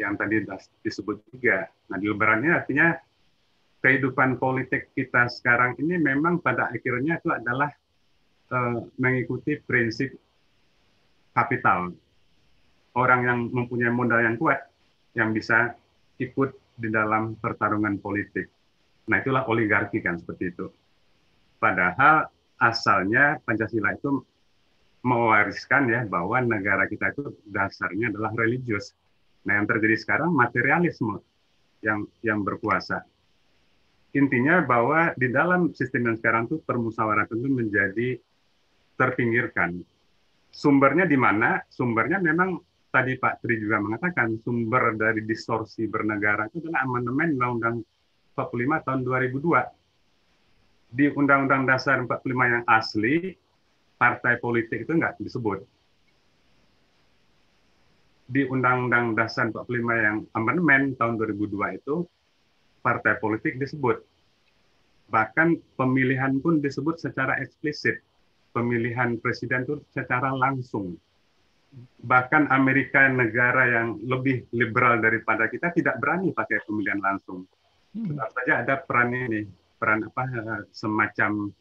[0.02, 0.42] yang tadi
[0.82, 1.70] disebut juga.
[1.94, 2.98] Nah, liberalnya artinya
[3.84, 7.70] kehidupan politik kita sekarang ini memang pada akhirnya itu adalah
[8.50, 10.18] uh, mengikuti prinsip
[11.36, 11.94] kapital.
[12.94, 14.70] Orang yang mempunyai modal yang kuat
[15.18, 15.74] yang bisa
[16.22, 18.50] ikut di dalam pertarungan politik.
[19.10, 20.70] Nah, itulah oligarki kan seperti itu.
[21.58, 22.30] Padahal
[22.62, 24.22] asalnya Pancasila itu
[25.04, 28.96] mewariskan ya bahwa negara kita itu dasarnya adalah religius
[29.44, 31.20] Nah, yang terjadi sekarang materialisme
[31.84, 33.04] yang yang berkuasa.
[34.16, 38.10] Intinya bahwa di dalam sistem yang sekarang itu permusyawaratan itu menjadi
[38.96, 39.84] terpinggirkan.
[40.54, 41.60] Sumbernya di mana?
[41.68, 42.62] Sumbernya memang
[42.94, 47.82] tadi Pak Tri juga mengatakan sumber dari distorsi bernegara itu adalah amandemen Undang-Undang
[48.38, 50.94] 45 tahun 2002.
[50.94, 53.34] Di Undang-Undang Dasar 45 yang asli,
[53.98, 55.66] partai politik itu enggak disebut
[58.34, 61.96] di Undang-Undang Dasar 45 yang amandemen tahun 2002 itu
[62.82, 64.02] partai politik disebut.
[65.14, 68.02] Bahkan pemilihan pun disebut secara eksplisit.
[68.54, 70.98] Pemilihan presiden itu secara langsung.
[72.04, 77.48] Bahkan Amerika negara yang lebih liberal daripada kita tidak berani pakai pemilihan langsung.
[77.94, 78.10] Hmm.
[78.14, 79.48] Tetap saja ada peran ini,
[79.80, 80.24] peran apa
[80.74, 81.54] semacam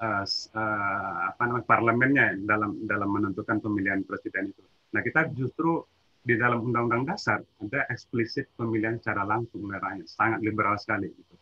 [0.00, 0.24] uh,
[0.56, 4.64] uh, apa namanya parlemennya dalam dalam menentukan pemilihan presiden itu.
[4.92, 5.84] Nah kita justru
[6.24, 11.12] di dalam undang-undang dasar ada eksplisit pemilihan secara langsung oleh rakyat, sangat liberal sekali.
[11.12, 11.34] Gitu.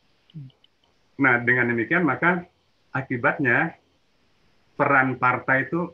[1.23, 2.43] Nah dengan demikian maka
[2.91, 3.79] akibatnya
[4.75, 5.93] peran partai itu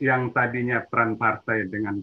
[0.00, 2.00] yang tadinya peran partai dengan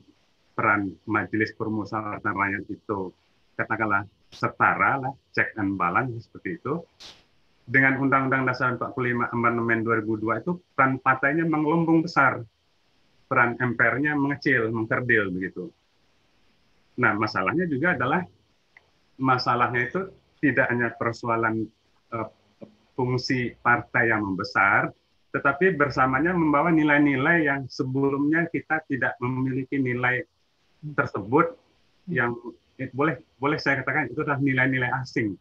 [0.54, 3.14] peran majelis permusyawaratan rakyat itu
[3.58, 6.86] katakanlah setara lah, check and balance seperti itu.
[7.68, 12.46] Dengan Undang-Undang Dasar 45 Amandemen 2002 itu peran partainya mengelombong besar
[13.28, 15.68] peran MPR-nya mengecil, mengkerdil begitu.
[16.98, 18.24] Nah, masalahnya juga adalah
[19.20, 20.02] masalahnya itu
[20.40, 21.68] tidak hanya persoalan
[22.16, 22.32] uh,
[22.96, 24.96] fungsi partai yang membesar,
[25.38, 30.26] tetapi bersamanya membawa nilai-nilai yang sebelumnya kita tidak memiliki nilai
[30.98, 31.54] tersebut
[32.10, 32.34] yang
[32.82, 35.38] eh, boleh boleh saya katakan itu adalah nilai-nilai asing,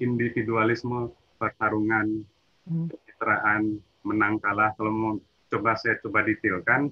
[0.00, 2.24] individualisme, pertarungan,
[2.64, 2.88] hmm.
[2.88, 3.76] pencitraan,
[4.08, 4.72] menang kalah.
[4.80, 5.12] Kalau mau
[5.52, 6.88] coba saya coba detailkan,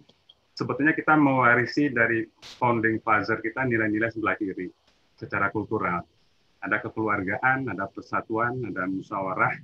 [0.52, 2.28] sebetulnya kita mewarisi dari
[2.60, 4.68] founding father kita nilai-nilai sebelah kiri
[5.16, 6.04] secara kultural.
[6.60, 9.56] Ada kekeluargaan, ada persatuan, ada musyawarah,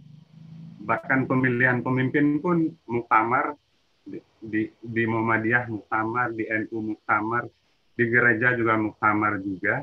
[0.83, 3.55] bahkan pemilihan pemimpin pun muktamar
[4.03, 7.47] di, di, di Muhammadiyah muktamar, di NU muktamar,
[7.95, 9.83] di gereja juga muktamar juga.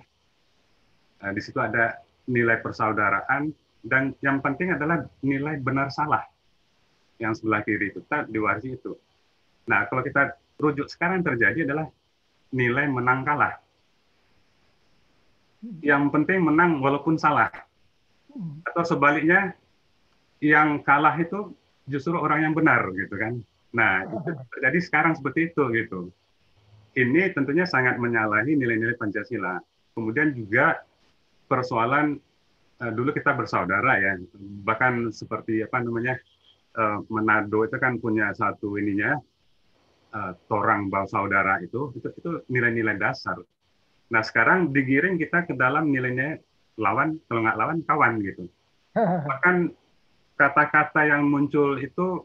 [1.19, 1.99] Nah, di situ ada
[2.29, 6.23] nilai persaudaraan dan yang penting adalah nilai benar salah
[7.19, 8.95] yang sebelah kiri itu kita diwarisi itu.
[9.67, 11.91] Nah kalau kita rujuk sekarang terjadi adalah
[12.55, 13.59] nilai menang kalah.
[15.83, 17.51] Yang penting menang walaupun salah.
[18.63, 19.58] Atau sebaliknya
[20.39, 21.53] yang kalah itu
[21.87, 23.39] justru orang yang benar gitu kan.
[23.75, 26.01] Nah, itu terjadi sekarang seperti itu gitu.
[26.97, 29.61] Ini tentunya sangat menyalahi nilai-nilai Pancasila.
[29.93, 30.81] Kemudian juga
[31.45, 32.17] persoalan
[32.81, 34.17] uh, dulu kita bersaudara ya.
[34.65, 36.17] Bahkan seperti apa namanya
[36.77, 39.17] uh, Manado itu kan punya satu ininya
[40.13, 43.37] uh, torang bau saudara itu itu itu nilai-nilai dasar.
[44.09, 46.41] Nah sekarang digiring kita ke dalam nilainya
[46.81, 48.49] lawan kalau nggak lawan kawan gitu.
[49.29, 49.55] Bahkan
[50.39, 52.23] kata-kata yang muncul itu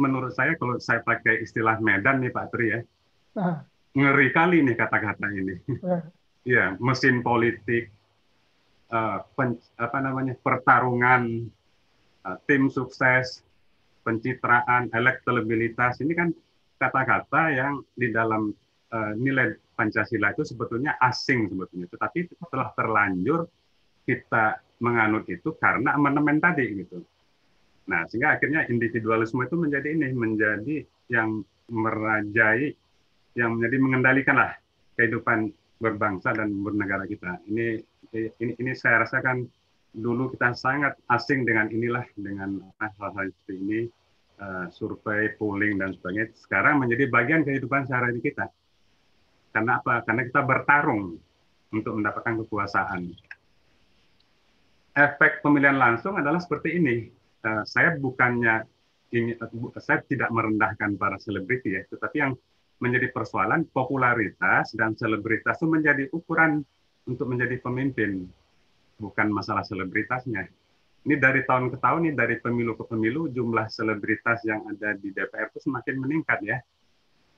[0.00, 2.80] menurut saya kalau saya pakai istilah Medan nih Pak Tri ya
[3.92, 5.56] ngeri kali nih kata-kata ini.
[6.40, 7.92] Iya mesin politik
[8.88, 11.52] uh, pen, apa namanya pertarungan
[12.24, 13.44] uh, tim sukses
[14.08, 16.32] pencitraan elektabilitas ini kan
[16.80, 18.56] kata-kata yang di dalam
[18.88, 23.44] uh, nilai Pancasila itu sebetulnya asing sebetulnya, tetapi setelah terlanjur
[24.08, 27.04] kita menganut itu karena amandemen tadi gitu.
[27.88, 30.76] Nah, sehingga akhirnya individualisme itu menjadi ini, menjadi
[31.08, 32.74] yang merajai
[33.38, 34.52] yang menjadi mengendalikan lah
[34.98, 37.40] kehidupan berbangsa dan bernegara kita.
[37.48, 37.80] Ini
[38.12, 39.46] ini ini saya rasakan
[39.90, 43.80] dulu kita sangat asing dengan inilah dengan hal-hal seperti ini
[44.42, 46.34] uh, survei, polling dan sebagainya.
[46.36, 48.50] Sekarang menjadi bagian kehidupan sehari-hari kita.
[49.50, 50.02] Karena apa?
[50.06, 51.18] Karena kita bertarung
[51.70, 53.10] untuk mendapatkan kekuasaan.
[54.94, 56.96] Efek pemilihan langsung adalah seperti ini.
[57.40, 58.68] Uh, saya bukannya
[59.16, 59.34] ini,
[59.80, 62.32] saya tidak merendahkan para selebriti ya, tetapi yang
[62.80, 66.64] menjadi persoalan popularitas dan selebritas itu menjadi ukuran
[67.04, 68.24] untuk menjadi pemimpin,
[68.96, 70.48] bukan masalah selebritasnya.
[71.00, 75.12] Ini dari tahun ke tahun, ini dari pemilu ke pemilu, jumlah selebritas yang ada di
[75.12, 76.60] DPR itu semakin meningkat ya.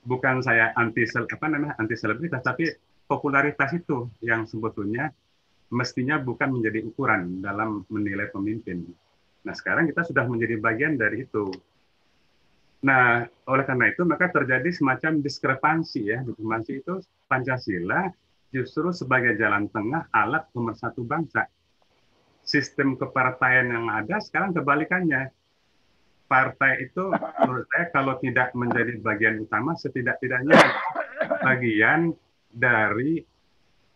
[0.02, 2.66] Bukan saya anti apa namanya anti selebritas, tapi
[3.06, 5.14] popularitas itu yang sebetulnya
[5.70, 8.82] mestinya bukan menjadi ukuran dalam menilai pemimpin.
[9.42, 11.50] Nah sekarang kita sudah menjadi bagian dari itu
[12.82, 16.18] Nah, oleh karena itu maka terjadi semacam diskrepansi ya.
[16.26, 16.98] Diskrepansi itu
[17.30, 18.10] Pancasila
[18.50, 21.46] justru sebagai jalan tengah alat pemersatu bangsa.
[22.42, 25.30] Sistem kepartaian yang ada sekarang kebalikannya.
[26.26, 30.56] Partai itu menurut saya kalau tidak menjadi bagian utama setidak-tidaknya
[31.44, 32.16] bagian
[32.50, 33.20] dari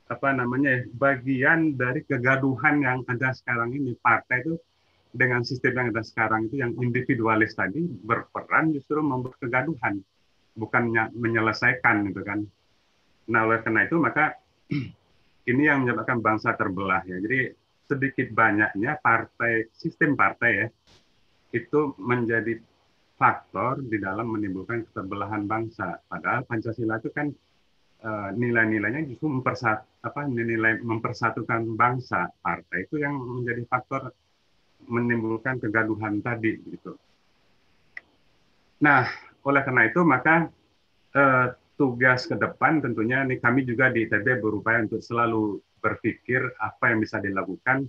[0.06, 4.54] apa namanya bagian dari kegaduhan yang ada sekarang ini partai itu
[5.16, 10.04] dengan sistem yang ada sekarang itu yang individualis tadi berperan justru membuat kegaduhan,
[10.52, 12.44] bukannya menyelesaikan gitu kan.
[13.32, 14.36] Nah oleh karena itu maka
[15.50, 17.16] ini yang menyebabkan bangsa terbelah ya.
[17.18, 17.50] Jadi
[17.86, 20.66] sedikit banyaknya partai sistem partai ya
[21.54, 22.58] itu menjadi
[23.16, 26.04] faktor di dalam menimbulkan keterbelahan bangsa.
[26.04, 27.32] Padahal Pancasila itu kan
[28.04, 32.28] uh, nilai-nilainya justru mempersat apa nilai mempersatukan bangsa.
[32.44, 34.12] Partai itu yang menjadi faktor
[34.84, 36.94] menimbulkan kegaduhan tadi gitu.
[38.84, 39.08] Nah,
[39.46, 40.52] oleh karena itu maka
[41.16, 41.46] eh,
[41.80, 47.00] tugas ke depan tentunya ini kami juga di ITB berupaya untuk selalu berpikir apa yang
[47.00, 47.88] bisa dilakukan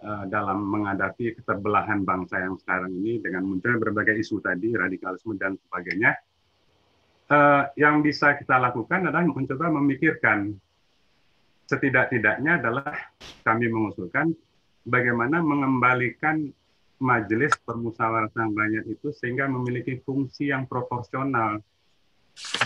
[0.00, 5.54] eh, dalam menghadapi keterbelahan bangsa yang sekarang ini dengan munculnya berbagai isu tadi radikalisme dan
[5.68, 6.16] sebagainya.
[7.32, 10.52] Eh, yang bisa kita lakukan adalah mencoba memikirkan
[11.64, 12.92] setidak-tidaknya adalah
[13.40, 14.36] kami mengusulkan
[14.82, 16.50] bagaimana mengembalikan
[17.02, 21.58] majelis permusyawaratan rakyat itu sehingga memiliki fungsi yang proporsional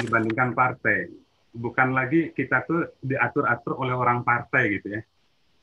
[0.04, 1.08] dibandingkan partai.
[1.56, 5.02] Bukan lagi kita tuh diatur-atur oleh orang partai gitu ya.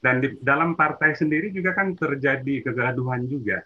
[0.04, 3.62] Dan di dalam partai sendiri juga kan terjadi kegaduhan juga.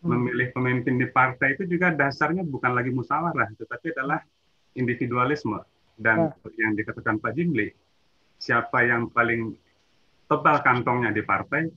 [0.00, 0.16] Hmm.
[0.16, 4.22] Memilih pemimpin di partai itu juga dasarnya bukan lagi musyawarah, tetapi adalah
[4.78, 5.60] individualisme.
[5.98, 6.50] Dan ya.
[6.64, 7.68] yang dikatakan Pak Jimli,
[8.38, 9.52] siapa yang paling
[10.24, 11.68] tebal kantongnya di partai,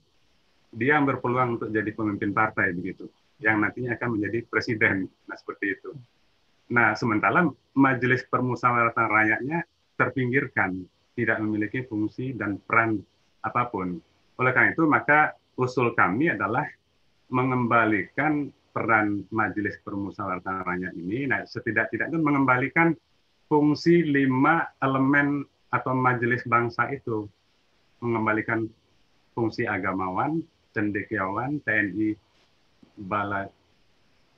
[0.72, 3.08] dia berpeluang untuk jadi pemimpin partai begitu,
[3.40, 5.08] yang nantinya akan menjadi presiden.
[5.26, 5.90] Nah seperti itu.
[6.72, 9.58] Nah sementara majelis permusyawaratan rakyatnya
[9.96, 10.84] terpinggirkan,
[11.16, 13.00] tidak memiliki fungsi dan peran
[13.42, 13.98] apa pun.
[14.38, 16.68] Oleh karena itu maka usul kami adalah
[17.28, 22.94] mengembalikan peran majelis permusyawaratan rakyat ini, nah setidak-tidaknya mengembalikan
[23.50, 25.42] fungsi lima elemen
[25.74, 27.26] atau majelis bangsa itu,
[27.98, 28.70] mengembalikan
[29.34, 30.38] fungsi agamawan,
[30.78, 32.14] cendekiawan, TNI,
[32.94, 33.50] Bala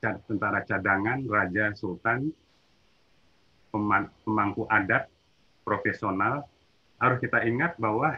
[0.01, 2.33] Tentara Cadangan, Raja Sultan,
[3.69, 5.13] pemangku adat,
[5.61, 6.49] profesional.
[6.97, 8.17] Harus kita ingat bahwa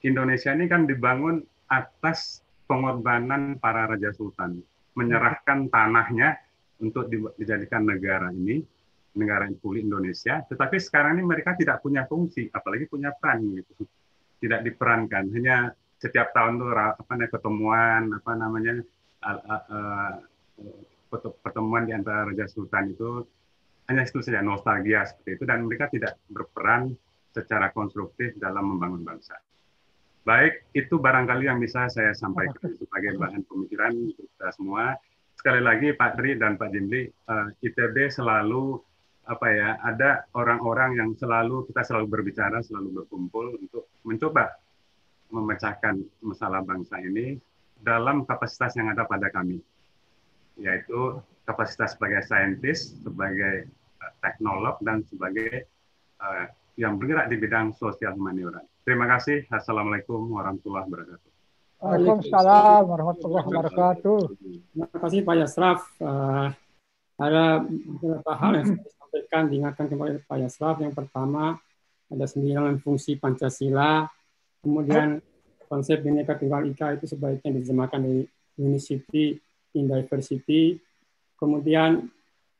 [0.00, 4.64] Indonesia ini kan dibangun atas pengorbanan para Raja Sultan.
[4.96, 6.40] Menyerahkan tanahnya
[6.80, 8.64] untuk dijadikan negara ini,
[9.20, 10.40] negara pulih Indonesia.
[10.48, 13.84] Tetapi sekarang ini mereka tidak punya fungsi, apalagi punya peran gitu.
[14.38, 18.72] Tidak diperankan, hanya setiap tahun tuh apa namanya ketemuan apa namanya
[19.26, 23.26] uh, uh, uh, pertemuan di antara Raja Sultan itu
[23.88, 26.92] hanya itu saja nostalgia seperti itu dan mereka tidak berperan
[27.32, 29.40] secara konstruktif dalam membangun bangsa.
[30.28, 34.92] Baik, itu barangkali yang bisa saya sampaikan sebagai bahan pemikiran untuk kita semua.
[35.32, 38.76] Sekali lagi Pak Tri dan Pak Jimli, uh, ITB selalu
[39.24, 44.52] apa ya, ada orang-orang yang selalu kita selalu berbicara, selalu berkumpul untuk mencoba
[45.28, 47.36] memecahkan masalah bangsa ini
[47.78, 49.62] dalam kapasitas yang ada pada kami,
[50.58, 53.70] yaitu kapasitas sebagai saintis, sebagai
[54.02, 55.68] uh, teknolog, dan sebagai
[56.18, 56.44] uh,
[56.74, 58.62] yang bergerak di bidang sosial humaniora.
[58.82, 59.46] Terima kasih.
[59.52, 61.30] Assalamualaikum warahmatullahi wabarakatuh.
[61.78, 64.18] Waalaikumsalam warahmatullahi wabarakatuh.
[64.74, 65.80] Terima kasih Pak Yasraf.
[66.02, 66.50] Uh,
[67.18, 70.76] ada beberapa hal yang saya sampaikan, diingatkan kepada Pak Yasraf.
[70.82, 71.58] Yang pertama,
[72.08, 74.17] ada sembilan fungsi Pancasila
[74.62, 75.22] Kemudian
[75.68, 78.22] konsep Bhinneka Tunggal Ika itu sebaiknya diterjemahkan dari
[78.58, 79.38] Unicity
[79.78, 80.74] in Diversity.
[81.38, 82.10] Kemudian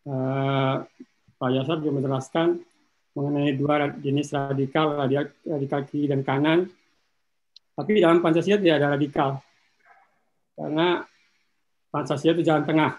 [0.06, 0.74] uh,
[1.38, 2.62] Pak Yasar juga menjelaskan
[3.18, 4.94] mengenai dua jenis radikal,
[5.42, 6.70] radikal kiri dan kanan.
[7.74, 9.30] Tapi dalam Pancasila tidak ada radikal.
[10.54, 11.02] Karena
[11.90, 12.92] Pancasila itu jalan tengah.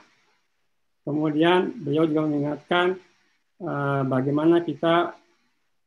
[1.08, 3.00] Kemudian beliau juga mengingatkan
[3.64, 5.16] uh, bagaimana kita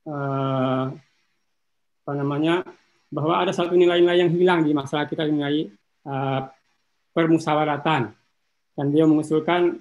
[0.09, 0.85] uh,
[2.03, 2.67] apa namanya
[3.13, 5.69] bahwa ada satu nilai-nilai yang hilang di masyarakat kita nilai
[6.09, 6.49] uh,
[7.13, 8.09] permusawaratan
[8.73, 9.77] dan dia mengusulkan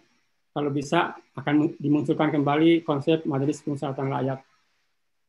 [0.51, 4.39] kalau bisa akan dimunculkan kembali konsep majelis permusyawaratan rakyat.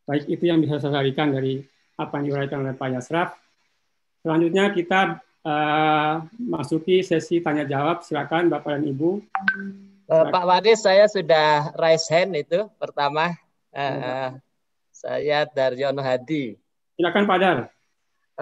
[0.03, 1.63] Baik itu yang bisa saya sampaikan dari
[1.95, 3.39] apa yang diuraikan oleh Pak Yasraf.
[4.27, 8.03] Selanjutnya kita uh, masuki sesi tanya jawab.
[8.03, 9.23] Silakan Bapak dan Ibu.
[10.11, 13.31] Uh, Pak Wadis, saya sudah raise hand itu pertama.
[13.71, 14.35] Uh,
[14.91, 16.59] saya Daryono Hadi.
[16.99, 17.59] Silakan Pak Dar.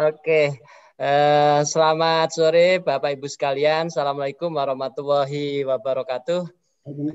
[0.00, 0.56] Oke.
[0.96, 3.92] Uh, selamat sore Bapak Ibu sekalian.
[3.92, 6.48] Assalamualaikum warahmatullahi wabarakatuh.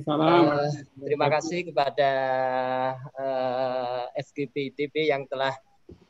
[0.06, 0.70] Uh,
[1.02, 2.12] terima kasih kepada
[3.18, 5.58] uh, FGP ITB yang telah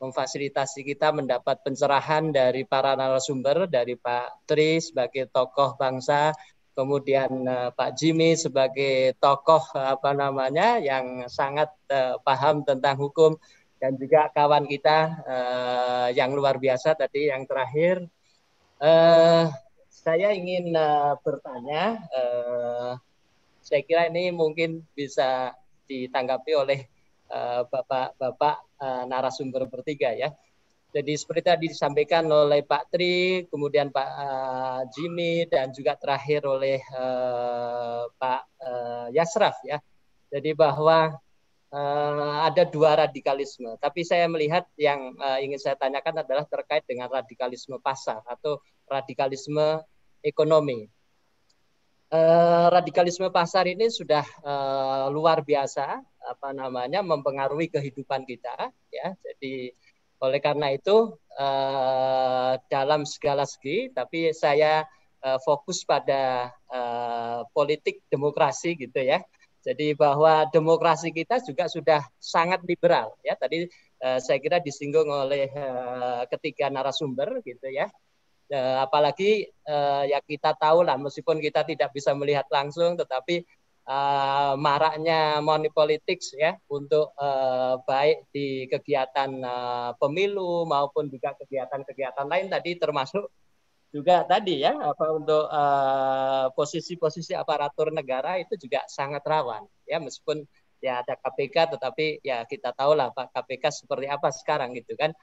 [0.04, 6.36] memfasilitasi kita mendapat pencerahan dari para narasumber, dari Pak Tri sebagai tokoh bangsa,
[6.76, 13.40] kemudian uh, Pak Jimmy sebagai tokoh apa namanya yang sangat uh, paham tentang hukum
[13.76, 18.04] dan juga kawan kita uh, yang luar biasa tadi yang terakhir
[18.80, 19.52] uh,
[19.92, 22.92] saya ingin uh, bertanya uh,
[23.60, 25.52] saya kira ini mungkin bisa
[25.86, 26.80] ditanggapi oleh
[27.66, 30.30] bapak-bapak uh, uh, narasumber bertiga ya
[30.96, 36.80] jadi seperti tadi disampaikan oleh Pak Tri, kemudian Pak uh, Jimmy, dan juga terakhir oleh
[36.96, 39.76] uh, Pak uh, Yasraf ya.
[40.32, 41.12] Jadi bahwa
[41.76, 43.76] uh, ada dua radikalisme.
[43.76, 49.84] Tapi saya melihat yang uh, ingin saya tanyakan adalah terkait dengan radikalisme pasar atau radikalisme
[50.24, 50.88] ekonomi.
[52.06, 59.12] Uh, radikalisme pasar ini sudah uh, luar biasa apa namanya mempengaruhi kehidupan kita ya.
[59.20, 59.74] Jadi
[60.16, 64.86] oleh karena itu uh, dalam segala segi tapi saya
[65.20, 69.20] uh, fokus pada uh, politik demokrasi gitu ya
[69.66, 73.34] jadi bahwa demokrasi kita juga sudah sangat liberal ya.
[73.34, 73.66] Tadi
[73.98, 77.90] uh, saya kira disinggung oleh uh, ketiga narasumber gitu ya.
[78.46, 83.42] Uh, apalagi uh, ya kita tahu lah meskipun kita tidak bisa melihat langsung tetapi
[83.90, 92.22] uh, maraknya money politics ya untuk uh, baik di kegiatan uh, pemilu maupun juga kegiatan-kegiatan
[92.30, 93.26] lain tadi termasuk
[93.96, 99.96] juga tadi ya apa untuk eh, posisi-posisi uh, aparatur negara itu juga sangat rawan ya
[99.96, 100.44] meskipun
[100.84, 105.16] ya ada KPK tetapi ya kita tahu lah Pak KPK seperti apa sekarang gitu kan.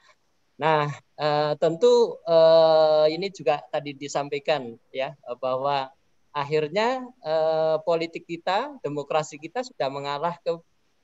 [0.58, 0.90] Nah
[1.22, 5.94] uh, tentu uh, ini juga tadi disampaikan ya bahwa
[6.34, 10.58] akhirnya uh, politik kita demokrasi kita sudah mengalah ke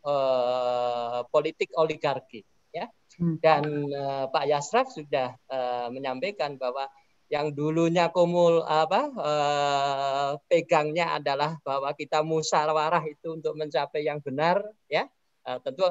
[0.06, 2.42] uh, politik oligarki
[2.74, 2.90] ya
[3.22, 3.38] hmm.
[3.42, 3.64] dan
[3.94, 6.90] uh, Pak Yasraf sudah uh, menyampaikan bahwa
[7.30, 14.66] yang dulunya kumul apa eh, pegangnya adalah bahwa kita musyawarah itu untuk mencapai yang benar
[14.90, 15.06] ya.
[15.46, 15.86] Eh, tentu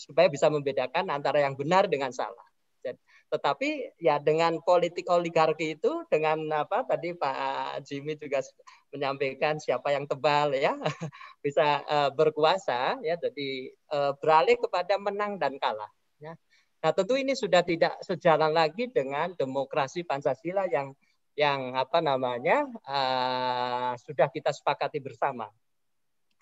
[0.00, 2.46] supaya bisa membedakan antara yang benar dengan salah.
[3.34, 8.38] Tetapi ya dengan politik oligarki itu dengan apa tadi Pak Jimmy juga
[8.94, 10.78] menyampaikan siapa yang tebal ya
[11.44, 13.18] bisa uh, berkuasa ya.
[13.18, 15.90] Jadi uh, beralih kepada menang dan kalah
[16.22, 16.38] ya
[16.84, 20.92] Nah, tentu ini sudah tidak sejalan lagi dengan demokrasi Pancasila yang
[21.32, 25.48] yang apa namanya uh, sudah kita sepakati bersama.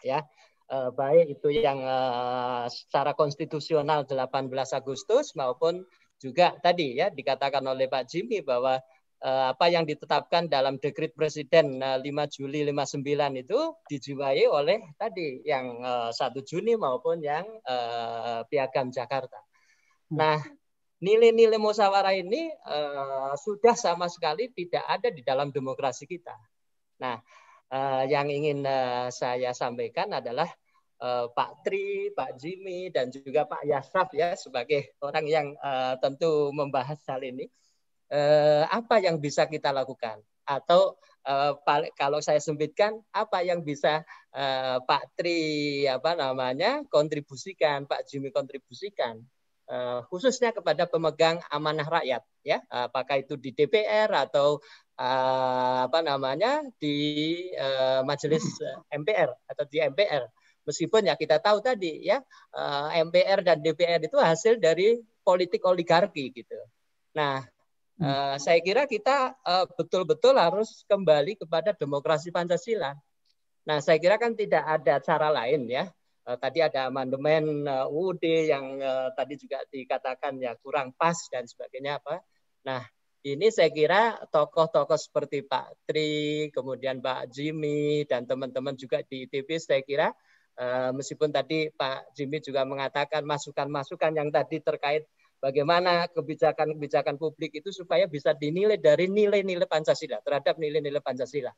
[0.02, 0.26] Ya,
[0.66, 5.86] uh, baik itu yang uh, secara konstitusional 18 Agustus maupun
[6.18, 8.82] juga tadi ya dikatakan oleh Pak Jimmy bahwa
[9.22, 15.38] uh, apa yang ditetapkan dalam dekrit presiden uh, 5 Juli 59 itu dijiwai oleh tadi
[15.46, 19.51] yang uh, 1 Juni maupun yang uh, Piagam Jakarta.
[20.12, 20.44] Nah,
[21.00, 26.36] nilai-nilai musyawarah ini uh, sudah sama sekali tidak ada di dalam demokrasi kita.
[27.00, 27.16] Nah,
[27.72, 30.52] uh, yang ingin uh, saya sampaikan adalah
[31.00, 36.52] uh, Pak Tri, Pak Jimmy, dan juga Pak Yasraf ya sebagai orang yang uh, tentu
[36.52, 37.48] membahas hal ini.
[38.12, 40.20] Uh, apa yang bisa kita lakukan?
[40.44, 41.56] Atau uh,
[41.96, 44.04] kalau saya sempitkan, apa yang bisa
[44.36, 49.24] uh, Pak Tri apa namanya kontribusikan, Pak Jimmy kontribusikan
[50.12, 52.60] khususnya kepada pemegang amanah rakyat ya.
[52.68, 54.60] Apakah itu di DPR atau
[54.98, 56.96] uh, apa namanya di
[57.56, 58.44] uh, majelis
[58.92, 60.28] MPR atau di MPR
[60.62, 62.22] meskipun ya kita tahu tadi ya
[62.54, 66.58] uh, MPR dan DPR itu hasil dari politik oligarki gitu.
[67.18, 67.42] Nah
[67.98, 69.34] uh, saya kira kita
[69.74, 72.94] betul-betul uh, harus kembali kepada demokrasi Pancasila.
[73.66, 75.86] Nah saya kira kan tidak ada cara lain ya
[76.22, 81.98] tadi ada amandemen uh, UUD yang uh, tadi juga dikatakan ya kurang pas dan sebagainya
[81.98, 82.22] apa.
[82.62, 82.82] Nah,
[83.26, 89.58] ini saya kira tokoh-tokoh seperti Pak Tri, kemudian Pak Jimmy dan teman-teman juga di ITB
[89.62, 90.10] saya kira
[90.92, 95.08] meskipun tadi Pak Jimmy juga mengatakan masukan-masukan yang tadi terkait
[95.42, 101.50] bagaimana kebijakan-kebijakan publik itu supaya bisa dinilai dari nilai-nilai Pancasila terhadap nilai-nilai Pancasila.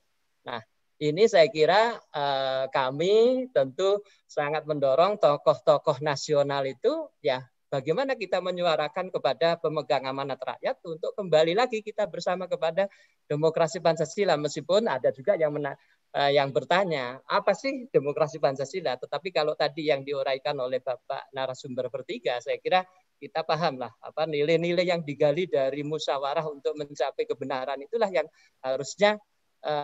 [0.49, 0.61] Nah,
[1.03, 7.43] ini saya kira eh, kami tentu sangat mendorong tokoh-tokoh nasional itu ya
[7.73, 12.87] bagaimana kita menyuarakan kepada pemegang amanat rakyat untuk kembali lagi kita bersama kepada
[13.27, 14.39] demokrasi Pancasila.
[14.39, 15.75] Meskipun ada juga yang mena
[16.15, 18.95] eh, yang bertanya apa sih demokrasi Pancasila?
[18.95, 22.87] Tetapi kalau tadi yang diuraikan oleh Bapak narasumber bertiga saya kira
[23.19, 28.27] kita paham lah apa nilai-nilai yang digali dari musyawarah untuk mencapai kebenaran itulah yang
[28.61, 29.17] harusnya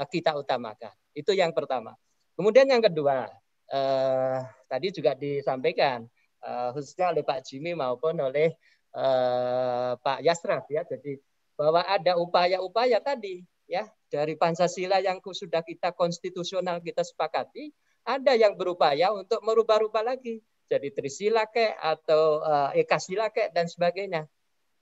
[0.09, 0.93] kita utamakan.
[1.17, 1.97] Itu yang pertama.
[2.37, 3.29] Kemudian yang kedua,
[3.73, 4.39] uh,
[4.69, 6.05] tadi juga disampaikan
[6.45, 8.55] uh, khususnya oleh Pak Jimmy maupun oleh
[8.95, 10.85] uh, Pak Yasraf ya.
[10.85, 11.19] Jadi
[11.57, 17.73] bahwa ada upaya-upaya tadi ya dari Pancasila yang sudah kita konstitusional kita sepakati,
[18.05, 20.41] ada yang berupaya untuk merubah-rubah lagi
[20.71, 24.31] jadi Trisila kek atau uh, Ekasila kek dan sebagainya.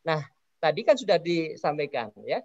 [0.05, 0.21] Nah,
[0.61, 2.45] tadi kan sudah disampaikan ya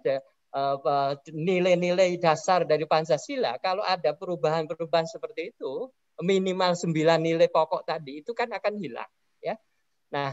[1.34, 5.90] nilai-nilai dasar dari Pancasila, kalau ada perubahan-perubahan seperti itu,
[6.22, 9.10] minimal sembilan nilai pokok tadi itu kan akan hilang.
[9.42, 9.58] Ya,
[10.14, 10.30] nah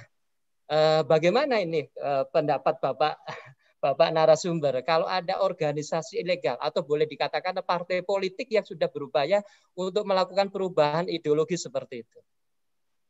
[0.69, 3.15] eh, bagaimana ini eh, pendapat Bapak
[3.81, 9.41] Bapak narasumber, kalau ada organisasi ilegal atau boleh dikatakan partai politik yang sudah berupaya
[9.73, 12.19] untuk melakukan perubahan ideologi seperti itu.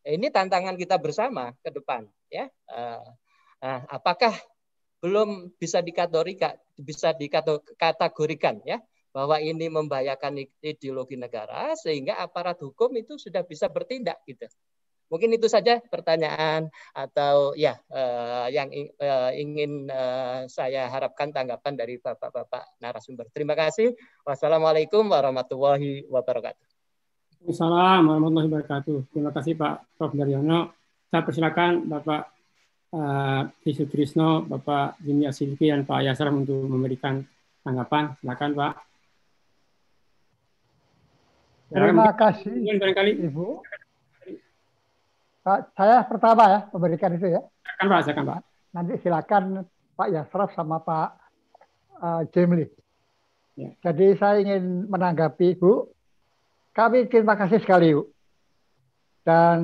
[0.08, 2.48] Ini tantangan kita bersama ke depan, ya.
[2.72, 4.32] Eh, apakah
[5.02, 8.78] belum bisa dikategorikan bisa dikategorikan ya
[9.11, 14.48] bahwa ini membahayakan ideologi negara sehingga aparat hukum itu sudah bisa bertindak gitu.
[15.11, 21.99] Mungkin itu saja pertanyaan atau ya eh, yang eh, ingin eh, saya harapkan tanggapan dari
[21.99, 23.28] Bapak-bapak narasumber.
[23.36, 23.91] Terima kasih.
[24.23, 26.64] Wassalamualaikum warahmatullahi wabarakatuh.
[27.44, 28.98] Assalamualaikum warahmatullahi wabarakatuh.
[29.11, 30.15] Terima kasih Pak Prof.
[30.15, 30.72] Daryono.
[31.11, 32.40] Saya persilakan Bapak
[32.95, 37.23] uh, Isu Trisno, Bapak Jimmy Asilki, dan Pak Yasram untuk memberikan
[37.63, 38.15] tanggapan.
[38.19, 38.73] Silakan Pak.
[41.72, 43.11] Terima kasih barangkali.
[43.31, 43.47] Ibu.
[45.41, 47.41] Pak, saya pertama ya memberikan itu ya.
[47.63, 48.39] Silakan Pak, silakan Pak.
[48.72, 49.43] Nanti silakan
[49.95, 51.09] Pak Yasraf sama Pak
[52.03, 52.68] uh, Jimli.
[53.55, 53.72] Ya.
[53.84, 55.88] Jadi saya ingin menanggapi Bu.
[56.72, 58.07] Kami terima kasih sekali Bu
[59.22, 59.60] dan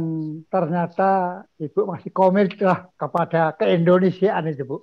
[0.54, 4.78] ternyata ibu masih komit lah kepada keindonesiaan itu bu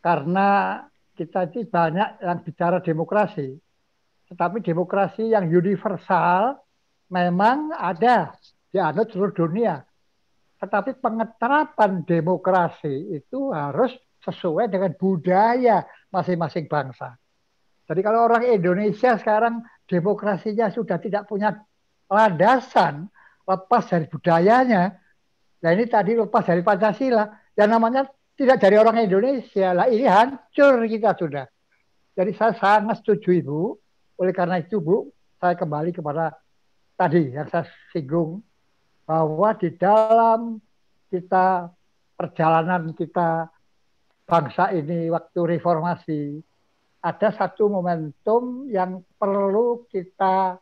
[0.00, 0.82] karena
[1.18, 3.60] kita itu banyak yang bicara demokrasi
[4.32, 6.60] tetapi demokrasi yang universal
[7.12, 8.32] memang ada
[8.72, 9.84] di anut seluruh dunia
[10.58, 13.94] tetapi pengeterapan demokrasi itu harus
[14.26, 17.14] sesuai dengan budaya masing-masing bangsa.
[17.86, 21.56] Jadi kalau orang Indonesia sekarang demokrasinya sudah tidak punya
[22.10, 23.08] landasan,
[23.48, 24.92] lepas dari budayanya.
[25.64, 27.24] Nah ini tadi lepas dari Pancasila.
[27.56, 28.02] Yang namanya
[28.36, 29.72] tidak dari orang Indonesia.
[29.72, 31.48] Lah ini hancur kita sudah.
[32.12, 33.60] Jadi saya sangat setuju Ibu.
[34.20, 35.08] Oleh karena itu Bu,
[35.40, 36.36] saya kembali kepada
[36.94, 38.44] tadi yang saya singgung.
[39.08, 40.60] Bahwa di dalam
[41.08, 41.72] kita
[42.20, 43.48] perjalanan kita
[44.28, 46.44] bangsa ini waktu reformasi
[47.00, 50.60] ada satu momentum yang perlu kita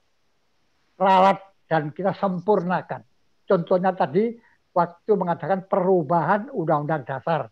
[1.01, 3.03] rawat dan kita sempurnakan.
[3.47, 4.35] Contohnya tadi
[4.75, 7.51] waktu mengadakan perubahan Undang-Undang Dasar.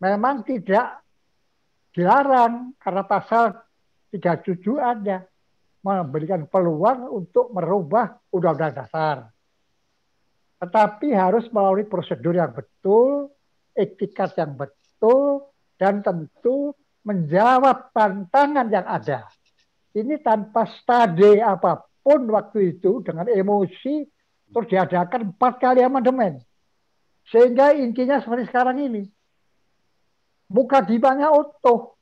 [0.00, 1.02] Memang tidak
[1.92, 3.52] dilarang karena pasal
[4.14, 5.26] 37 ada
[5.82, 9.16] memberikan peluang untuk merubah Undang-Undang Dasar.
[10.60, 13.32] Tetapi harus melalui prosedur yang betul,
[13.72, 15.48] etikat yang betul,
[15.80, 19.24] dan tentu menjawab tantangan yang ada.
[19.96, 24.08] Ini tanpa studi apa pun pun waktu itu dengan emosi
[24.50, 26.42] terus diadakan empat kali amandemen.
[27.30, 29.06] Sehingga intinya seperti sekarang ini.
[30.50, 31.94] Muka dimanya utuh,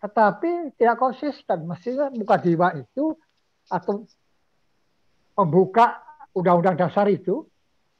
[0.00, 1.68] tetapi tidak konsisten.
[1.68, 3.12] Mestinya muka diwa itu
[3.68, 4.08] atau
[5.36, 6.00] membuka
[6.32, 7.44] undang-undang dasar itu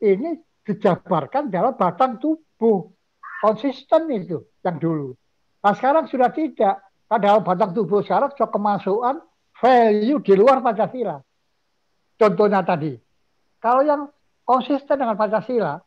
[0.01, 2.89] ini dijabarkan dalam batang tubuh
[3.45, 5.13] konsisten itu yang dulu.
[5.61, 6.81] Nah sekarang sudah tidak.
[7.13, 9.21] Dalam batang tubuh sekarang sudah kemasukan
[9.61, 11.21] value di luar Pancasila.
[12.23, 12.95] Contohnya tadi,
[13.59, 14.07] kalau yang
[14.47, 15.83] konsisten dengan Pancasila,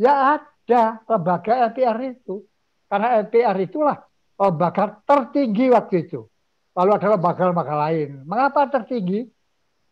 [0.00, 2.40] ya ada lembaga LPR itu.
[2.88, 4.00] Karena LPR itulah
[4.40, 6.24] lembaga tertinggi waktu itu.
[6.72, 8.24] Lalu ada lembaga-lembaga lain.
[8.24, 9.28] Mengapa tertinggi?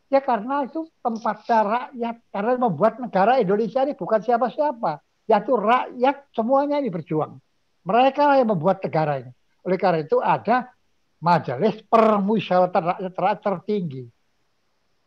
[0.09, 2.16] Ya karena itu tempat rakyat.
[2.32, 5.05] Karena membuat negara Indonesia ini bukan siapa-siapa.
[5.28, 7.36] Yaitu rakyat semuanya ini berjuang.
[7.85, 9.32] Mereka yang membuat negara ini.
[9.69, 10.73] Oleh karena itu ada
[11.20, 14.13] majelis permusyawaratan rakyat, rakyat tertinggi.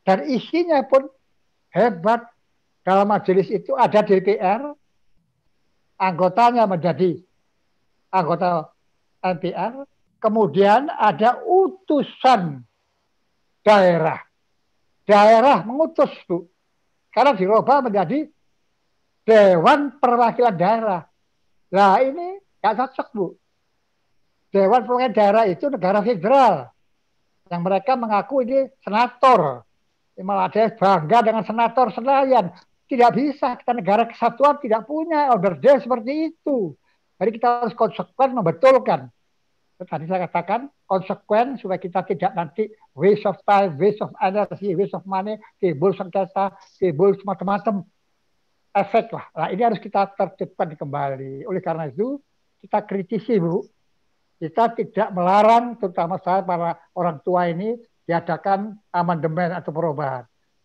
[0.07, 1.03] Dan isinya pun
[1.75, 2.23] hebat.
[2.88, 4.71] Dalam majelis itu ada DPR,
[5.99, 7.19] anggotanya menjadi
[8.07, 8.71] anggota
[9.19, 9.84] MPR,
[10.23, 12.63] kemudian ada utusan
[13.59, 14.23] daerah.
[15.03, 16.47] Daerah mengutus, Bu.
[17.11, 18.31] Karena dirubah menjadi
[19.27, 21.03] Dewan Perwakilan Daerah.
[21.75, 23.27] Nah ini nggak cocok, Bu.
[24.55, 26.71] Dewan Perwakilan Daerah itu negara federal.
[27.51, 29.66] Yang mereka mengaku ini senator.
[30.18, 32.49] Malah ada bangga dengan senator Senayan.
[32.88, 36.73] Tidak bisa, kita negara kesatuan tidak punya order day seperti itu.
[37.19, 39.11] Jadi kita harus konsekuen membetulkan.
[39.77, 42.65] Tadi saya katakan konsekuen supaya kita tidak nanti
[42.98, 47.85] waste of time, waste of energy, waste of money, timbul sengketa, timbul semacam-macam
[48.73, 49.26] efek lah.
[49.38, 51.45] Nah ini harus kita tertibkan kembali.
[51.45, 52.18] Oleh karena itu
[52.61, 53.61] kita kritisi Bu.
[54.38, 57.73] Kita tidak melarang terutama saya para orang tua ini
[58.07, 60.23] diadakan amandemen atau perubahan.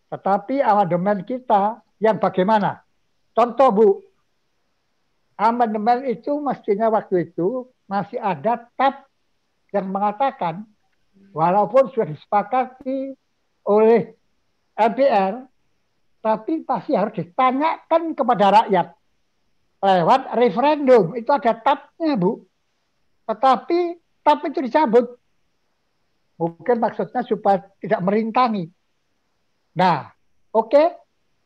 [0.09, 2.87] Tetapi amandemen kita yang bagaimana?
[3.35, 3.89] Contoh Bu,
[5.35, 9.05] amandemen itu mestinya waktu itu masih ada tab
[9.75, 10.65] yang mengatakan
[11.35, 13.17] walaupun sudah disepakati
[13.67, 14.15] oleh
[14.77, 15.49] MPR
[16.23, 18.87] tapi pasti harus ditanyakan kepada rakyat
[19.83, 21.19] lewat referendum.
[21.19, 22.47] Itu ada tabnya, Bu.
[23.27, 25.19] Tetapi tab itu dicabut.
[26.43, 28.67] Mungkin maksudnya supaya tidak merintangi.
[29.79, 30.11] Nah,
[30.51, 30.87] oke, okay,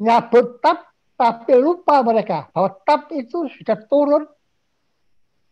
[0.01, 0.89] nyabut tab,
[1.21, 4.25] tapi lupa mereka bahwa tab itu sudah turun.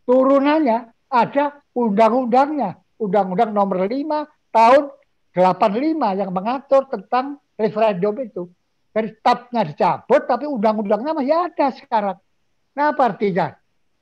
[0.08, 2.80] Turunannya ada undang-undangnya.
[2.96, 3.92] Undang-undang nomor 5
[4.48, 4.82] tahun
[5.36, 8.48] 85 yang mengatur tentang referendum itu
[8.94, 12.16] dari tabnya dicabut tapi undang-undangnya masih ada sekarang.
[12.78, 13.52] Nah apa artinya?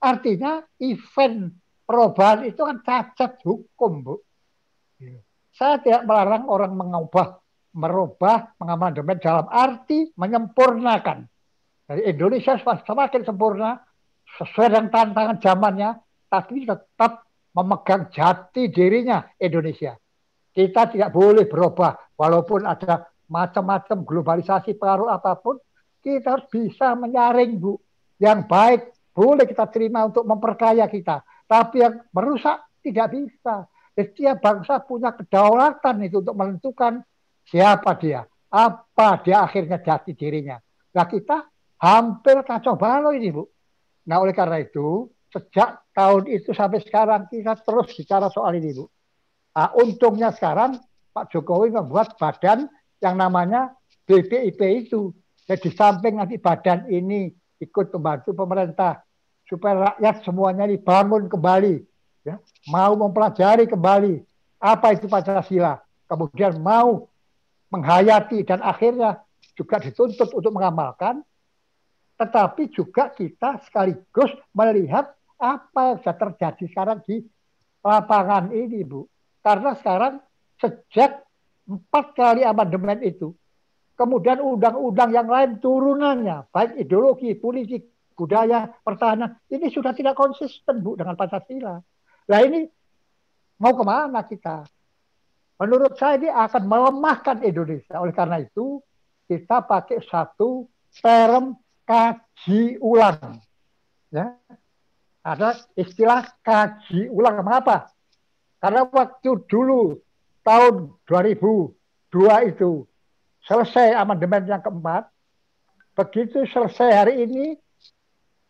[0.02, 1.50] Artinya event
[1.88, 4.14] perubahan itu kan cacat hukum, Bu.
[5.52, 7.38] Saya tidak melarang orang mengubah,
[7.76, 11.28] merubah, mengamandemen dalam arti menyempurnakan.
[11.84, 13.76] Dari Indonesia semakin sempurna,
[14.40, 15.90] sesuai dengan tantangan zamannya,
[16.32, 19.92] tapi tetap memegang jati dirinya Indonesia.
[20.52, 25.60] Kita tidak boleh berubah, walaupun ada macam-macam globalisasi pengaruh apa pun,
[26.00, 27.76] kita harus bisa menyaring Bu.
[28.20, 28.80] Yang baik
[29.12, 31.24] boleh kita terima untuk memperkaya kita.
[31.44, 33.68] Tapi yang merusak tidak bisa.
[33.92, 37.04] Setiap bangsa punya kedaulatan itu untuk menentukan
[37.44, 38.24] siapa dia.
[38.48, 40.56] Apa dia akhirnya jati dirinya.
[40.92, 41.48] Nah kita
[41.80, 43.44] hampir kacau balau ini Bu.
[44.08, 48.84] Nah oleh karena itu sejak tahun itu sampai sekarang kita terus bicara soal ini Bu.
[49.52, 50.80] Nah, untungnya sekarang
[51.12, 52.68] Pak Jokowi membuat badan
[53.04, 53.76] yang namanya
[54.08, 55.12] BPIP itu.
[55.44, 57.28] Jadi samping nanti badan ini
[57.60, 59.04] ikut membantu pemerintah
[59.44, 61.84] supaya rakyat semuanya dibangun kembali,
[62.22, 62.38] ya,
[62.70, 64.22] mau mempelajari kembali
[64.62, 67.10] apa itu Pancasila, kemudian mau
[67.72, 69.22] menghayati dan akhirnya
[69.58, 71.24] juga dituntut untuk mengamalkan,
[72.20, 75.10] tetapi juga kita sekaligus melihat
[75.42, 77.26] apa yang sudah terjadi sekarang di
[77.82, 79.10] lapangan ini, Bu.
[79.42, 80.22] Karena sekarang
[80.62, 81.26] sejak
[81.66, 83.34] empat kali amandemen itu.
[83.98, 90.94] Kemudian undang-undang yang lain turunannya, baik ideologi, politik, budaya, pertahanan, ini sudah tidak konsisten Bu
[90.94, 91.82] dengan Pancasila.
[92.28, 92.66] Nah ini
[93.58, 94.66] mau ke mana kita?
[95.62, 98.02] Menurut saya ini akan melemahkan Indonesia.
[98.02, 98.82] Oleh karena itu
[99.30, 100.66] kita pakai satu
[100.98, 101.54] term
[101.86, 103.38] kaji ulang.
[104.10, 104.34] Ya.
[105.22, 107.46] Ada istilah kaji ulang.
[107.46, 107.94] Mengapa?
[108.58, 110.02] Karena waktu dulu
[110.42, 112.86] tahun 2002 itu
[113.46, 115.06] selesai amandemen yang keempat.
[115.94, 117.54] Begitu selesai hari ini,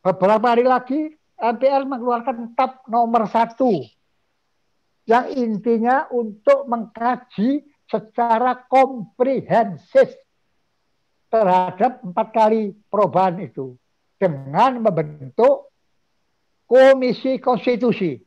[0.00, 1.12] beberapa hari lagi
[1.42, 3.82] MPR mengeluarkan TAP nomor satu
[5.10, 10.14] yang intinya untuk mengkaji secara komprehensif
[11.26, 13.74] terhadap empat kali perubahan itu
[14.22, 15.74] dengan membentuk
[16.70, 18.22] komisi konstitusi.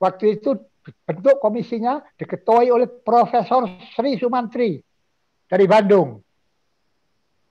[0.00, 0.56] Waktu itu
[1.04, 4.80] bentuk komisinya diketuai oleh Profesor Sri Sumantri
[5.44, 6.24] dari Bandung.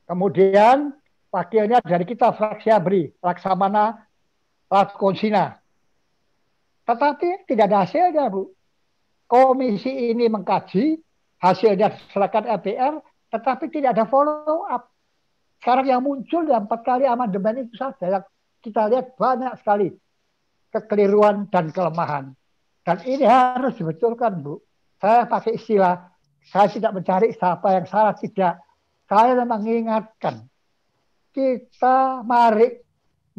[0.10, 0.90] Kemudian
[1.30, 4.09] wakilnya dari kita fraksi ABRI, Laksamana
[4.70, 5.58] Latkonsina.
[6.86, 8.50] Tetapi tidak ada hasilnya, Bu.
[9.30, 10.98] Komisi ini mengkaji,
[11.38, 12.98] hasilnya diserahkan MPR,
[13.30, 14.90] tetapi tidak ada follow up.
[15.62, 18.26] Sekarang yang muncul dalam empat kali amandemen itu saja yang
[18.64, 19.94] kita lihat banyak sekali
[20.74, 22.34] kekeliruan dan kelemahan.
[22.82, 24.58] Dan ini harus dibetulkan, Bu.
[25.00, 26.10] Saya pakai istilah
[26.50, 28.58] Saya tidak mencari siapa yang salah, tidak.
[29.06, 30.50] Saya mengingatkan.
[31.30, 32.89] Kita mari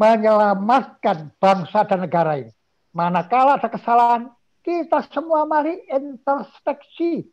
[0.01, 2.53] menyelamatkan bangsa dan negara ini.
[2.97, 4.33] Manakala ada kesalahan,
[4.65, 7.29] kita semua mari introspeksi.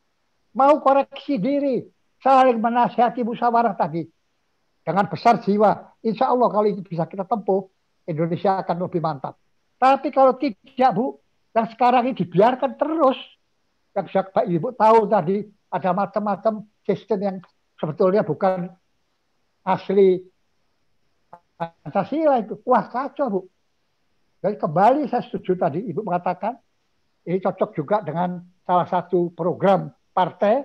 [0.52, 1.88] Mau koreksi diri.
[2.20, 4.04] Saling menasihati musyawarah tadi.
[4.84, 5.96] Dengan besar jiwa.
[6.04, 7.72] Insya Allah kalau itu bisa kita tempuh,
[8.04, 9.40] Indonesia akan lebih mantap.
[9.80, 11.22] Tapi kalau tidak, Bu,
[11.56, 13.20] yang sekarang ini dibiarkan terus.
[13.96, 17.38] Yang Pak Ibu tahu tadi, ada macam-macam sistem yang
[17.78, 18.72] sebetulnya bukan
[19.68, 20.24] asli
[21.58, 22.56] Pancasila itu.
[22.64, 23.42] Wah kacau Bu.
[24.38, 26.54] Jadi kembali saya setuju tadi Ibu mengatakan
[27.26, 30.64] ini cocok juga dengan salah satu program partai.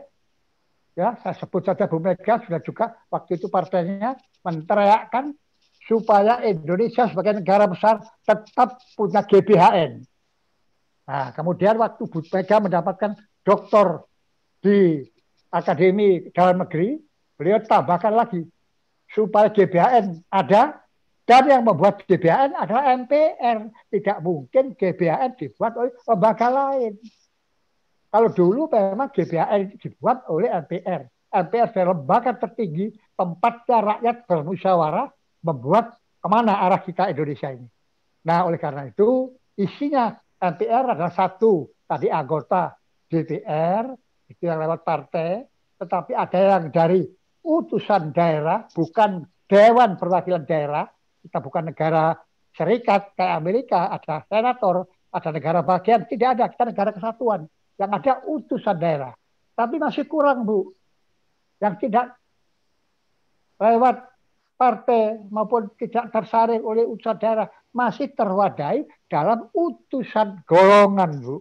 [0.92, 4.12] Ya, saya sebut saja Bu Mega sudah juga waktu itu partainya
[4.44, 5.32] menteriakkan
[5.88, 10.04] supaya Indonesia sebagai negara besar tetap punya GBHN.
[11.08, 14.04] Nah, kemudian waktu Bu Mega mendapatkan doktor
[14.60, 15.08] di
[15.48, 17.00] Akademi Dalam Negeri,
[17.40, 18.44] beliau tambahkan lagi
[19.08, 20.81] supaya GBHN ada
[21.32, 23.72] dan yang membuat GBHN adalah MPR.
[23.88, 26.92] Tidak mungkin GBHN dibuat oleh lembaga lain.
[28.12, 31.08] Kalau dulu memang GBHN dibuat oleh MPR.
[31.32, 35.08] MPR adalah lembaga tertinggi tempatnya rakyat bermusyawarah
[35.40, 37.64] membuat ke mana arah kita Indonesia ini.
[38.28, 42.76] Nah oleh karena itu isinya MPR adalah satu tadi anggota
[43.08, 43.88] DPR
[44.28, 45.48] itu yang lewat partai,
[45.80, 47.08] tetapi ada yang dari
[47.40, 50.84] utusan daerah, bukan Dewan Perwakilan Daerah,
[51.22, 52.18] kita bukan negara
[52.52, 57.48] serikat kayak Amerika, ada senator, ada negara bagian, tidak ada, kita negara kesatuan.
[57.80, 59.12] Yang ada utusan daerah.
[59.56, 60.72] Tapi masih kurang, Bu.
[61.60, 62.16] Yang tidak
[63.56, 63.96] lewat
[64.58, 71.36] partai maupun tidak tersaring oleh utusan daerah masih terwadai dalam utusan golongan, Bu.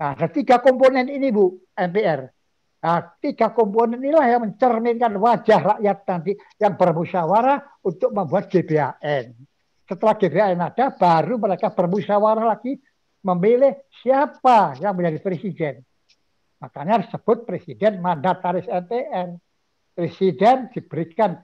[0.00, 2.39] Nah, ada tiga komponen ini, Bu, MPR.
[2.80, 9.36] Nah, tiga komponen inilah yang mencerminkan wajah rakyat nanti yang bermusyawarah untuk membuat GBHN.
[9.84, 12.80] Setelah GBHN ada, baru mereka bermusyawarah lagi
[13.20, 15.74] memilih siapa yang menjadi presiden.
[16.60, 19.36] Makanya disebut presiden mandataris MPR.
[19.92, 21.36] Presiden diberikan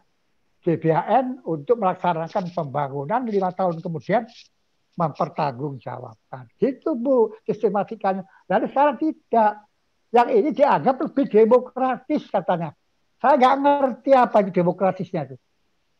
[0.64, 4.24] GBHN untuk melaksanakan pembangunan lima tahun kemudian
[4.96, 6.48] mempertanggungjawabkan.
[6.56, 8.24] Gitu Bu sistematikanya.
[8.48, 9.65] Dan sekarang tidak.
[10.14, 12.72] Yang ini dianggap lebih demokratis katanya.
[13.18, 15.36] Saya nggak ngerti apa itu demokratisnya itu.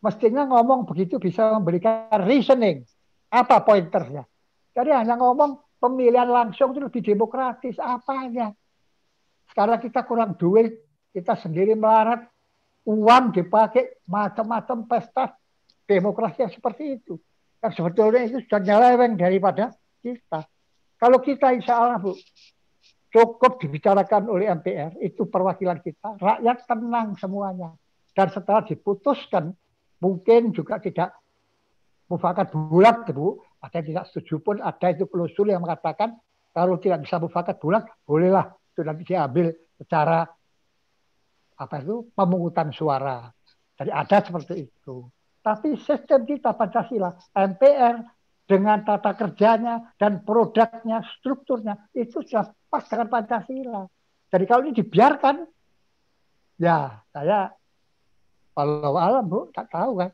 [0.05, 2.87] Mestinya ngomong begitu bisa memberikan reasoning.
[3.33, 4.29] Apa pointernya?
[4.77, 7.81] Jadi hanya ngomong pemilihan langsung itu lebih demokratis.
[7.81, 8.53] Apanya?
[9.51, 12.29] Sekarang kita kurang duit, kita sendiri melarat,
[12.87, 15.35] uang dipakai macam-macam pesta
[15.89, 17.17] demokrasi yang seperti itu
[17.67, 19.73] yang sebetulnya itu sudah nyeleweng daripada
[20.05, 20.45] kita.
[20.97, 22.15] Kalau kita insya Allah Bu,
[23.17, 27.73] cukup dibicarakan oleh MPR, itu perwakilan kita, rakyat tenang semuanya.
[28.13, 29.57] Dan setelah diputuskan,
[30.05, 31.17] mungkin juga tidak
[32.13, 33.41] mufakat bulat, Bu.
[33.65, 36.21] Ada yang tidak setuju pun, ada itu klausul yang mengatakan,
[36.53, 39.49] kalau tidak bisa mufakat bulat, bolehlah itu nanti diambil
[39.81, 40.29] secara
[41.57, 43.33] apa itu pemungutan suara.
[43.81, 45.09] Jadi ada seperti itu.
[45.41, 47.97] Tapi sistem kita Pancasila, MPR
[48.47, 53.89] dengan tata kerjanya dan produknya, strukturnya itu sudah pas dengan Pancasila.
[54.29, 55.49] Jadi kalau ini dibiarkan,
[56.61, 57.57] ya saya
[58.53, 60.13] kalau alam bu tak tahu kan.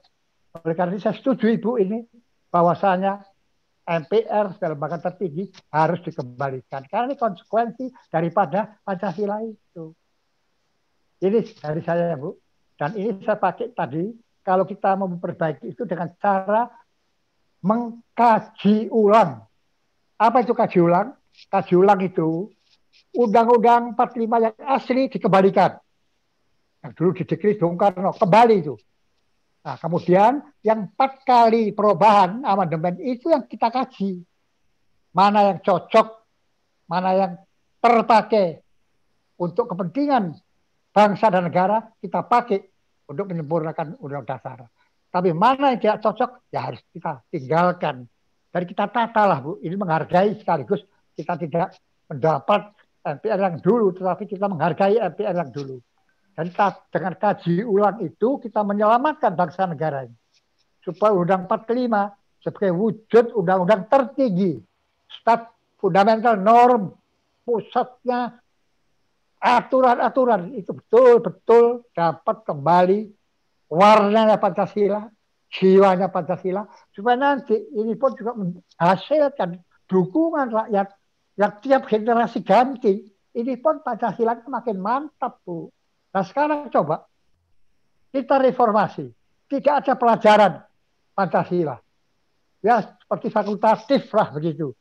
[0.62, 2.06] Oleh karena itu saya setuju ibu ini
[2.54, 3.26] bahwasanya
[3.82, 9.90] MPR sebagai lembaga tertinggi harus dikembalikan karena ini konsekuensi daripada Pancasila itu.
[11.18, 12.38] Ini dari saya bu
[12.78, 14.06] dan ini saya pakai tadi
[14.46, 16.70] kalau kita mau memperbaiki itu dengan cara
[17.62, 19.42] mengkaji ulang.
[20.18, 21.14] Apa itu kaji ulang?
[21.52, 22.48] Kaji ulang itu
[23.12, 25.76] Undang-Undang 45 yang asli dikembalikan.
[26.80, 28.74] Yang dulu didekris Bung Karno, kembali itu.
[29.62, 34.24] Nah, kemudian yang empat kali perubahan amandemen itu yang kita kaji.
[35.12, 36.08] Mana yang cocok,
[36.88, 37.32] mana yang
[37.84, 38.64] terpakai
[39.36, 40.32] untuk kepentingan
[40.90, 42.64] bangsa dan negara, kita pakai
[43.12, 44.66] untuk menyempurnakan undang dasar.
[45.12, 48.08] Tapi mana yang tidak cocok, ya harus kita tinggalkan.
[48.52, 50.80] Jadi kita tata lah Bu, ini menghargai sekaligus
[51.16, 51.76] kita tidak
[52.08, 52.72] mendapat
[53.02, 55.76] MPR yang dulu, tetapi kita menghargai MPR yang dulu.
[56.32, 56.48] Dan
[56.88, 60.16] dengan kaji ulang itu kita menyelamatkan bangsa negara ini.
[60.80, 64.58] Supaya Undang 45 sebagai wujud undang-undang tertinggi,
[65.06, 65.46] stat
[65.78, 66.90] fundamental norm,
[67.46, 68.42] pusatnya
[69.38, 73.10] aturan-aturan itu betul-betul dapat kembali
[73.70, 75.06] warnanya Pancasila,
[75.50, 79.58] jiwanya Pancasila, supaya nanti ini pun juga menghasilkan
[79.90, 80.88] dukungan rakyat
[81.36, 83.08] yang tiap generasi ganti.
[83.32, 85.72] ini pun Pancasila makin mantap, Bu.
[86.12, 87.08] Nah sekarang coba
[88.12, 89.08] kita reformasi.
[89.48, 90.60] Tidak ada pelajaran
[91.16, 91.80] Pancasila.
[92.60, 94.76] Ya seperti fakultatif lah begitu.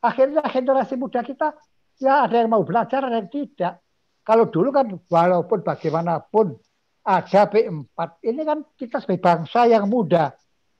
[0.00, 1.52] Akhirnya generasi muda kita
[2.00, 3.84] ya ada yang mau belajar, ada yang tidak.
[4.24, 6.56] Kalau dulu kan walaupun bagaimanapun
[7.02, 7.98] ada P4.
[8.22, 10.32] Ini kan kita sebagai bangsa yang muda.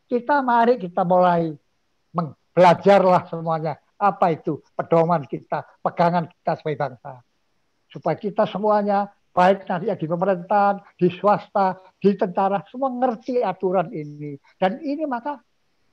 [0.07, 1.53] Kita mari kita mulai
[2.53, 3.77] belajarlah semuanya.
[4.03, 7.23] Apa itu pedoman kita, pegangan kita sebagai bangsa.
[7.87, 14.35] Supaya kita semuanya baik nanti di pemerintahan, di swasta, di tentara, semua ngerti aturan ini.
[14.59, 15.39] Dan ini maka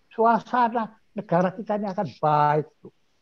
[0.10, 2.68] suasana negara kita ini akan baik.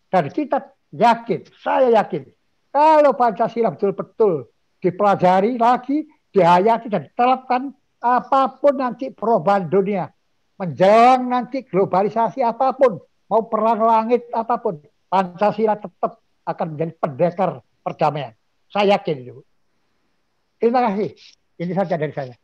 [0.07, 2.31] Dan kita yakin, saya yakin,
[2.71, 4.47] kalau Pancasila betul-betul
[4.79, 10.07] dipelajari lagi, dihayati dan diterapkan, apa pun nanti perubahan dunia,
[10.55, 17.49] menjelang nanti globalisasi apa pun, mau perang langit apa pun, Pancasila tetap akan menjadi pendekar
[17.83, 18.33] perdamaian.
[18.67, 19.43] Saya yakin itu.
[20.59, 21.15] Terima kasih.
[21.57, 22.35] Ini saja dari saya.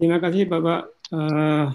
[0.00, 0.80] Terima kasih Bapak
[1.12, 1.68] uh,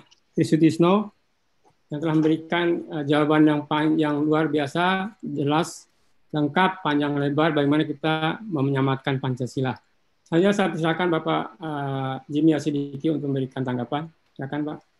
[1.85, 3.61] yang telah memberikan uh, jawaban yang
[3.95, 5.85] yang luar biasa, jelas,
[6.34, 9.77] lengkap, panjang lebar bagaimana kita menyelamatkan Pancasila.
[10.26, 14.10] Saya saya silakan Bapak uh, Jimmy Asidiki untuk memberikan tanggapan.
[14.34, 14.95] Silakan Pak.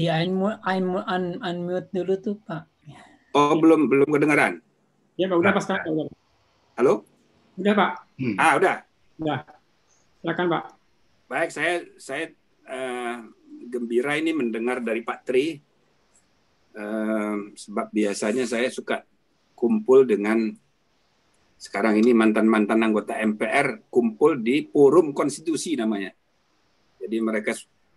[0.00, 2.64] Di unmute, unmute, un, unmute dulu tuh Pak.
[3.36, 4.64] Oh belum belum kedengaran.
[5.20, 6.08] Ya Pak udah pas Udah.
[6.80, 7.04] Halo?
[7.60, 7.90] Udah Pak.
[8.16, 8.36] Hmm.
[8.40, 8.76] Ah udah.
[9.20, 9.44] Udah.
[10.24, 10.64] Silakan Pak.
[11.28, 12.32] Baik saya saya
[12.64, 13.28] uh,
[13.68, 15.60] gembira ini mendengar dari Pak Tri
[16.80, 19.04] uh, sebab biasanya saya suka
[19.52, 20.48] kumpul dengan
[21.60, 26.08] sekarang ini mantan-mantan anggota MPR kumpul di forum konstitusi namanya.
[26.96, 27.52] Jadi mereka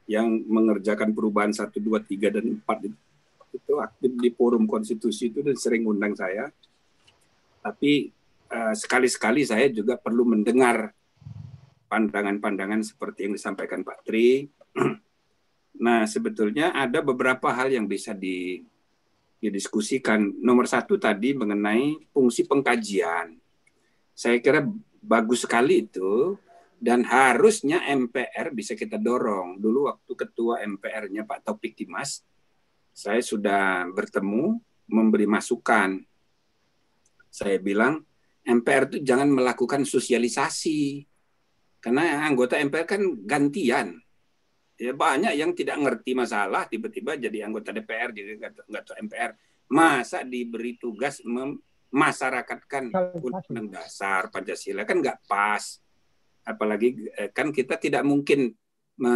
[0.09, 2.91] yang mengerjakan perubahan 1, 2, 3, dan 4
[3.53, 6.49] itu aktif di forum konstitusi itu dan sering undang saya.
[7.63, 8.11] Tapi
[8.51, 10.91] uh, sekali-sekali saya juga perlu mendengar
[11.87, 14.49] pandangan-pandangan seperti yang disampaikan Pak Tri.
[15.85, 18.65] nah, sebetulnya ada beberapa hal yang bisa di,
[19.37, 20.41] didiskusikan.
[20.41, 23.37] Nomor satu tadi mengenai fungsi pengkajian.
[24.17, 24.65] Saya kira
[24.99, 26.35] bagus sekali itu
[26.83, 29.55] dan harusnya MPR bisa kita dorong.
[29.55, 32.27] Dulu waktu ketua MPR-nya Pak Topik Dimas,
[32.91, 34.59] saya sudah bertemu
[34.91, 36.03] memberi masukan.
[37.31, 38.03] Saya bilang
[38.43, 41.07] MPR itu jangan melakukan sosialisasi.
[41.79, 43.95] Karena anggota MPR kan gantian.
[44.75, 49.31] Ya banyak yang tidak ngerti masalah tiba-tiba jadi anggota DPR jadi anggota MPR.
[49.71, 52.91] Masa diberi tugas memasyarakatkan
[53.23, 55.82] undang dasar Pancasila kan nggak pas
[56.43, 58.51] apalagi eh, kan kita tidak mungkin
[58.99, 59.15] me,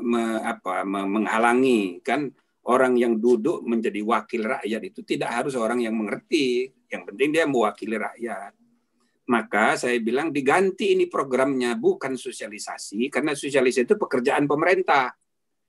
[0.00, 2.30] me, apa, me, menghalangi kan?
[2.62, 6.70] Orang yang duduk menjadi wakil rakyat itu tidak harus orang yang mengerti.
[6.86, 8.54] Yang penting dia mewakili rakyat.
[9.26, 15.10] Maka saya bilang diganti ini programnya bukan sosialisasi karena sosialisasi itu pekerjaan pemerintah.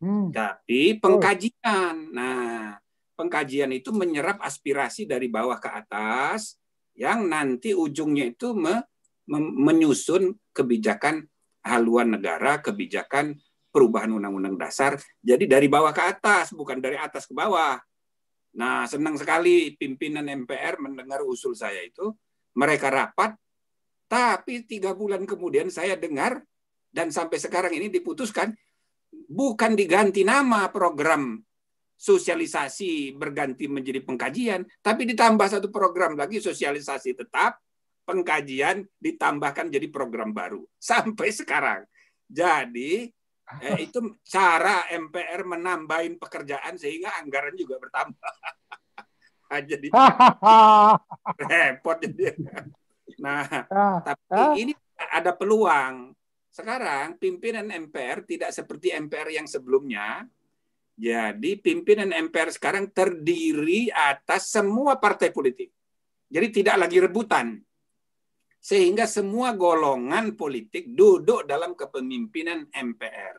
[0.03, 0.35] Hmm.
[0.35, 2.11] tapi pengkajian.
[2.11, 2.75] Nah
[3.15, 6.59] pengkajian itu menyerap aspirasi dari bawah ke atas
[6.99, 8.83] yang nanti ujungnya itu me,
[9.31, 11.23] menyusun kebijakan
[11.63, 13.39] haluan negara, kebijakan
[13.73, 14.99] perubahan undang-undang dasar.
[15.23, 17.79] Jadi dari bawah ke atas, bukan dari atas ke bawah.
[18.53, 22.13] Nah, senang sekali pimpinan MPR mendengar usul saya itu.
[22.53, 23.33] Mereka rapat,
[24.05, 26.37] tapi tiga bulan kemudian saya dengar,
[26.93, 28.53] dan sampai sekarang ini diputuskan,
[29.25, 31.41] bukan diganti nama program
[31.97, 37.57] sosialisasi berganti menjadi pengkajian, tapi ditambah satu program lagi sosialisasi tetap,
[38.03, 41.81] pengkajian ditambahkan jadi program baru sampai sekarang.
[42.27, 43.11] Jadi
[43.61, 48.33] eh, itu cara MPR menambahin pekerjaan sehingga anggaran juga bertambah.
[49.69, 49.87] jadi
[51.49, 52.33] repot jadi.
[53.21, 53.45] Nah,
[54.01, 56.15] tapi ini ada peluang.
[56.53, 60.25] Sekarang pimpinan MPR tidak seperti MPR yang sebelumnya.
[60.93, 65.73] Jadi pimpinan MPR sekarang terdiri atas semua partai politik.
[66.29, 67.57] Jadi tidak lagi rebutan
[68.63, 73.35] sehingga semua golongan politik duduk dalam kepemimpinan MPR.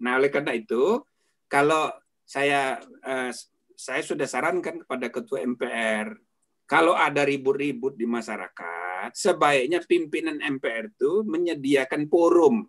[0.00, 1.04] Nah, oleh karena itu,
[1.52, 1.92] kalau
[2.24, 3.28] saya eh,
[3.76, 6.16] saya sudah sarankan kepada ketua MPR,
[6.64, 12.64] kalau ada ribut-ribut di masyarakat, sebaiknya pimpinan MPR itu menyediakan forum.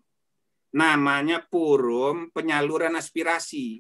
[0.75, 3.79] Namanya forum penyaluran aspirasi.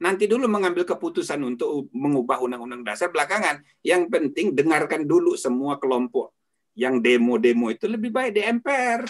[0.00, 3.60] Nanti dulu mengambil keputusan untuk mengubah undang-undang dasar belakangan.
[3.84, 6.39] Yang penting dengarkan dulu semua kelompok
[6.74, 9.02] yang demo-demo itu lebih baik di MPR.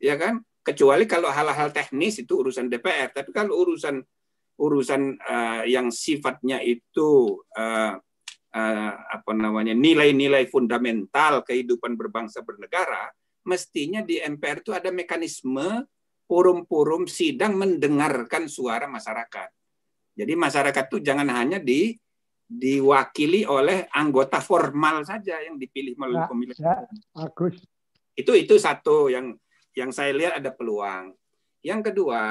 [0.00, 0.42] Ya kan?
[0.60, 4.04] Kecuali kalau hal-hal teknis itu urusan DPR, tapi kalau urusan
[4.60, 7.96] urusan uh, yang sifatnya itu uh,
[8.52, 13.08] uh, apa namanya nilai-nilai fundamental kehidupan berbangsa bernegara,
[13.48, 15.88] mestinya di MPR itu ada mekanisme
[16.28, 19.48] forum-forum sidang mendengarkan suara masyarakat.
[20.14, 21.96] Jadi masyarakat itu jangan hanya di
[22.50, 26.58] diwakili oleh anggota formal saja yang dipilih melalui ya, pemilihan.
[26.58, 26.76] Ya,
[27.14, 27.62] Agus.
[28.18, 29.38] Itu itu satu yang
[29.78, 31.14] yang saya lihat ada peluang.
[31.62, 32.22] Yang kedua,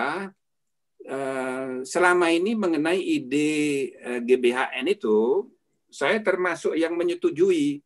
[1.07, 5.47] eh, selama ini mengenai ide eh, GBHN itu,
[5.87, 7.79] saya termasuk yang menyetujui.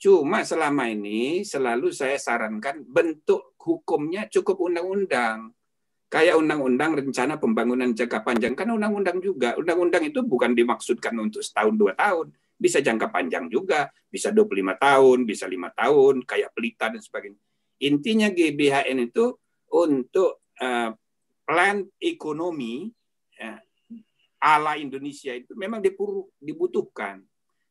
[0.00, 5.52] Cuma selama ini selalu saya sarankan bentuk hukumnya cukup undang-undang
[6.10, 8.58] kayak undang-undang rencana pembangunan jangka panjang.
[8.58, 9.54] Kan undang-undang juga.
[9.54, 12.34] Undang-undang itu bukan dimaksudkan untuk setahun dua tahun.
[12.58, 13.88] Bisa jangka panjang juga.
[14.10, 16.26] Bisa 25 tahun bisa lima tahun.
[16.26, 17.38] Kayak pelita dan sebagainya.
[17.80, 19.38] Intinya GBHN itu
[19.70, 20.90] untuk uh,
[21.46, 22.90] plan ekonomi
[23.38, 23.62] ya,
[24.42, 25.78] ala Indonesia itu memang
[26.42, 27.22] dibutuhkan.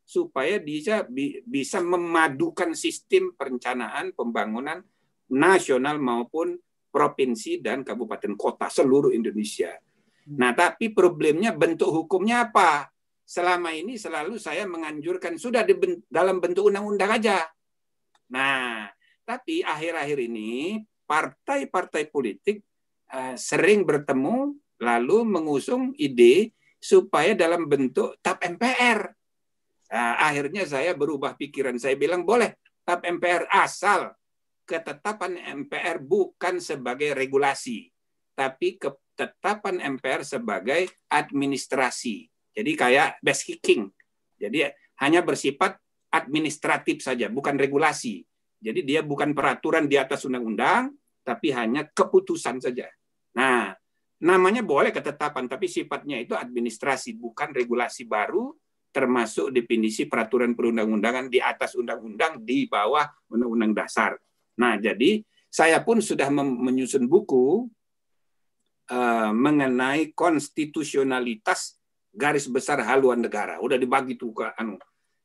[0.10, 1.06] Supaya bisa
[1.46, 4.82] bisa memadukan sistem perencanaan pembangunan
[5.30, 6.58] nasional maupun
[6.90, 9.74] provinsi dan kabupaten kota seluruh Indonesia.
[10.30, 12.90] Nah, tapi problemnya bentuk hukumnya apa?
[13.26, 15.78] Selama ini selalu saya menganjurkan sudah di
[16.10, 17.46] dalam bentuk undang-undang aja.
[18.34, 18.90] Nah,
[19.26, 22.62] tapi akhir-akhir ini partai-partai politik
[23.14, 29.00] uh, sering bertemu lalu mengusung ide supaya dalam bentuk TAP MPR.
[29.90, 31.78] Nah, akhirnya saya berubah pikiran.
[31.82, 32.54] Saya bilang boleh
[32.86, 34.14] TAP MPR asal
[34.70, 37.90] ketetapan MPR bukan sebagai regulasi,
[38.38, 42.30] tapi ketetapan MPR sebagai administrasi.
[42.54, 43.90] Jadi kayak best kicking.
[44.38, 44.70] Jadi
[45.02, 45.82] hanya bersifat
[46.14, 48.22] administratif saja, bukan regulasi.
[48.62, 50.94] Jadi dia bukan peraturan di atas undang-undang,
[51.26, 52.86] tapi hanya keputusan saja.
[53.34, 53.74] Nah,
[54.22, 58.54] namanya boleh ketetapan, tapi sifatnya itu administrasi, bukan regulasi baru,
[58.90, 64.18] termasuk definisi peraturan perundang-undangan di atas undang-undang di bawah undang-undang dasar.
[64.60, 67.72] Nah, jadi saya pun sudah menyusun buku
[68.92, 71.80] uh, mengenai konstitusionalitas
[72.12, 73.58] garis besar haluan negara.
[73.64, 74.76] Udah dibagi tuh ke anu.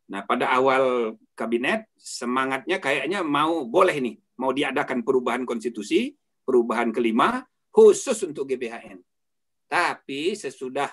[0.09, 6.15] Nah, pada awal kabinet semangatnya kayaknya mau boleh nih, mau diadakan perubahan konstitusi,
[6.47, 7.43] perubahan kelima
[7.75, 9.03] khusus untuk GBHN.
[9.67, 10.93] Tapi sesudah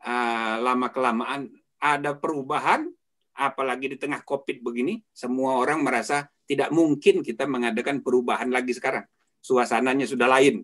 [0.00, 2.88] uh, lama kelamaan ada perubahan,
[3.36, 9.04] apalagi di tengah COVID begini, semua orang merasa tidak mungkin kita mengadakan perubahan lagi sekarang.
[9.42, 10.62] Suasananya sudah lain.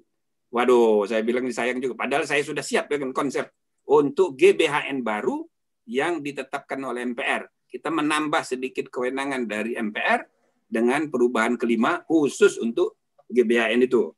[0.55, 1.99] Waduh, saya bilang disayang juga.
[1.99, 3.51] Padahal saya sudah siap dengan konsep
[3.87, 5.43] untuk GBHN baru
[5.85, 7.51] yang ditetapkan oleh MPR.
[7.67, 10.23] Kita menambah sedikit kewenangan dari MPR
[10.69, 12.97] dengan perubahan kelima khusus untuk
[13.33, 14.13] GBHN itu.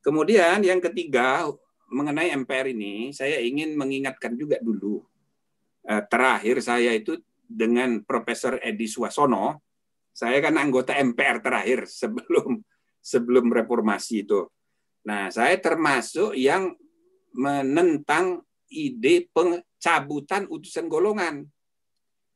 [0.00, 1.46] Kemudian yang ketiga
[1.88, 5.04] mengenai MPR ini, saya ingin mengingatkan juga dulu.
[5.88, 7.16] Eh, terakhir saya itu
[7.48, 9.67] dengan Profesor Edi Suwasono,
[10.18, 12.58] saya kan anggota MPR terakhir sebelum
[13.14, 14.50] sebelum reformasi itu.
[15.06, 16.74] Nah, saya termasuk yang
[17.30, 21.46] menentang ide pencabutan utusan golongan.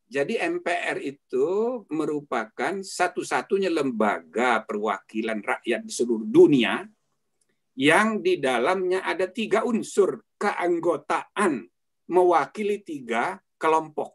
[0.06, 6.84] Jadi MPR itu merupakan satu-satunya lembaga perwakilan rakyat di seluruh dunia
[7.74, 11.64] yang di dalamnya ada tiga unsur keanggotaan
[12.12, 14.12] mewakili tiga kelompok.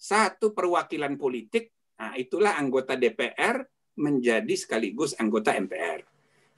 [0.00, 1.73] Satu perwakilan politik,
[2.04, 3.64] Nah, itulah anggota DPR
[3.96, 6.04] menjadi sekaligus anggota MPR.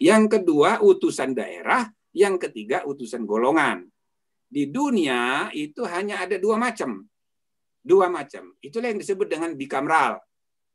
[0.03, 1.87] Yang kedua, utusan daerah.
[2.11, 3.87] Yang ketiga, utusan golongan.
[4.51, 7.07] Di dunia itu hanya ada dua macam.
[7.79, 8.59] Dua macam.
[8.59, 10.19] Itulah yang disebut dengan bikameral.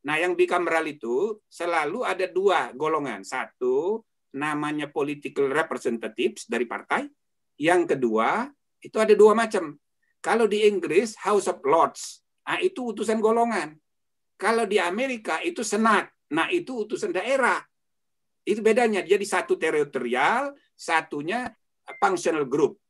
[0.07, 3.27] Nah, yang bikameral itu selalu ada dua golongan.
[3.27, 3.99] Satu,
[4.31, 7.11] namanya political representatives dari partai.
[7.59, 8.47] Yang kedua,
[8.79, 9.75] itu ada dua macam.
[10.23, 12.23] Kalau di Inggris, House of Lords.
[12.47, 13.75] Nah, itu utusan golongan.
[14.41, 16.09] Kalau di Amerika itu senat.
[16.33, 17.61] Nah, itu utusan daerah.
[18.41, 19.05] Itu bedanya.
[19.05, 21.45] Jadi satu teritorial, satunya
[22.01, 22.81] functional group.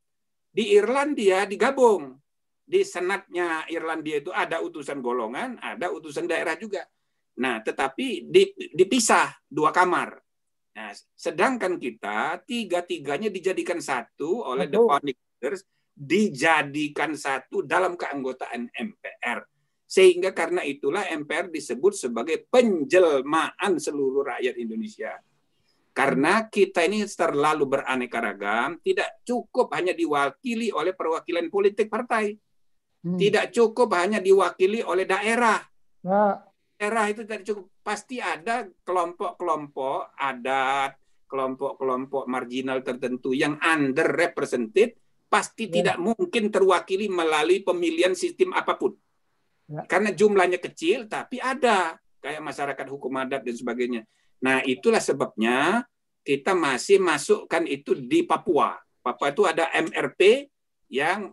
[0.47, 2.15] Di Irlandia digabung.
[2.63, 6.87] Di senatnya Irlandia itu ada utusan golongan, ada utusan daerah juga.
[7.43, 8.31] Nah, tetapi
[8.71, 10.23] dipisah dua kamar.
[10.71, 19.50] Nah, sedangkan kita tiga-tiganya dijadikan satu oleh the founding leaders, dijadikan satu dalam keanggotaan MPR.
[19.91, 25.19] Sehingga karena itulah MPR disebut sebagai penjelmaan seluruh rakyat Indonesia.
[25.91, 32.31] Karena kita ini terlalu beraneka ragam, tidak cukup hanya diwakili oleh perwakilan politik partai.
[33.03, 33.19] Hmm.
[33.19, 35.59] Tidak cukup hanya diwakili oleh daerah.
[36.07, 36.39] Nah.
[36.79, 37.65] daerah itu tidak cukup.
[37.83, 40.95] Pasti ada kelompok-kelompok adat,
[41.27, 44.95] kelompok-kelompok marginal tertentu yang underrepresented
[45.27, 45.73] pasti ya.
[45.79, 48.95] tidak mungkin terwakili melalui pemilihan sistem apa pun.
[49.71, 49.87] Ya.
[49.87, 54.01] Karena jumlahnya kecil tapi ada kayak masyarakat hukum adat dan sebagainya.
[54.43, 55.87] Nah, itulah sebabnya
[56.21, 58.75] kita masih masukkan itu di Papua.
[59.01, 60.51] Papua itu ada MRP
[60.91, 61.31] yang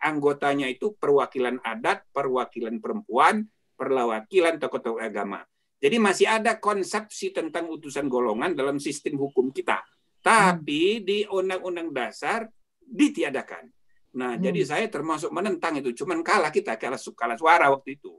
[0.00, 3.44] anggotanya itu perwakilan adat, perwakilan perempuan,
[3.74, 5.42] perwakilan tokoh-tokoh agama.
[5.82, 9.84] Jadi masih ada konsepsi tentang utusan golongan dalam sistem hukum kita.
[10.24, 11.04] Tapi hmm.
[11.04, 12.48] di undang-undang dasar
[12.80, 13.68] ditiadakan.
[14.14, 14.42] Nah, hmm.
[14.42, 15.90] jadi saya termasuk menentang itu.
[16.04, 18.14] Cuman kalah kita, kalah, kalah suara waktu itu.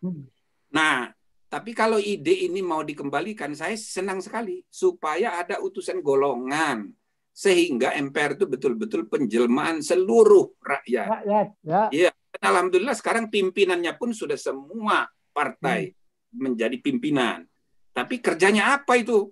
[0.00, 0.24] Hmm.
[0.72, 1.12] Nah,
[1.46, 4.64] tapi kalau ide ini mau dikembalikan, saya senang sekali.
[4.72, 6.88] Supaya ada utusan golongan
[7.36, 11.06] sehingga MPR itu betul-betul penjelmaan seluruh rakyat.
[11.20, 11.82] Rakyat, ya.
[11.92, 12.10] Iya.
[12.36, 15.96] Alhamdulillah sekarang pimpinannya pun sudah semua partai hmm.
[16.32, 17.44] menjadi pimpinan.
[17.92, 19.28] Tapi kerjanya apa itu?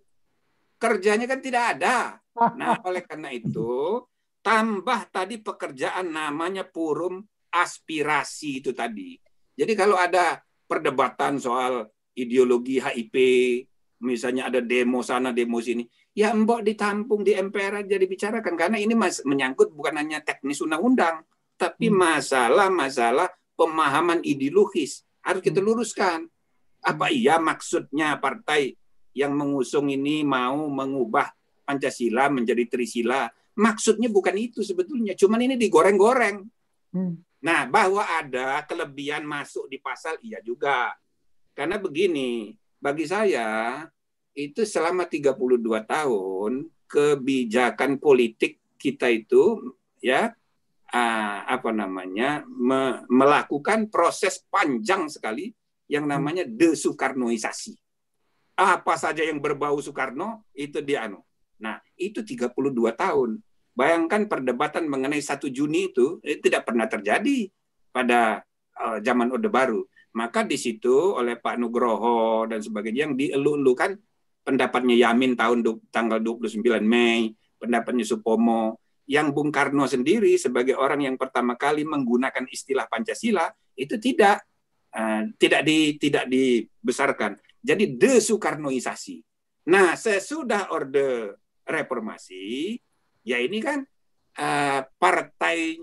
[0.76, 2.20] Kerjanya kan tidak ada.
[2.34, 4.04] Nah, oleh karena itu
[4.44, 9.16] tambah tadi pekerjaan namanya forum aspirasi itu tadi.
[9.56, 13.16] Jadi kalau ada perdebatan soal ideologi HIP,
[14.04, 18.94] misalnya ada demo sana, demo sini, ya mbok ditampung di MPR aja dibicarakan karena ini
[18.94, 21.26] mas menyangkut bukan hanya teknis undang-undang
[21.58, 21.98] tapi hmm.
[21.98, 25.66] masalah-masalah pemahaman ideologis harus kita hmm.
[25.66, 26.30] luruskan
[26.86, 28.78] apa iya maksudnya partai
[29.14, 31.34] yang mengusung ini mau mengubah
[31.66, 33.26] Pancasila menjadi Trisila
[33.58, 36.42] maksudnya bukan itu sebetulnya cuman ini digoreng-goreng
[36.94, 37.14] hmm.
[37.42, 40.94] nah bahwa ada kelebihan masuk di pasal iya juga
[41.54, 43.82] karena begini bagi saya
[44.34, 45.38] itu selama 32
[45.86, 49.72] tahun kebijakan politik kita itu
[50.02, 50.34] ya
[50.94, 55.50] uh, apa namanya me, melakukan proses panjang sekali
[55.90, 57.74] yang namanya desukarnoisasi.
[58.54, 61.18] Apa saja yang berbau Soekarno itu dia anu.
[61.18, 61.24] Nah,
[61.98, 62.54] itu 32
[62.94, 63.40] tahun.
[63.74, 67.50] Bayangkan perdebatan mengenai 1 Juni itu eh, tidak pernah terjadi
[67.90, 68.46] pada
[68.78, 69.82] uh, zaman Orde Baru.
[70.14, 73.98] Maka di situ oleh Pak Nugroho dan sebagainya yang dielu-elukan
[74.46, 78.78] pendapatnya Yamin tahun tanggal 29 Mei, pendapatnya Supomo,
[79.10, 84.46] yang Bung Karno sendiri sebagai orang yang pertama kali menggunakan istilah Pancasila itu tidak
[84.94, 87.36] uh, tidak di tidak dibesarkan.
[87.64, 89.24] Jadi desukarnoisasi.
[89.64, 92.76] Nah, sesudah orde reformasi,
[93.24, 93.82] ya ini kan
[94.38, 95.80] uh, partai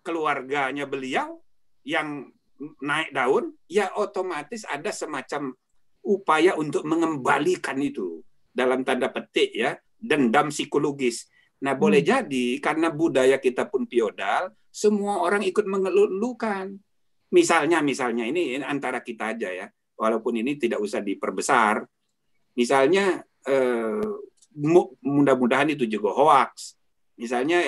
[0.00, 1.40] keluarganya beliau
[1.84, 2.32] yang
[2.82, 5.54] naik daun, ya otomatis ada semacam
[6.02, 11.28] upaya untuk mengembalikan itu dalam tanda petik ya dendam psikologis.
[11.62, 11.82] Nah hmm.
[11.82, 16.78] boleh jadi karena budaya kita pun piodal, semua orang ikut mengeluhkan.
[17.28, 19.66] Misalnya misalnya ini antara kita aja ya,
[19.98, 21.84] walaupun ini tidak usah diperbesar.
[22.56, 24.10] Misalnya eh,
[25.02, 26.74] mudah-mudahan itu juga hoax.
[27.18, 27.62] Misalnya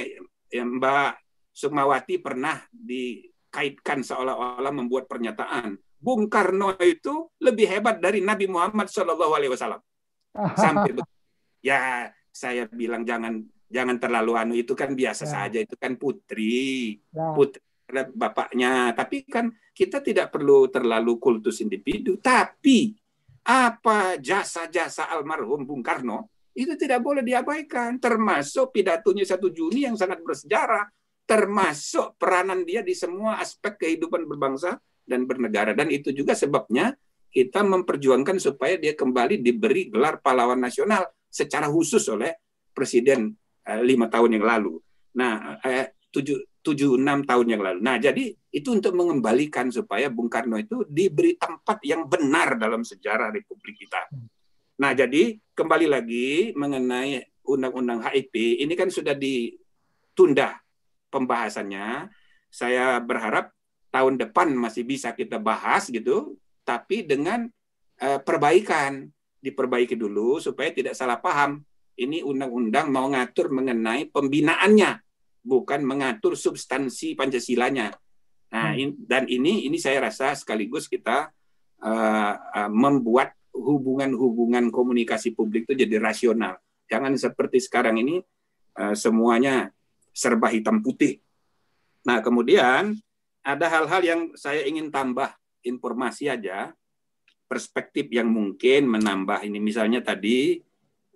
[0.51, 1.13] ya, Mbak
[1.51, 9.33] Sukmawati pernah dikaitkan seolah-olah membuat pernyataan Bung Karno itu lebih hebat dari Nabi Muhammad Shallallahu
[9.37, 9.83] Alaihi Wasallam.
[10.57, 10.97] Sampai
[11.69, 15.31] ya saya bilang jangan jangan terlalu anu itu kan biasa ya.
[15.31, 17.37] saja itu kan putri ya.
[17.37, 22.95] putri bapaknya tapi kan kita tidak perlu terlalu kultus individu tapi
[23.47, 26.31] apa jasa-jasa almarhum Bung Karno
[26.67, 30.85] itu tidak boleh diabaikan termasuk pidatonya satu Juni yang sangat bersejarah
[31.31, 35.79] termasuk peranan dia di semua aspek kehidupan berbangsa dan bernegara.
[35.79, 36.91] Dan itu juga sebabnya
[37.31, 42.35] kita memperjuangkan supaya dia kembali diberi gelar pahlawan nasional secara khusus oleh
[42.75, 43.31] Presiden
[43.63, 44.83] eh, lima tahun yang lalu.
[45.15, 47.79] Nah, eh, tujuh, tujuh enam tahun yang lalu.
[47.79, 53.31] Nah, jadi itu untuk mengembalikan supaya Bung Karno itu diberi tempat yang benar dalam sejarah
[53.31, 54.11] Republik kita.
[54.81, 60.57] Nah, jadi kembali lagi mengenai Undang-Undang HIP ini kan sudah ditunda
[61.13, 62.09] pembahasannya.
[62.49, 63.53] Saya berharap
[63.93, 67.45] tahun depan masih bisa kita bahas gitu, tapi dengan
[68.01, 69.13] uh, perbaikan
[69.45, 71.61] diperbaiki dulu supaya tidak salah paham.
[72.01, 74.97] Ini undang-undang mau ngatur mengenai pembinaannya,
[75.45, 77.93] bukan mengatur substansi Pancasilanya.
[78.49, 78.81] Nah, hmm.
[78.81, 81.29] in, dan ini ini saya rasa sekaligus kita
[81.85, 86.59] uh, uh, membuat hubungan-hubungan komunikasi publik itu jadi rasional.
[86.91, 88.19] Jangan seperti sekarang ini
[88.79, 89.71] uh, semuanya
[90.11, 91.23] serba hitam putih.
[92.05, 92.97] Nah, kemudian
[93.41, 95.33] ada hal-hal yang saya ingin tambah
[95.65, 96.73] informasi aja,
[97.51, 99.59] perspektif yang mungkin menambah ini.
[99.61, 100.61] Misalnya tadi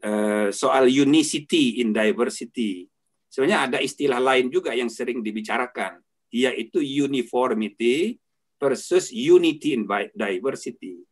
[0.05, 2.89] eh, soal unicity in diversity.
[3.31, 5.99] Sebenarnya ada istilah lain juga yang sering dibicarakan,
[6.31, 8.19] yaitu uniformity
[8.59, 11.03] versus unity in diversity.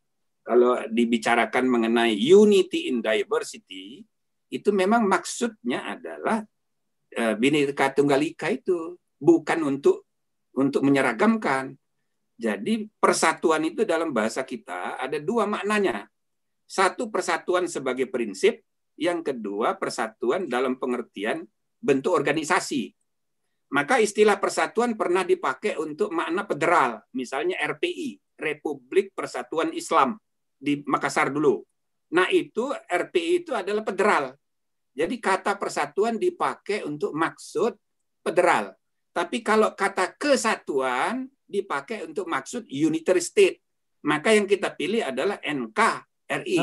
[0.43, 4.03] Kalau dibicarakan mengenai unity in diversity,
[4.51, 6.43] itu memang maksudnya adalah
[7.17, 10.05] uh, Bhinneka Tunggal Ika itu bukan untuk
[10.59, 11.73] untuk menyeragamkan.
[12.37, 16.11] Jadi persatuan itu dalam bahasa kita ada dua maknanya.
[16.67, 18.61] Satu persatuan sebagai prinsip,
[18.99, 21.47] yang kedua persatuan dalam pengertian
[21.79, 22.93] bentuk organisasi.
[23.73, 30.21] Maka istilah persatuan pernah dipakai untuk makna federal, misalnya RPI, Republik Persatuan Islam
[30.63, 31.59] di Makassar dulu.
[32.15, 34.39] Nah, itu RPI itu adalah federal.
[34.95, 37.75] Jadi kata persatuan dipakai untuk maksud
[38.23, 38.77] federal.
[39.11, 43.59] Tapi kalau kata kesatuan dipakai untuk maksud unitary state.
[44.07, 46.59] Maka yang kita pilih adalah NKRI.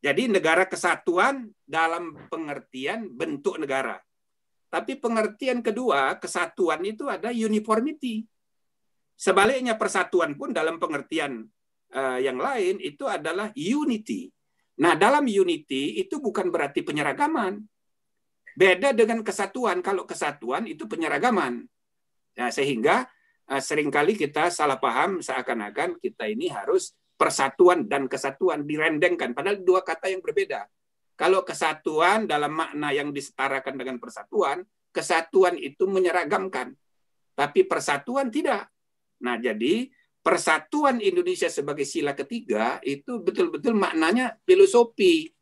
[0.00, 4.00] Jadi negara kesatuan dalam pengertian bentuk negara.
[4.70, 8.22] Tapi pengertian kedua, kesatuan itu ada uniformity.
[9.18, 11.44] Sebaliknya persatuan pun dalam pengertian
[12.22, 14.30] yang lain itu adalah unity.
[14.80, 17.60] Nah, dalam unity itu bukan berarti penyeragaman.
[18.56, 19.84] Beda dengan kesatuan.
[19.84, 21.68] Kalau kesatuan itu penyeragaman.
[22.40, 23.04] Nah, sehingga
[23.50, 29.36] uh, sering kali kita salah paham seakan-akan kita ini harus persatuan dan kesatuan direndengkan.
[29.36, 30.64] Padahal dua kata yang berbeda.
[31.20, 36.72] Kalau kesatuan dalam makna yang disetarakan dengan persatuan, kesatuan itu menyeragamkan.
[37.36, 38.72] Tapi persatuan tidak.
[39.20, 45.32] Nah, jadi persatuan Indonesia sebagai sila ketiga itu betul-betul maknanya filosofi.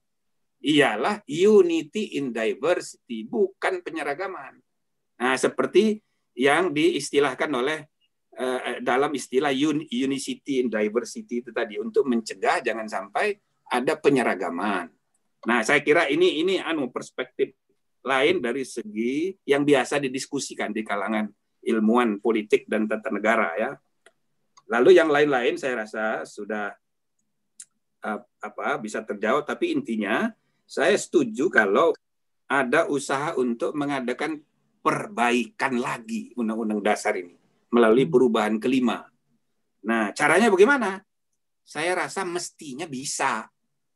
[0.59, 4.59] Ialah unity in diversity, bukan penyeragaman.
[5.22, 6.02] Nah, seperti
[6.34, 7.86] yang diistilahkan oleh
[8.38, 9.55] uh, dalam istilah
[9.86, 13.38] unicity in diversity itu tadi untuk mencegah jangan sampai
[13.70, 14.90] ada penyeragaman.
[15.46, 17.55] Nah, saya kira ini ini anu perspektif
[18.02, 21.30] lain dari segi yang biasa didiskusikan di kalangan
[21.62, 23.70] ilmuwan politik dan tata negara ya.
[24.69, 26.73] Lalu yang lain-lain saya rasa sudah
[28.39, 30.31] apa bisa terjawab tapi intinya
[30.62, 31.90] saya setuju kalau
[32.47, 34.39] ada usaha untuk mengadakan
[34.78, 37.35] perbaikan lagi undang-undang dasar ini
[37.69, 38.12] melalui hmm.
[38.12, 39.05] perubahan kelima.
[39.85, 41.05] Nah, caranya bagaimana?
[41.69, 43.45] Saya rasa mestinya bisa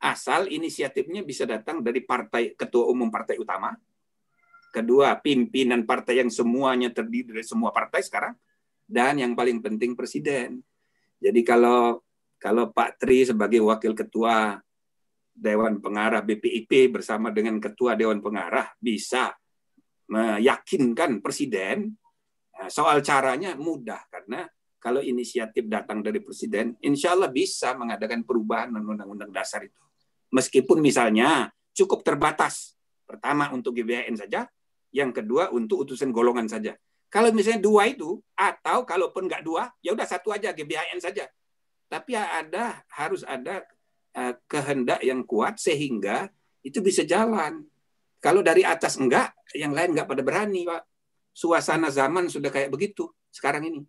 [0.02, 3.72] asal inisiatifnya bisa datang dari partai ketua umum partai utama,
[4.74, 8.36] kedua pimpinan partai yang semuanya terdiri dari semua partai sekarang,
[8.86, 10.60] dan yang paling penting presiden.
[11.22, 12.02] Jadi kalau
[12.36, 14.58] kalau Pak Tri sebagai wakil ketua
[15.32, 19.32] Dewan Pengarah BPIP bersama dengan ketua Dewan Pengarah bisa
[20.10, 21.94] meyakinkan presiden
[22.52, 24.44] nah, soal caranya mudah karena
[24.82, 29.78] kalau inisiatif datang dari presiden, insya Allah bisa mengadakan perubahan undang-undang dasar itu.
[30.34, 32.74] Meskipun misalnya cukup terbatas.
[33.06, 34.50] Pertama untuk GBHN saja,
[34.90, 36.74] yang kedua untuk utusan golongan saja.
[37.12, 41.28] Kalau misalnya dua itu, atau kalaupun nggak dua, ya udah satu aja GBHN saja.
[41.92, 43.68] Tapi ada harus ada
[44.16, 46.32] uh, kehendak yang kuat sehingga
[46.64, 47.68] itu bisa jalan.
[48.16, 50.88] Kalau dari atas enggak, yang lain enggak pada berani, Pak.
[51.36, 53.80] Suasana zaman sudah kayak begitu sekarang ini.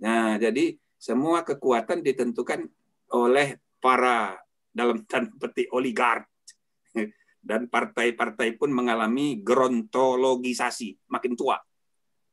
[0.00, 2.64] Nah, jadi semua kekuatan ditentukan
[3.12, 4.40] oleh para
[4.72, 6.24] dalam tanda petik oligark
[7.48, 11.60] dan partai-partai pun mengalami gerontologisasi makin tua.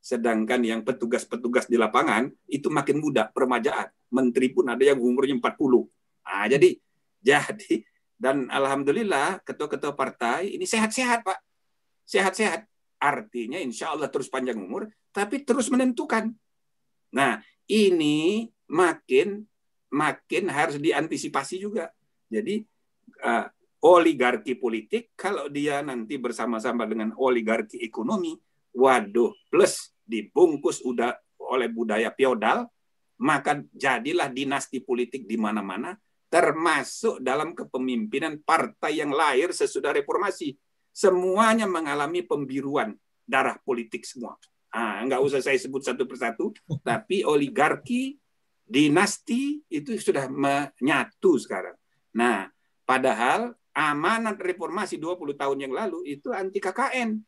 [0.02, 3.94] Sedangkan yang petugas-petugas di lapangan itu makin muda, permajaan.
[4.10, 5.88] Menteri pun ada yang umurnya 40.
[6.26, 6.69] Nah, jadi
[7.22, 7.86] jadi
[8.18, 11.40] dan alhamdulillah ketua-ketua partai ini sehat-sehat, Pak.
[12.06, 12.65] Sehat-sehat.
[13.02, 16.34] Artinya insya Allah terus panjang umur, tapi terus menentukan.
[17.14, 19.45] Nah, ini makin
[19.91, 21.91] makin harus diantisipasi juga
[22.32, 22.64] jadi
[23.28, 23.45] uh,
[23.84, 28.40] oligarki politik kalau dia nanti bersama-sama dengan oligarki ekonomi,
[28.76, 32.68] waduh, plus dibungkus udah oleh budaya feodal,
[33.22, 35.93] maka jadilah dinasti politik di mana-mana,
[36.31, 40.57] termasuk dalam kepemimpinan partai yang lahir sesudah reformasi.
[40.91, 42.95] Semuanya mengalami pembiruan
[43.27, 44.35] darah politik semua.
[44.72, 46.56] Ah, nggak usah saya sebut satu persatu,
[46.88, 48.15] tapi oligarki,
[48.64, 51.76] dinasti itu sudah menyatu sekarang.
[52.15, 52.48] Nah,
[52.88, 57.19] padahal amanat reformasi 20 tahun yang lalu itu anti KKN.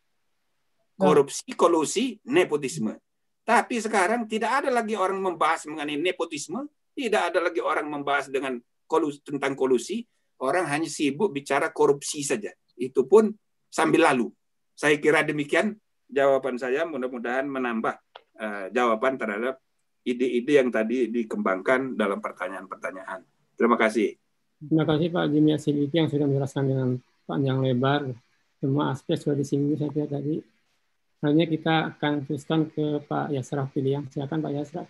[0.94, 3.02] Korupsi, kolusi, nepotisme.
[3.44, 8.62] Tapi sekarang tidak ada lagi orang membahas mengenai nepotisme, tidak ada lagi orang membahas dengan
[8.88, 10.06] kolusi, tentang kolusi,
[10.40, 12.54] orang hanya sibuk bicara korupsi saja.
[12.80, 13.34] Itu pun
[13.68, 14.32] sambil lalu.
[14.78, 15.76] Saya kira demikian
[16.08, 17.96] jawaban saya, mudah-mudahan menambah
[18.40, 19.60] uh, jawaban terhadap
[20.04, 23.24] ide-ide yang tadi dikembangkan dalam pertanyaan-pertanyaan.
[23.58, 24.16] Terima kasih.
[24.64, 26.90] Terima kasih Pak Jimmy Asiliti yang sudah menjelaskan dengan
[27.28, 28.02] panjang lebar.
[28.64, 30.53] Semua aspek sudah disinggung saya kira tadi.
[31.24, 34.12] Hanya kita akan teruskan ke Pak Yasraf Piliang.
[34.12, 34.88] Silakan Pak Yasraf.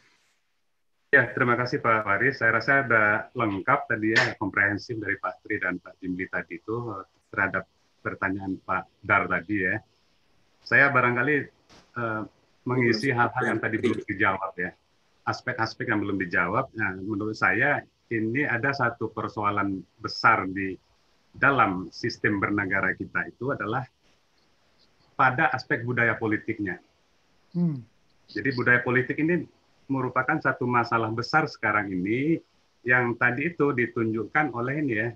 [1.13, 2.41] Ya, terima kasih Pak Waris.
[2.41, 6.89] Saya rasa ada lengkap tadi ya, komprehensif dari Pak Tri dan Pak Jimli tadi itu
[7.29, 7.69] terhadap
[8.01, 9.77] pertanyaan Pak Dar tadi ya.
[10.65, 11.35] Saya barangkali
[12.01, 12.25] uh,
[12.65, 14.73] mengisi hal-hal yang tadi belum dijawab ya.
[15.29, 20.73] Aspek-aspek yang belum dijawab, nah, menurut saya ini ada satu persoalan besar di
[21.29, 23.85] dalam sistem bernegara kita itu adalah
[25.13, 26.81] pada aspek budaya politiknya.
[27.53, 27.85] Hmm.
[28.29, 29.45] Jadi budaya politik ini
[29.85, 32.39] merupakan satu masalah besar sekarang ini
[32.83, 35.09] yang tadi itu ditunjukkan oleh ini ya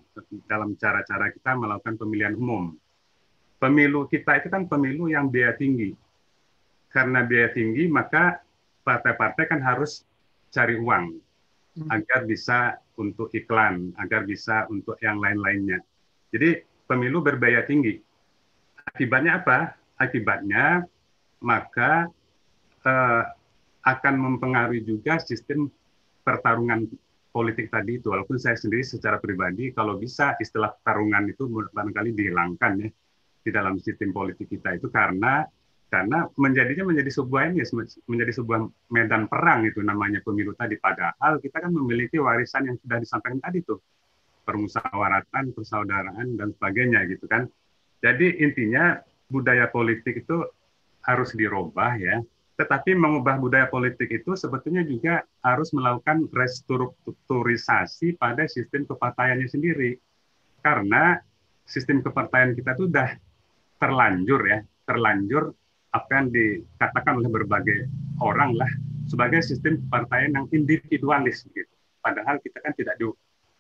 [0.48, 2.76] dalam cara-cara kita melakukan pemilihan umum.
[3.58, 5.92] Pemilu kita itu kan pemilu yang biaya tinggi.
[6.88, 8.40] Karena biaya tinggi maka
[8.88, 10.08] partai-partai kan harus
[10.48, 11.06] cari uang
[11.76, 11.90] hmm.
[11.92, 15.84] agar bisa untuk iklan, agar bisa untuk yang lain-lainnya.
[16.32, 18.00] Jadi pemilu berbiaya tinggi.
[18.88, 19.76] Akibatnya apa?
[19.98, 20.86] Akibatnya
[21.42, 22.10] maka
[22.86, 23.24] eh,
[23.88, 25.72] akan mempengaruhi juga sistem
[26.26, 26.92] pertarungan
[27.32, 28.12] politik tadi itu.
[28.12, 32.90] Walaupun saya sendiri secara pribadi kalau bisa istilah pertarungan itu barangkali dihilangkan ya
[33.48, 34.92] di dalam sistem politik kita itu.
[34.92, 35.46] Karena
[35.88, 37.64] karena menjadinya menjadi sebuah ini
[38.12, 38.60] menjadi sebuah
[38.92, 40.76] medan perang itu namanya pemilu tadi.
[40.76, 43.80] Padahal kita kan memiliki warisan yang sudah disampaikan tadi tuh.
[44.44, 47.48] Permusawaratan persaudaraan dan sebagainya gitu kan.
[48.04, 50.48] Jadi intinya budaya politik itu
[51.04, 52.20] harus dirubah ya
[52.58, 60.02] tetapi mengubah budaya politik itu sebetulnya juga harus melakukan restrukturisasi pada sistem kepartaiannya sendiri.
[60.66, 61.22] Karena
[61.70, 63.14] sistem kepartaian kita itu sudah
[63.78, 64.60] terlanjur ya,
[64.90, 65.54] terlanjur
[65.94, 67.80] apa yang dikatakan oleh berbagai
[68.26, 68.70] orang lah
[69.06, 71.70] sebagai sistem kepartaian yang individualis gitu.
[72.02, 73.06] Padahal kita kan tidak di,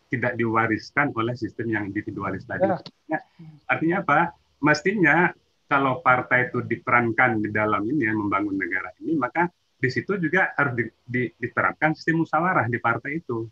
[0.09, 2.65] tidak diwariskan oleh sistem yang individualis tadi.
[3.05, 3.21] Ya.
[3.69, 4.33] Artinya apa?
[4.57, 5.29] Mestinya
[5.67, 10.55] kalau partai itu diperankan di dalam ini ya, membangun negara ini, maka di situ juga
[10.57, 13.45] harus di, di, diterapkan sistem musyawarah di partai itu.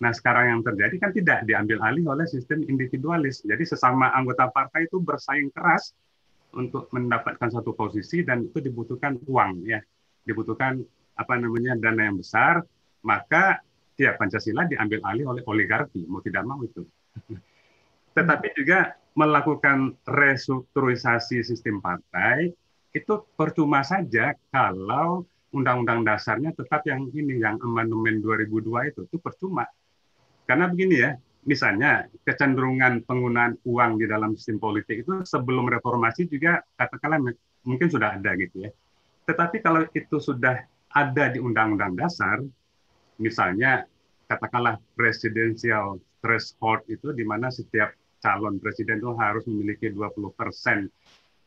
[0.00, 3.44] Nah sekarang yang terjadi kan tidak diambil alih oleh sistem individualis.
[3.44, 5.92] Jadi sesama anggota partai itu bersaing keras
[6.56, 9.82] untuk mendapatkan satu posisi dan itu dibutuhkan uang ya,
[10.24, 10.80] dibutuhkan
[11.16, 12.64] apa namanya dana yang besar.
[13.04, 13.60] Maka
[13.96, 16.84] ya Pancasila diambil alih oleh oligarki mau tidak mau itu.
[18.16, 22.52] Tetapi juga melakukan restrukturisasi sistem partai
[22.92, 25.24] itu percuma saja kalau
[25.56, 29.64] undang-undang dasarnya tetap yang ini yang amandemen 2002 itu itu percuma.
[30.44, 31.16] Karena begini ya,
[31.48, 37.32] misalnya kecenderungan penggunaan uang di dalam sistem politik itu sebelum reformasi juga katakanlah
[37.64, 38.70] mungkin sudah ada gitu ya.
[39.26, 40.60] Tetapi kalau itu sudah
[40.92, 42.44] ada di undang-undang dasar,
[43.16, 43.88] misalnya
[44.28, 47.94] katakanlah presidensial threshold itu di mana setiap
[48.26, 50.90] calon presiden itu harus memiliki 20 persen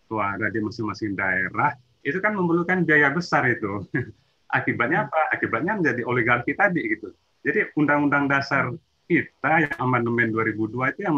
[0.08, 1.76] suara di masing-masing daerah,
[2.08, 3.84] itu kan memerlukan biaya besar itu.
[4.58, 5.36] Akibatnya apa?
[5.36, 7.12] Akibatnya menjadi oligarki tadi gitu.
[7.44, 8.72] Jadi undang-undang dasar
[9.06, 11.16] kita yang amandemen 2002 itu yang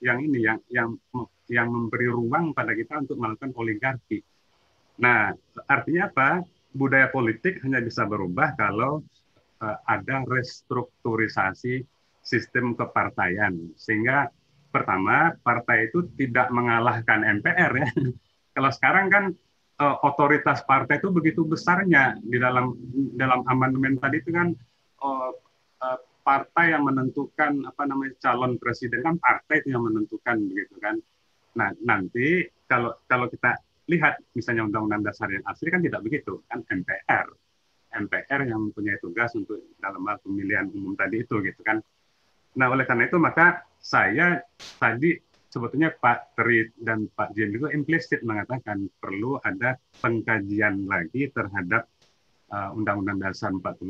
[0.00, 0.88] yang ini yang yang
[1.46, 4.24] yang memberi ruang pada kita untuk melakukan oligarki.
[4.98, 5.34] Nah,
[5.68, 6.42] artinya apa?
[6.72, 9.04] Budaya politik hanya bisa berubah kalau
[9.60, 11.84] uh, ada restrukturisasi
[12.22, 14.30] sistem kepartaian sehingga
[14.72, 17.88] pertama partai itu tidak mengalahkan MPR ya.
[18.56, 19.24] Kalau sekarang kan
[19.80, 22.72] uh, otoritas partai itu begitu besarnya di dalam
[23.16, 24.56] dalam amandemen tadi itu kan
[25.04, 25.32] uh,
[25.84, 30.96] uh, partai yang menentukan apa namanya calon presiden kan partai itu yang menentukan begitu kan.
[31.60, 33.60] Nah nanti kalau kalau kita
[33.92, 37.28] lihat misalnya undang-undang dasar yang asli kan tidak begitu kan MPR
[37.92, 41.78] MPR yang mempunyai tugas untuk dalam pemilihan umum tadi itu gitu kan.
[42.58, 44.40] Nah oleh karena itu maka saya
[44.78, 45.16] tadi
[45.52, 51.84] sebetulnya Pak Tri dan Pak Jen juga implisit mengatakan perlu ada pengkajian lagi terhadap
[52.48, 53.84] uh, Undang-Undang Dasar 45.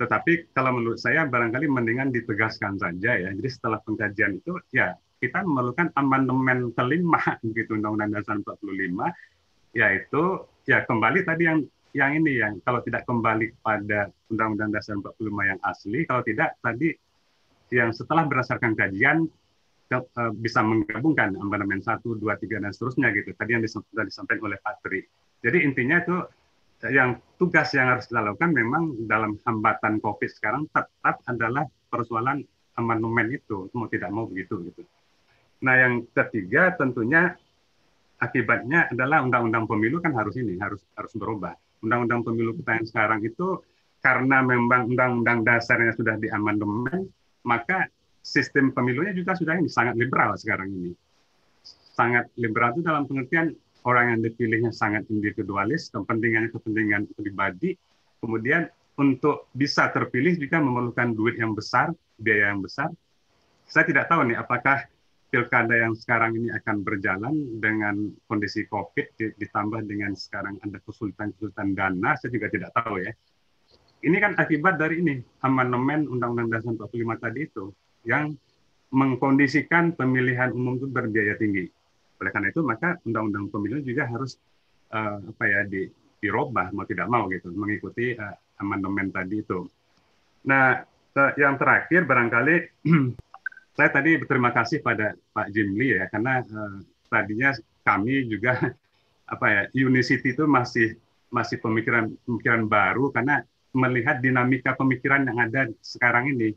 [0.00, 3.28] Tetapi kalau menurut saya barangkali mendingan ditegaskan saja ya.
[3.36, 7.20] Jadi setelah pengkajian itu ya kita memerlukan amandemen kelima
[7.56, 10.22] gitu Undang-Undang Dasar 45 yaitu
[10.66, 15.60] ya kembali tadi yang yang ini yang kalau tidak kembali pada Undang-Undang Dasar 45 yang
[15.66, 16.94] asli, kalau tidak tadi
[17.70, 19.26] yang setelah berdasarkan kajian
[19.90, 23.34] eh, bisa menggabungkan amandemen 1, 2, 3, dan seterusnya gitu.
[23.34, 23.62] Tadi yang
[24.06, 25.02] disampaikan oleh Pak Tri.
[25.40, 26.16] Jadi intinya itu
[26.86, 32.42] eh, yang tugas yang harus dilakukan memang dalam hambatan COVID sekarang tetap adalah persoalan
[32.78, 34.82] amandemen itu, mau tidak mau begitu gitu.
[35.60, 37.36] Nah yang ketiga tentunya
[38.20, 41.56] akibatnya adalah undang-undang pemilu kan harus ini harus harus berubah.
[41.80, 43.60] Undang-undang pemilu kita yang sekarang itu
[44.00, 47.08] karena memang undang-undang dasarnya sudah diamandemen,
[47.46, 47.88] maka
[48.20, 50.92] sistem pemilunya juga sudah ini sangat liberal sekarang ini.
[51.96, 53.52] Sangat liberal itu dalam pengertian
[53.84, 57.76] orang yang dipilihnya sangat individualis, kepentingannya kepentingan pribadi,
[58.20, 58.68] kemudian
[59.00, 61.88] untuk bisa terpilih juga memerlukan duit yang besar,
[62.20, 62.92] biaya yang besar.
[63.64, 64.84] Saya tidak tahu nih apakah
[65.30, 72.18] pilkada yang sekarang ini akan berjalan dengan kondisi COVID ditambah dengan sekarang ada kesulitan-kesulitan dana,
[72.18, 73.14] saya juga tidak tahu ya.
[74.00, 77.64] Ini kan akibat dari ini amandemen Undang-Undang Dasar 45 tadi itu
[78.08, 78.32] yang
[78.90, 81.68] mengkondisikan pemilihan umum itu berbiaya tinggi.
[82.20, 84.40] Oleh karena itu maka Undang-Undang Pemilu juga harus
[84.92, 85.84] uh, apa ya di,
[86.20, 89.68] dirubah mau tidak mau gitu mengikuti uh, amandemen tadi itu.
[90.48, 90.80] Nah,
[91.36, 92.56] yang terakhir barangkali
[93.76, 96.80] saya tadi berterima kasih pada Pak Jimli ya karena uh,
[97.12, 97.52] tadinya
[97.84, 98.56] kami juga
[99.32, 100.96] apa ya Unicity itu masih
[101.30, 106.54] masih pemikiran pemikiran baru karena melihat dinamika pemikiran yang ada sekarang ini.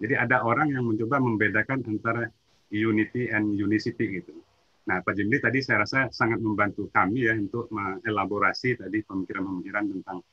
[0.00, 2.28] Jadi ada orang yang mencoba membedakan antara
[2.72, 4.32] unity and unicity gitu.
[4.88, 10.24] Nah, Pak Jimli tadi saya rasa sangat membantu kami ya untuk mengelaborasi tadi pemikiran-pemikiran tentang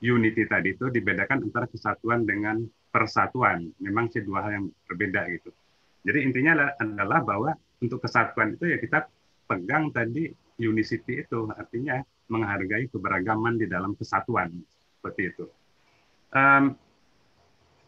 [0.00, 3.68] unity tadi itu dibedakan antara kesatuan dengan persatuan.
[3.84, 5.52] Memang sih dua hal yang berbeda gitu.
[6.00, 7.52] Jadi intinya adalah bahwa
[7.84, 9.04] untuk kesatuan itu ya kita
[9.44, 12.00] pegang tadi unicity itu artinya
[12.32, 14.48] menghargai keberagaman di dalam kesatuan
[14.96, 15.44] seperti itu.
[16.30, 16.78] Um,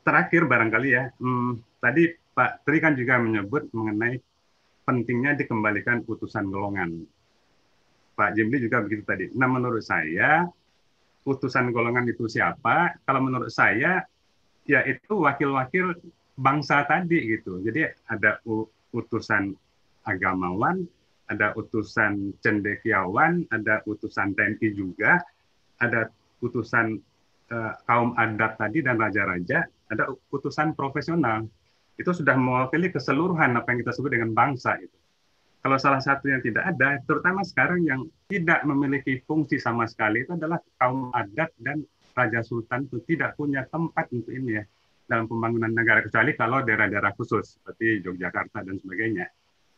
[0.03, 4.19] terakhir barangkali ya, um, tadi Pak Tri kan juga menyebut mengenai
[4.83, 7.07] pentingnya dikembalikan putusan golongan.
[8.13, 9.31] Pak Jimli juga begitu tadi.
[9.37, 10.45] Nah menurut saya
[11.23, 12.99] putusan golongan itu siapa?
[13.07, 14.05] Kalau menurut saya
[14.67, 15.97] ya itu wakil-wakil
[16.37, 17.63] bangsa tadi gitu.
[17.63, 18.43] Jadi ada
[18.93, 19.55] utusan
[20.05, 20.83] agamawan,
[21.31, 25.23] ada utusan cendekiawan, ada utusan TNI juga,
[25.79, 26.11] ada
[26.43, 26.99] utusan
[27.53, 31.45] uh, kaum adat tadi dan raja-raja, ada utusan profesional.
[32.01, 34.97] Itu sudah mewakili keseluruhan apa yang kita sebut dengan bangsa itu.
[35.63, 40.35] Kalau salah satu yang tidak ada, terutama sekarang yang tidak memiliki fungsi sama sekali itu
[40.35, 41.87] adalah kaum adat dan
[42.19, 44.65] Raja Sultan itu tidak punya tempat untuk ini ya
[45.07, 49.27] dalam pembangunan negara kecuali kalau daerah-daerah khusus seperti Yogyakarta dan sebagainya.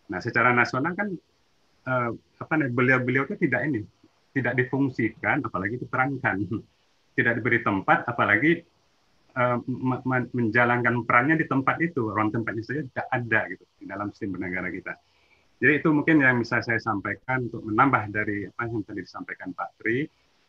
[0.08, 1.08] Nah, secara nasional kan
[1.84, 3.80] eh, apa nih beliau-beliau itu tidak ini
[4.34, 6.36] tidak difungsikan apalagi diterangkan
[7.14, 8.62] tidak diberi tempat apalagi
[9.34, 9.58] eh,
[10.34, 14.68] menjalankan perannya di tempat itu ruang tempatnya saja tidak ada gitu di dalam sistem bernegara
[14.70, 14.94] kita.
[15.62, 19.70] Jadi itu mungkin yang bisa saya sampaikan untuk menambah dari apa yang tadi disampaikan Pak
[19.80, 20.04] Tri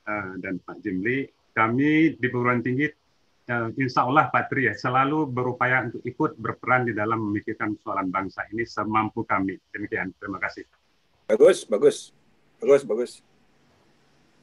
[0.10, 1.30] uh, dan Pak Jimli.
[1.56, 2.90] Kami di perguruan tinggi,
[3.48, 8.12] uh, insya Allah Pak Tri ya, selalu berupaya untuk ikut berperan di dalam memikirkan persoalan
[8.12, 9.56] bangsa ini semampu kami.
[9.72, 10.68] Demikian, terima kasih.
[11.30, 12.12] Bagus, bagus,
[12.60, 13.12] bagus, bagus.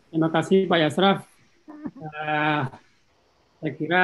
[0.08, 1.31] Terima kasih Pak Yasraf.
[1.98, 2.62] Uh,
[3.62, 4.02] saya kira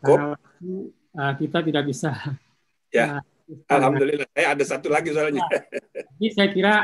[0.00, 0.34] karena
[1.14, 2.12] uh, kita tidak bisa
[2.94, 3.20] ya.
[3.48, 4.28] Uh, Alhamdulillah.
[4.36, 5.40] Saya ada satu lagi soalnya.
[5.40, 5.50] Nah,
[6.20, 6.74] jadi saya kira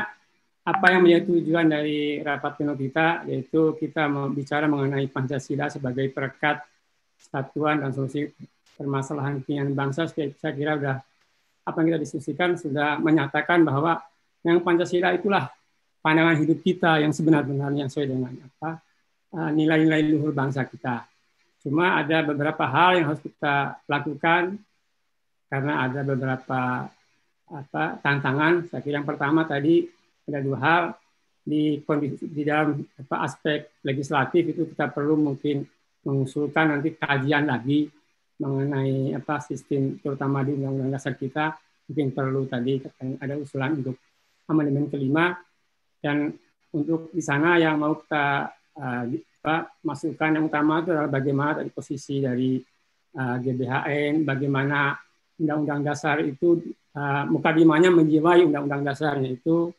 [0.65, 6.65] apa yang menjadi tujuan dari rapat pleno kita yaitu kita bicara mengenai Pancasila sebagai perekat
[7.21, 8.33] kesatuan dan solusi
[8.73, 10.09] permasalahan keinginan bangsa.
[10.09, 10.97] Saya kira sudah
[11.65, 14.01] apa yang kita diskusikan sudah menyatakan bahwa
[14.45, 15.49] yang Pancasila itulah
[16.05, 18.77] pandangan hidup kita yang sebenar-benarnya sesuai dengan apa eh,
[19.35, 21.03] nilai-nilai luhur bangsa kita.
[21.59, 24.55] Cuma ada beberapa hal yang harus kita lakukan
[25.49, 26.87] karena ada beberapa
[27.49, 28.69] apa tantangan.
[28.69, 29.85] Saya kira yang pertama tadi
[30.25, 30.83] ada dua hal
[31.45, 35.61] di kondisi di dalam apa aspek legislatif itu kita perlu mungkin
[36.05, 37.85] mengusulkan nanti kajian lagi
[38.41, 41.53] mengenai apa sistem terutama di undang-undang dasar kita
[41.85, 42.81] mungkin perlu tadi
[43.21, 43.97] ada usulan untuk
[44.49, 45.37] amandemen kelima
[46.01, 46.33] dan
[46.73, 49.03] untuk di sana yang mau kita uh,
[49.45, 52.57] apa, masukkan yang utama itu adalah bagaimana dari posisi dari
[53.15, 54.97] uh, GBHN, bagaimana
[55.37, 56.63] Undang-Undang Dasar itu
[56.95, 59.71] uh, mukadimahnya menjiwai Undang-Undang Dasarnya itu.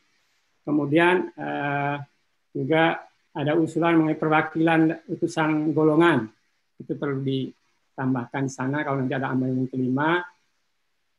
[0.67, 1.31] Kemudian
[2.51, 2.99] juga
[3.31, 6.27] ada usulan mengenai perwakilan utusan golongan
[6.75, 10.19] itu perlu ditambahkan di sana kalau nanti ada amandemen kelima.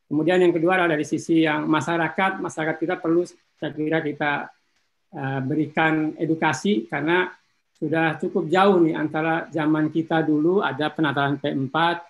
[0.04, 3.24] Kemudian yang kedua adalah dari sisi yang masyarakat, masyarakat kita perlu
[3.56, 4.52] saya kira kita
[5.48, 7.32] berikan edukasi karena
[7.78, 12.02] sudah cukup jauh nih antara zaman kita dulu ada penataran P4,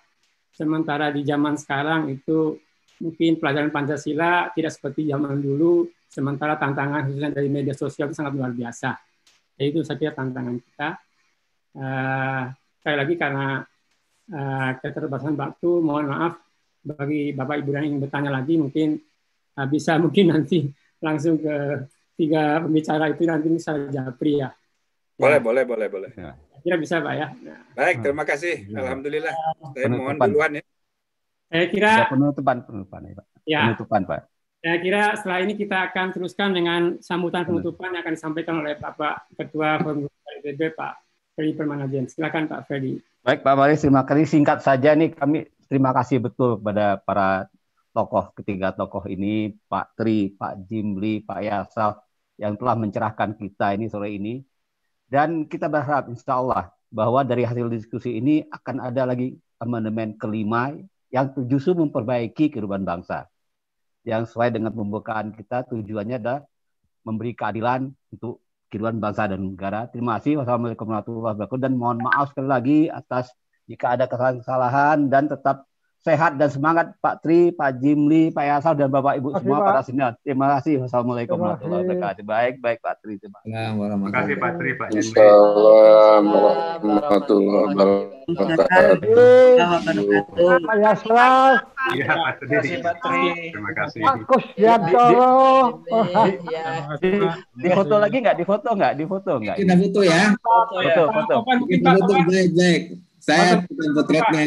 [0.59, 2.59] Sementara di zaman sekarang itu
[2.99, 8.35] mungkin pelajaran Pancasila tidak seperti zaman dulu, sementara tantangan khususnya dari media sosial itu sangat
[8.35, 8.91] luar biasa.
[9.55, 10.89] Jadi itu saya kira tantangan kita.
[11.79, 12.43] Uh,
[12.75, 13.63] sekali lagi karena
[14.35, 16.43] uh, keterbatasan waktu, mohon maaf
[16.83, 18.99] bagi Bapak Ibu yang ingin bertanya lagi mungkin
[19.55, 20.67] uh, bisa mungkin nanti
[20.99, 21.87] langsung ke
[22.19, 24.51] tiga pembicara itu nanti bisa japri ya.
[25.19, 26.11] Boleh, boleh, boleh, boleh.
[26.15, 26.31] Ya.
[26.63, 27.27] Kira bisa Pak ya.
[27.75, 28.55] Baik, terima kasih.
[28.71, 28.87] Ya.
[28.87, 29.33] Alhamdulillah.
[29.75, 29.99] Saya penutupan.
[29.99, 30.63] mohon duluan ya.
[31.49, 33.25] Saya kira ya, penutupan penutupan ya Pak.
[33.43, 33.61] Ya.
[33.67, 34.21] Penutupan Pak.
[34.59, 39.31] Saya kira setelah ini kita akan teruskan dengan sambutan penutupan yang akan disampaikan oleh Bapak
[39.35, 40.93] Ketua Forum PBB Pak
[41.35, 42.07] Freddy Permanajen.
[42.11, 42.99] Silakan Pak Freddy.
[43.23, 44.27] Baik Pak Maris, terima kasih.
[44.27, 47.47] Singkat saja nih kami terima kasih betul kepada para
[47.95, 51.99] tokoh ketiga tokoh ini, Pak Tri, Pak Jimli, Pak Yasal
[52.39, 54.43] yang telah mencerahkan kita ini sore ini.
[55.09, 60.73] Dan kita berharap insya Allah bahwa dari hasil diskusi ini akan ada lagi amandemen kelima
[61.09, 63.25] yang justru memperbaiki kehidupan bangsa.
[64.05, 66.41] Yang sesuai dengan pembukaan kita tujuannya adalah
[67.01, 69.89] memberi keadilan untuk kehidupan bangsa dan negara.
[69.89, 70.41] Terima kasih.
[70.41, 71.61] Wassalamualaikum warahmatullahi wabarakatuh.
[71.61, 73.33] Dan mohon maaf sekali lagi atas
[73.65, 75.68] jika ada kesalahan-kesalahan dan tetap
[75.99, 80.15] sehat dan semangat Pak Tri, Pak Jimli, Pak Yasal dan Bapak Ibu semua para senior.
[80.23, 80.79] Terima kasih.
[80.79, 82.23] Wassalamualaikum warahmatullahi wabarakatuh.
[82.23, 83.19] Baik, baik Pak Tri.
[83.19, 83.43] Terima
[84.15, 85.11] kasih Pak Tri, Pak Jimli.
[85.11, 88.19] Assalamualaikum warahmatullahi wabarakatuh.
[90.63, 91.59] Pak Yasal.
[91.91, 93.51] Iya, Pak Tri.
[93.51, 93.99] Terima kasih.
[93.99, 95.07] Pak Kusyanto.
[97.59, 98.39] Di foto lagi nggak?
[98.39, 98.93] Di foto nggak?
[98.95, 99.55] Di foto nggak?
[99.59, 100.31] Kita foto ya.
[100.39, 101.35] Foto, foto.
[101.67, 102.83] Kita foto baik, baik.
[103.29, 104.43] Saya bukan potretnya.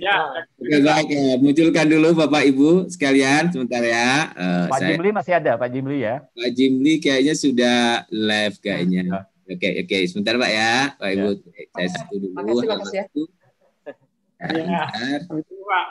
[0.00, 0.18] Ya.
[0.60, 1.34] Oke, baik ya.
[1.36, 4.32] Munculkan dulu Bapak Ibu sekalian sebentar ya.
[4.32, 6.24] Uh, Pak saya, Jimli masih ada, Pak Jimli ya.
[6.32, 9.28] Pak Jimli kayaknya sudah live kayaknya.
[9.44, 10.72] Oke, oke, sebentar Pak ya.
[10.96, 11.28] Pak Ibu,
[11.76, 12.32] saya satu dulu.
[12.32, 13.04] Makasih, makasih ya.
[13.04, 14.82] Ya, Ya.
[15.28, 15.52] bentar.
[15.64, 15.86] Pak.